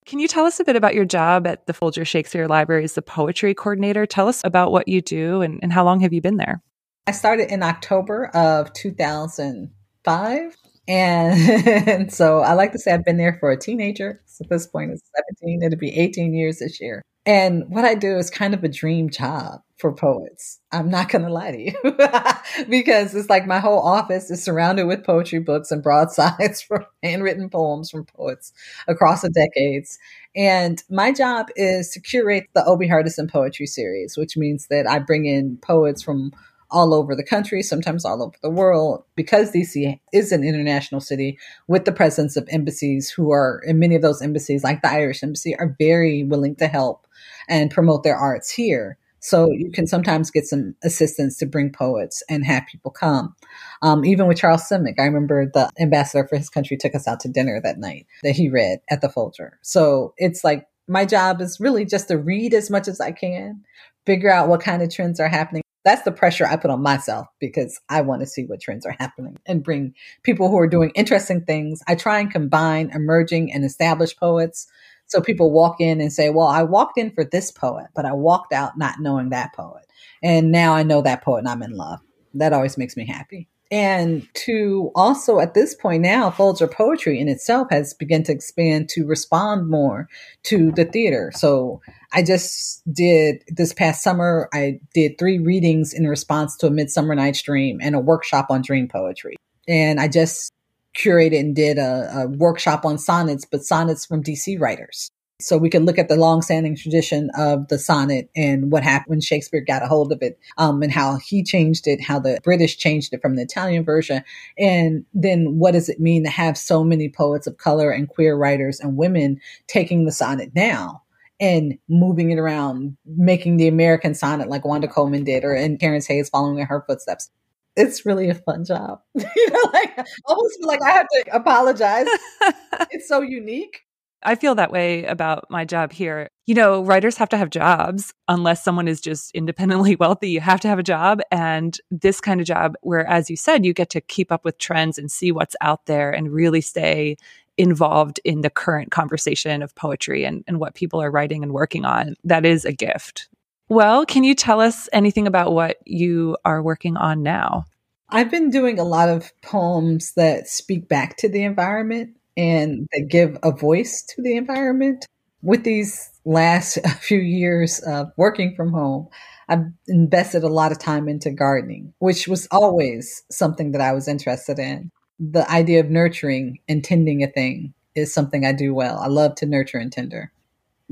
Can 0.07 0.19
you 0.19 0.29
tell 0.29 0.45
us 0.45 0.61
a 0.61 0.65
bit 0.65 0.77
about 0.77 0.95
your 0.95 1.07
job 1.07 1.47
at 1.47 1.67
the 1.67 1.73
Folger 1.73 2.05
Shakespeare 2.05 2.47
Library 2.47 2.85
as 2.85 2.93
the 2.93 3.03
poetry 3.03 3.55
coordinator? 3.55 4.05
Tell 4.05 4.29
us 4.29 4.43
about 4.45 4.71
what 4.71 4.87
you 4.87 5.01
do 5.01 5.41
and, 5.41 5.59
and 5.63 5.73
how 5.73 5.85
long 5.85 6.01
have 6.01 6.13
you 6.13 6.21
been 6.21 6.37
there? 6.37 6.63
I 7.07 7.13
started 7.13 7.51
in 7.51 7.63
October 7.63 8.27
of 8.29 8.73
2005. 8.75 10.57
And 10.87 12.13
so 12.13 12.41
I 12.41 12.53
like 12.53 12.73
to 12.73 12.79
say 12.79 12.93
I've 12.93 13.05
been 13.05 13.17
there 13.17 13.39
for 13.41 13.51
a 13.51 13.59
teenager. 13.59 14.23
So 14.27 14.45
at 14.45 14.51
this 14.51 14.67
point, 14.67 14.93
it's 14.93 15.03
17. 15.41 15.63
It'll 15.63 15.79
be 15.79 15.99
18 15.99 16.35
years 16.35 16.59
this 16.59 16.81
year. 16.81 17.03
And 17.27 17.65
what 17.69 17.85
I 17.85 17.95
do 17.95 18.17
is 18.19 18.31
kind 18.31 18.53
of 18.53 18.65
a 18.65 18.69
dream 18.69 19.09
job 19.09 19.63
for 19.79 19.93
poets. 19.93 20.61
I'm 20.73 20.89
not 20.89 21.09
going 21.09 21.25
to 21.25 21.33
lie 21.33 21.51
to 21.51 21.61
you 21.61 22.65
because 22.69 23.15
it's 23.15 23.31
like 23.31 23.47
my 23.47 23.59
whole 23.59 23.81
office 23.81 24.31
is 24.31 24.43
surrounded 24.43 24.87
with 24.87 25.05
poetry 25.05 25.41
books 25.41 25.71
and 25.71 25.83
broadsides 25.83 26.63
from 26.69 26.85
handwritten 27.03 27.49
poems 27.49 27.91
from 27.91 28.05
poets 28.05 28.53
across 28.87 29.23
the 29.23 29.31
decades. 29.31 29.99
And 30.37 30.83
my 30.91 31.13
job 31.13 31.49
is 31.57 31.91
to 31.91 32.01
curate 32.01 32.49
the 32.55 32.65
O.B. 32.65 32.89
Hardison 32.89 33.31
poetry 33.31 33.67
series, 33.67 34.17
which 34.17 34.37
means 34.37 34.67
that 34.69 34.89
I 34.89 34.99
bring 34.99 35.27
in 35.27 35.57
poets 35.59 36.03
from 36.03 36.33
all 36.71 36.93
over 36.93 37.15
the 37.15 37.25
country, 37.25 37.63
sometimes 37.63 38.05
all 38.05 38.23
over 38.23 38.35
the 38.43 38.51
world, 38.51 39.05
because 39.17 39.53
DC 39.53 40.01
is 40.13 40.33
an 40.33 40.43
international 40.43 41.01
city 41.01 41.39
with 41.69 41.85
the 41.85 41.93
presence 41.93 42.37
of 42.37 42.49
embassies 42.51 43.11
who 43.11 43.31
are, 43.33 43.63
and 43.67 43.79
many 43.79 43.95
of 43.95 44.03
those 44.03 44.21
embassies, 44.21 44.65
like 44.65 44.83
the 44.83 44.91
Irish 44.91 45.23
Embassy, 45.23 45.57
are 45.57 45.77
very 45.79 46.25
willing 46.25 46.57
to 46.57 46.67
help 46.67 47.04
and 47.49 47.71
promote 47.71 48.03
their 48.03 48.17
arts 48.17 48.51
here. 48.51 48.99
So 49.21 49.51
you 49.51 49.71
can 49.71 49.87
sometimes 49.87 50.31
get 50.31 50.45
some 50.45 50.75
assistance 50.85 51.39
to 51.39 51.47
bring 51.47 51.73
poets 51.73 52.23
and 52.29 52.45
have 52.45 52.67
people 52.71 52.91
come. 52.91 53.35
Um, 53.81 54.05
even 54.05 54.27
with 54.27 54.37
Charles 54.37 54.69
Simic, 54.69 54.97
I 54.99 55.05
remember 55.05 55.47
the 55.47 55.71
ambassador 55.81 56.29
for 56.29 56.37
his 56.37 56.51
country 56.51 56.77
took 56.77 56.95
us 56.95 57.09
out 57.09 57.21
to 57.21 57.29
dinner 57.29 57.59
that 57.63 57.79
night 57.79 58.07
that 58.23 58.37
he 58.37 58.51
read 58.51 58.81
at 58.91 59.01
the 59.01 59.09
Folger. 59.09 59.59
So 59.63 60.13
it's 60.19 60.45
like 60.45 60.67
my 60.89 61.07
job 61.07 61.41
is 61.41 61.59
really 61.59 61.87
just 61.87 62.09
to 62.09 62.19
read 62.19 62.53
as 62.53 62.69
much 62.69 62.87
as 62.87 63.01
I 63.01 63.13
can, 63.13 63.63
figure 64.05 64.31
out 64.31 64.49
what 64.49 64.61
kind 64.61 64.83
of 64.83 64.91
trends 64.91 65.19
are 65.21 65.29
happening. 65.29 65.63
That's 65.85 66.03
the 66.03 66.13
pressure 66.13 66.47
I 66.47 66.57
put 66.57 66.71
on 66.71 66.83
myself 66.83 67.27
because 67.41 67.81
I 67.89 68.03
want 68.03 68.21
to 68.21 68.27
see 68.27 68.45
what 68.45 68.61
trends 68.61 68.85
are 68.85 68.97
happening 68.99 69.39
and 69.47 69.65
bring 69.65 69.95
people 70.23 70.51
who 70.51 70.59
are 70.59 70.69
doing 70.69 70.93
interesting 70.95 71.45
things. 71.45 71.83
I 71.87 71.95
try 71.95 72.21
and 72.21 72.31
combine 72.31 72.91
emerging 72.95 73.53
and 73.53 73.65
established 73.65 74.19
poets 74.19 74.67
so 75.07 75.21
people 75.21 75.51
walk 75.51 75.81
in 75.81 76.01
and 76.01 76.13
say, 76.13 76.31
well, 76.31 76.47
I 76.47 76.63
walked 76.63 76.99
in 76.99 77.11
for 77.11 77.25
this 77.25 77.51
poet, 77.51 77.87
but 77.95 78.05
I 78.05 78.13
walked 78.13 78.53
out 78.53 78.79
not 78.79 79.01
knowing 79.01 79.31
that 79.31 79.55
poet. 79.55 79.85
And 80.23 80.51
now 80.51 80.75
I 80.75 80.83
know 80.83 81.03
that 81.03 81.23
poet 81.23 81.39
and 81.39 81.49
I'm 81.49 81.63
in 81.63 81.73
love. 81.73 82.01
That 82.35 82.53
always 82.53 82.79
makes 82.79 82.97
me 82.97 83.07
happy. 83.07 83.49
And 83.71 84.29
to 84.35 84.93
also 84.95 85.41
at 85.41 85.55
this 85.55 85.75
point 85.75 86.03
now, 86.03 86.31
Folger 86.31 86.69
poetry 86.69 87.19
in 87.19 87.29
itself 87.29 87.69
has 87.71 87.95
begun 87.95 88.23
to 88.25 88.33
expand 88.33 88.89
to 88.91 89.07
respond 89.07 89.69
more 89.69 90.09
to 90.45 90.71
the 90.73 90.85
theater. 90.85 91.33
So 91.35 91.81
I 92.13 92.23
just 92.23 92.83
did 92.93 93.43
this 93.49 93.73
past 93.73 94.03
summer, 94.03 94.49
I 94.53 94.81
did 94.93 95.19
three 95.19 95.39
readings 95.39 95.93
in 95.93 96.07
response 96.07 96.57
to 96.59 96.69
a 96.69 96.71
Midsummer 96.71 97.15
Night's 97.15 97.43
Dream 97.43 97.79
and 97.83 97.95
a 97.95 98.01
workshop 98.01 98.47
on 98.51 98.63
dream 98.63 98.87
poetry. 98.87 99.37
And 99.67 99.99
I 99.99 100.09
just 100.09 100.53
curated 100.95 101.41
and 101.41 101.55
did 101.55 101.79
a, 101.79 102.11
a 102.15 102.27
workshop 102.29 102.85
on 102.85 102.99
sonnets, 102.99 103.45
but 103.45 103.65
sonnets 103.65 104.07
from 104.07 104.23
DC 104.23 104.61
writers. 104.61 105.11
So 105.41 105.59
we 105.59 105.69
can 105.69 105.85
look 105.85 105.99
at 105.99 106.09
the 106.09 106.17
long-standing 106.17 106.77
tradition 106.77 107.29
of 107.37 107.67
the 107.67 107.79
sonnet 107.79 108.31
and 108.37 108.71
what 108.71 108.85
happened 108.85 109.11
when 109.11 109.21
Shakespeare 109.21 109.61
got 109.61 109.83
a 109.83 109.87
hold 109.87 110.13
of 110.13 110.23
it, 110.23 110.39
um, 110.59 110.81
and 110.83 110.93
how 110.93 111.17
he 111.17 111.43
changed 111.43 111.89
it, 111.89 112.01
how 112.01 112.21
the 112.21 112.39
British 112.45 112.79
changed 112.79 113.13
it 113.13 113.21
from 113.21 113.35
the 113.35 113.43
Italian 113.43 113.85
version, 113.85 114.23
and 114.57 115.05
then 115.13 115.59
what 115.59 115.73
does 115.73 115.89
it 115.89 115.99
mean 115.99 116.23
to 116.23 116.31
have 116.31 116.57
so 116.57 116.85
many 116.85 117.09
poets 117.09 117.49
of 117.49 117.59
color 117.59 117.91
and 117.91 118.09
queer 118.09 118.37
writers 118.37 118.79
and 118.79 118.97
women 118.97 119.41
taking 119.67 120.05
the 120.05 120.13
sonnet 120.13 120.53
now 120.55 121.03
and 121.41 121.79
moving 121.89 122.31
it 122.31 122.39
around, 122.39 122.97
making 123.05 123.57
the 123.57 123.67
American 123.67 124.15
sonnet 124.15 124.49
like 124.49 124.65
Wanda 124.65 124.87
Coleman 124.87 125.25
did, 125.25 125.45
or 125.45 125.53
and 125.53 125.81
Terrance 125.81 126.07
Hayes 126.07 126.29
following 126.29 126.61
in 126.61 126.67
her 126.67 126.85
footsteps 126.87 127.29
it's 127.77 128.07
really 128.07 128.31
a 128.31 128.35
fun 128.35 128.65
job. 128.65 129.01
you 129.15 129.51
know, 129.51 129.71
like 129.73 130.07
almost 130.27 130.59
feel 130.59 130.69
like 130.69 130.83
I 130.83 130.91
have 130.91 131.09
to 131.09 131.25
apologize. 131.33 132.07
it's 132.91 133.09
so 133.09 133.21
unique. 133.21 133.81
I 134.25 134.37
feel 134.37 134.55
that 134.55 134.73
way 134.73 135.05
about 135.05 135.45
my 135.51 135.65
job 135.65 135.93
here. 135.93 136.29
You 136.47 136.55
know, 136.55 136.83
writers 136.83 137.17
have 137.19 137.29
to 137.31 137.37
have 137.37 137.51
jobs 137.51 138.13
unless 138.27 138.65
someone 138.65 138.89
is 138.89 139.01
just 139.01 139.31
independently 139.35 139.97
wealthy. 140.01 140.31
You 140.31 140.41
have 140.41 140.61
to 140.61 140.69
have 140.69 140.79
a 140.79 140.85
job. 140.85 141.21
And 141.31 141.79
this 141.91 142.21
kind 142.21 142.41
of 142.41 142.47
job, 142.47 142.75
where, 142.81 143.07
as 143.07 143.29
you 143.29 143.37
said, 143.37 143.65
you 143.65 143.75
get 143.75 143.91
to 143.91 144.01
keep 144.01 144.33
up 144.33 144.45
with 144.45 144.59
trends 144.59 144.99
and 144.99 145.11
see 145.11 145.31
what's 145.31 145.57
out 145.61 145.85
there 145.87 146.11
and 146.11 146.33
really 146.33 146.63
stay 146.63 147.17
involved 147.57 148.19
in 148.25 148.41
the 148.41 148.51
current 148.51 148.91
conversation 148.91 149.63
of 149.63 149.75
poetry 149.75 150.25
and, 150.25 150.43
and 150.47 150.59
what 150.59 150.75
people 150.75 151.01
are 151.01 151.11
writing 151.11 151.43
and 151.43 151.53
working 151.53 151.85
on, 151.85 152.17
that 152.25 152.45
is 152.45 152.65
a 152.65 152.73
gift. 152.73 153.29
Well, 153.69 154.05
can 154.05 154.25
you 154.25 154.35
tell 154.35 154.61
us 154.61 154.89
anything 154.93 155.27
about 155.27 155.53
what 155.53 155.79
you 155.87 156.37
are 156.45 156.63
working 156.63 156.97
on 156.97 157.23
now? 157.23 157.65
I've 158.11 158.31
been 158.31 158.51
doing 158.51 158.79
a 158.79 158.85
lot 158.85 159.09
of 159.09 159.33
poems 159.43 160.13
that 160.15 160.49
speak 160.49 160.89
back 160.89 161.17
to 161.19 161.29
the 161.29 161.43
environment 161.43 162.17
and 162.37 162.87
that 162.93 163.09
give 163.09 163.39
a 163.43 163.51
voice 163.51 164.03
to 164.03 164.23
the 164.23 164.37
environment. 164.37 165.07
With 165.43 165.65
these 165.65 166.11
last 166.25 166.79
few 167.01 167.19
years 167.19 167.81
of 167.81 168.13
working 168.17 168.55
from 168.55 168.73
home, 168.73 169.09
I've 169.49 169.65
invested 169.89 170.43
a 170.43 170.49
lot 170.49 170.73
of 170.73 170.79
time 170.79 171.09
into 171.09 171.31
gardening, 171.31 171.93
which 171.99 172.29
was 172.29 172.47
always 172.51 173.23
something 173.31 173.73
that 173.73 173.81
I 173.81 173.93
was 173.93 174.09
interested 174.09 174.59
in. 174.59 174.91
The 175.19 175.51
idea 175.51 175.81
of 175.81 175.91
nurturing 175.91 176.59
and 176.69 176.85
tending 176.85 177.23
a 177.23 177.29
thing 177.29 177.73
is 177.95 178.13
something 178.13 178.45
I 178.45 178.53
do 178.53 178.75
well. 178.75 178.99
I 178.99 179.07
love 179.07 179.37
to 179.37 179.47
nurture 179.47 179.79
and 179.79 179.93
tender 179.93 180.33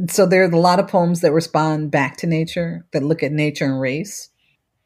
so 0.08 0.26
there 0.26 0.42
are 0.42 0.50
a 0.50 0.58
lot 0.58 0.80
of 0.80 0.88
poems 0.88 1.20
that 1.20 1.32
respond 1.32 1.90
back 1.90 2.16
to 2.18 2.26
nature, 2.26 2.86
that 2.92 3.02
look 3.02 3.22
at 3.22 3.32
nature 3.32 3.64
and 3.64 3.80
race. 3.80 4.30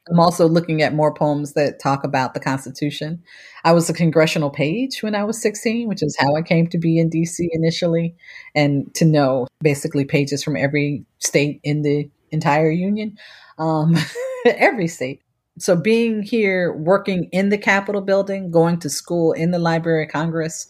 I'm 0.08 0.20
also 0.20 0.48
looking 0.48 0.82
at 0.82 0.94
more 0.94 1.12
poems 1.12 1.54
that 1.54 1.80
talk 1.80 2.04
about 2.04 2.34
the 2.34 2.40
Constitution. 2.40 3.22
I 3.64 3.72
was 3.72 3.90
a 3.90 3.94
congressional 3.94 4.50
page 4.50 5.02
when 5.02 5.16
I 5.16 5.24
was 5.24 5.40
16, 5.40 5.88
which 5.88 6.02
is 6.02 6.16
how 6.18 6.36
I 6.36 6.42
came 6.42 6.68
to 6.68 6.78
be 6.78 6.98
in 6.98 7.10
DC 7.10 7.48
initially, 7.52 8.14
and 8.54 8.92
to 8.94 9.04
know 9.04 9.46
basically 9.62 10.04
pages 10.04 10.44
from 10.44 10.56
every 10.56 11.04
state 11.18 11.60
in 11.64 11.82
the 11.82 12.08
entire 12.30 12.70
union, 12.70 13.16
um, 13.58 13.96
every 14.46 14.86
state. 14.86 15.22
So 15.58 15.74
being 15.74 16.22
here, 16.22 16.72
working 16.72 17.28
in 17.32 17.48
the 17.48 17.58
Capitol 17.58 18.02
building, 18.02 18.50
going 18.50 18.78
to 18.80 18.90
school 18.90 19.32
in 19.32 19.50
the 19.50 19.58
Library 19.58 20.04
of 20.04 20.10
Congress, 20.10 20.68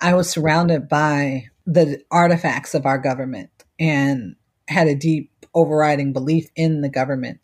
I 0.00 0.14
was 0.14 0.28
surrounded 0.28 0.88
by 0.88 1.46
the 1.64 2.02
artifacts 2.10 2.74
of 2.74 2.84
our 2.84 2.98
government 2.98 3.48
and 3.78 4.36
had 4.68 4.86
a 4.86 4.94
deep 4.94 5.30
overriding 5.54 6.12
belief 6.12 6.50
in 6.56 6.80
the 6.80 6.88
government, 6.88 7.40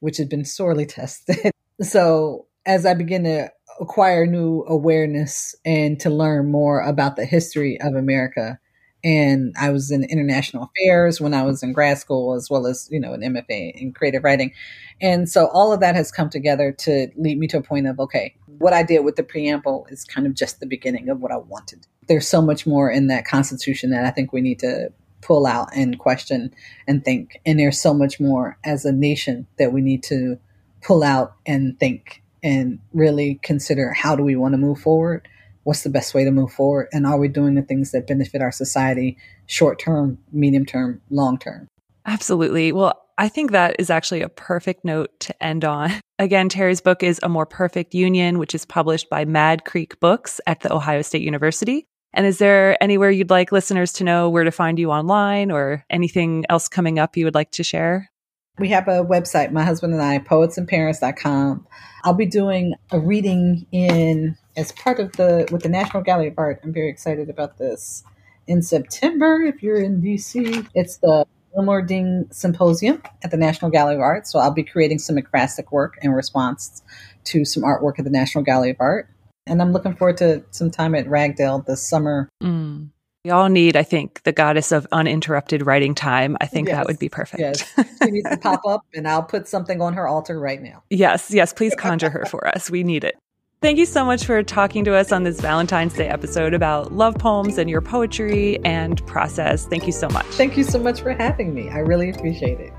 which 0.00 0.16
had 0.16 0.28
been 0.28 0.44
sorely 0.44 0.86
tested. 0.86 1.52
so 1.80 2.46
as 2.66 2.86
I 2.86 2.94
began 2.94 3.24
to 3.24 3.50
acquire 3.80 4.26
new 4.26 4.64
awareness 4.68 5.54
and 5.64 5.98
to 6.00 6.10
learn 6.10 6.50
more 6.50 6.80
about 6.80 7.16
the 7.16 7.24
history 7.24 7.80
of 7.80 7.94
America, 7.94 8.58
and 9.02 9.54
I 9.58 9.70
was 9.70 9.90
in 9.90 10.04
international 10.04 10.64
affairs 10.64 11.20
when 11.20 11.32
I 11.32 11.42
was 11.42 11.62
in 11.62 11.72
grad 11.72 11.98
school, 11.98 12.34
as 12.34 12.50
well 12.50 12.66
as 12.66 12.88
you 12.90 13.00
know 13.00 13.14
an 13.14 13.22
MFA 13.22 13.72
in 13.74 13.92
creative 13.92 14.24
writing, 14.24 14.52
and 15.00 15.28
so 15.28 15.46
all 15.48 15.72
of 15.72 15.80
that 15.80 15.94
has 15.94 16.12
come 16.12 16.28
together 16.28 16.72
to 16.80 17.08
lead 17.16 17.38
me 17.38 17.46
to 17.48 17.58
a 17.58 17.62
point 17.62 17.86
of 17.86 17.98
okay, 17.98 18.34
what 18.46 18.74
I 18.74 18.82
did 18.82 19.04
with 19.04 19.16
the 19.16 19.22
preamble 19.22 19.86
is 19.90 20.04
kind 20.04 20.26
of 20.26 20.34
just 20.34 20.60
the 20.60 20.66
beginning 20.66 21.08
of 21.08 21.20
what 21.20 21.32
I 21.32 21.38
wanted. 21.38 21.86
There's 22.08 22.28
so 22.28 22.42
much 22.42 22.66
more 22.66 22.90
in 22.90 23.06
that 23.06 23.24
Constitution 23.24 23.90
that 23.90 24.04
I 24.04 24.10
think 24.10 24.32
we 24.32 24.42
need 24.42 24.58
to 24.58 24.92
pull 25.22 25.46
out 25.46 25.68
and 25.74 25.98
question 25.98 26.54
and 26.86 27.04
think. 27.04 27.40
And 27.44 27.58
there's 27.58 27.80
so 27.80 27.94
much 27.94 28.20
more 28.20 28.58
as 28.64 28.84
a 28.84 28.92
nation 28.92 29.46
that 29.58 29.72
we 29.72 29.80
need 29.80 30.02
to 30.04 30.38
pull 30.82 31.02
out 31.02 31.34
and 31.46 31.78
think 31.78 32.22
and 32.42 32.78
really 32.92 33.38
consider 33.42 33.92
how 33.92 34.16
do 34.16 34.22
we 34.22 34.36
want 34.36 34.54
to 34.54 34.58
move 34.58 34.80
forward? 34.80 35.28
What's 35.64 35.82
the 35.82 35.90
best 35.90 36.14
way 36.14 36.24
to 36.24 36.30
move 36.30 36.52
forward? 36.52 36.88
And 36.92 37.06
are 37.06 37.18
we 37.18 37.28
doing 37.28 37.54
the 37.54 37.62
things 37.62 37.92
that 37.92 38.06
benefit 38.06 38.40
our 38.40 38.52
society 38.52 39.18
short 39.46 39.78
term, 39.78 40.18
medium 40.32 40.64
term, 40.64 41.02
long 41.10 41.38
term? 41.38 41.68
Absolutely. 42.06 42.72
Well, 42.72 42.98
I 43.18 43.28
think 43.28 43.50
that 43.50 43.76
is 43.78 43.90
actually 43.90 44.22
a 44.22 44.30
perfect 44.30 44.84
note 44.84 45.10
to 45.20 45.44
end 45.44 45.64
on. 45.64 45.92
Again, 46.18 46.48
Teri's 46.48 46.80
book 46.80 47.02
is 47.02 47.20
A 47.22 47.28
More 47.28 47.46
Perfect 47.46 47.94
Union, 47.94 48.38
which 48.38 48.54
is 48.54 48.64
published 48.64 49.10
by 49.10 49.26
Mad 49.26 49.64
Creek 49.64 50.00
Books 50.00 50.40
at 50.46 50.60
The 50.60 50.72
Ohio 50.72 51.02
State 51.02 51.22
University. 51.22 51.86
And 52.12 52.26
is 52.26 52.38
there 52.38 52.82
anywhere 52.82 53.10
you'd 53.10 53.30
like 53.30 53.52
listeners 53.52 53.92
to 53.94 54.04
know 54.04 54.28
where 54.28 54.44
to 54.44 54.50
find 54.50 54.78
you 54.78 54.90
online 54.90 55.50
or 55.50 55.84
anything 55.90 56.44
else 56.48 56.68
coming 56.68 56.98
up 56.98 57.16
you 57.16 57.24
would 57.24 57.34
like 57.34 57.52
to 57.52 57.62
share? 57.62 58.10
We 58.58 58.68
have 58.70 58.88
a 58.88 59.04
website, 59.04 59.52
my 59.52 59.64
husband 59.64 59.94
and 59.94 60.02
I, 60.02 60.18
poetsandparents.com. 60.18 61.66
I'll 62.04 62.14
be 62.14 62.26
doing 62.26 62.74
a 62.90 62.98
reading 62.98 63.66
in 63.72 64.36
as 64.56 64.72
part 64.72 64.98
of 64.98 65.12
the 65.12 65.48
with 65.52 65.62
the 65.62 65.68
National 65.68 66.02
Gallery 66.02 66.28
of 66.28 66.34
Art. 66.36 66.60
I'm 66.62 66.72
very 66.72 66.90
excited 66.90 67.30
about 67.30 67.58
this. 67.58 68.02
In 68.46 68.62
September, 68.62 69.40
if 69.42 69.62
you're 69.62 69.80
in 69.80 70.02
DC, 70.02 70.68
it's 70.74 70.96
the 70.98 71.24
Wilmerding 71.56 72.32
Symposium 72.34 73.02
at 73.22 73.30
the 73.30 73.36
National 73.36 73.70
Gallery 73.70 73.94
of 73.94 74.00
Art. 74.00 74.26
So 74.26 74.38
I'll 74.38 74.50
be 74.50 74.64
creating 74.64 74.98
some 74.98 75.16
ekphrastic 75.16 75.70
work 75.70 75.98
in 76.02 76.10
response 76.10 76.82
to 77.24 77.44
some 77.44 77.62
artwork 77.62 77.98
at 77.98 78.04
the 78.04 78.10
National 78.10 78.42
Gallery 78.44 78.70
of 78.70 78.76
Art 78.80 79.08
and 79.46 79.60
I'm 79.60 79.72
looking 79.72 79.94
forward 79.94 80.18
to 80.18 80.44
some 80.50 80.70
time 80.70 80.94
at 80.94 81.06
Ragdale 81.06 81.64
this 81.66 81.88
summer. 81.88 82.28
Mm. 82.42 82.90
We 83.24 83.30
all 83.30 83.50
need, 83.50 83.76
I 83.76 83.82
think, 83.82 84.22
the 84.22 84.32
goddess 84.32 84.72
of 84.72 84.86
uninterrupted 84.92 85.66
writing 85.66 85.94
time. 85.94 86.38
I 86.40 86.46
think 86.46 86.68
yes. 86.68 86.76
that 86.76 86.86
would 86.86 86.98
be 86.98 87.10
perfect. 87.10 87.40
Yes. 87.40 87.70
She 88.02 88.10
needs 88.10 88.30
to 88.30 88.38
pop 88.38 88.62
up, 88.66 88.80
and 88.94 89.06
I'll 89.06 89.22
put 89.22 89.46
something 89.46 89.82
on 89.82 89.92
her 89.92 90.08
altar 90.08 90.40
right 90.40 90.60
now. 90.60 90.82
Yes, 90.90 91.30
yes. 91.30 91.52
Please 91.52 91.74
conjure 91.74 92.10
her 92.10 92.24
for 92.26 92.46
us. 92.48 92.70
We 92.70 92.82
need 92.82 93.04
it. 93.04 93.18
Thank 93.62 93.78
you 93.78 93.84
so 93.84 94.06
much 94.06 94.24
for 94.24 94.42
talking 94.42 94.84
to 94.84 94.94
us 94.94 95.12
on 95.12 95.24
this 95.24 95.38
Valentine's 95.38 95.92
Day 95.92 96.08
episode 96.08 96.54
about 96.54 96.92
love 96.92 97.14
poems 97.16 97.58
and 97.58 97.68
your 97.68 97.82
poetry 97.82 98.58
and 98.64 99.04
process. 99.06 99.66
Thank 99.66 99.86
you 99.86 99.92
so 99.92 100.08
much. 100.08 100.24
Thank 100.26 100.56
you 100.56 100.64
so 100.64 100.78
much 100.78 101.02
for 101.02 101.12
having 101.12 101.52
me. 101.52 101.68
I 101.68 101.78
really 101.78 102.08
appreciate 102.08 102.58
it. 102.58 102.72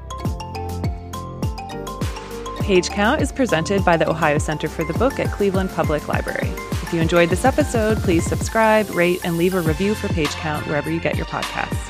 Page 2.72 2.90
Count 2.90 3.22
is 3.22 3.34
presented 3.34 3.84
by 3.84 3.98
the 3.98 4.10
Ohio 4.10 4.38
Center 4.38 4.70
for 4.70 4.86
the 4.86 4.94
Book 4.94 5.20
at 5.20 5.30
Cleveland 5.30 5.72
Public 5.72 6.08
Library. 6.08 6.48
If 6.72 6.94
you 6.94 7.02
enjoyed 7.02 7.30
this 7.30 7.44
episode, 7.44 7.98
please 7.98 8.24
subscribe, 8.24 8.90
rate, 8.92 9.20
and 9.26 9.36
leave 9.36 9.56
a 9.56 9.60
review 9.60 9.94
for 9.94 10.08
Page 10.08 10.30
Count 10.30 10.66
wherever 10.68 10.90
you 10.90 11.02
get 11.02 11.18
your 11.18 11.26
podcasts. 11.26 11.90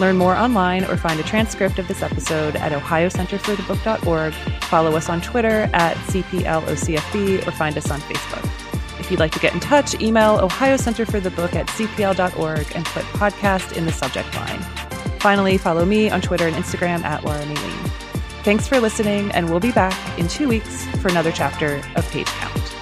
Learn 0.00 0.16
more 0.16 0.34
online 0.34 0.84
or 0.86 0.96
find 0.96 1.20
a 1.20 1.22
transcript 1.22 1.78
of 1.78 1.86
this 1.86 2.02
episode 2.02 2.56
at 2.56 2.72
ohiocenterforthebook.org. 2.72 4.34
Follow 4.64 4.96
us 4.96 5.08
on 5.08 5.20
Twitter 5.20 5.70
at 5.72 5.96
CPLOCFB 6.08 7.46
or 7.46 7.52
find 7.52 7.78
us 7.78 7.88
on 7.88 8.00
Facebook. 8.00 8.44
If 8.98 9.08
you'd 9.08 9.20
like 9.20 9.30
to 9.30 9.38
get 9.38 9.54
in 9.54 9.60
touch, 9.60 10.00
email 10.00 10.40
Ohio 10.40 10.78
Center 10.78 11.06
for 11.06 11.20
the 11.20 11.30
Book 11.30 11.54
at 11.54 11.68
cpl.org 11.68 12.72
and 12.74 12.84
put 12.86 13.04
podcast 13.04 13.76
in 13.76 13.86
the 13.86 13.92
subject 13.92 14.34
line. 14.34 14.62
Finally, 15.20 15.58
follow 15.58 15.84
me 15.84 16.10
on 16.10 16.20
Twitter 16.20 16.48
and 16.48 16.56
Instagram 16.56 17.04
at 17.04 17.24
Laura 17.24 17.44
Maylene. 17.44 18.01
Thanks 18.42 18.66
for 18.66 18.80
listening, 18.80 19.30
and 19.30 19.48
we'll 19.48 19.60
be 19.60 19.70
back 19.70 20.18
in 20.18 20.26
two 20.26 20.48
weeks 20.48 20.84
for 20.96 21.06
another 21.06 21.30
chapter 21.30 21.80
of 21.94 22.10
Page 22.10 22.26
Count. 22.26 22.81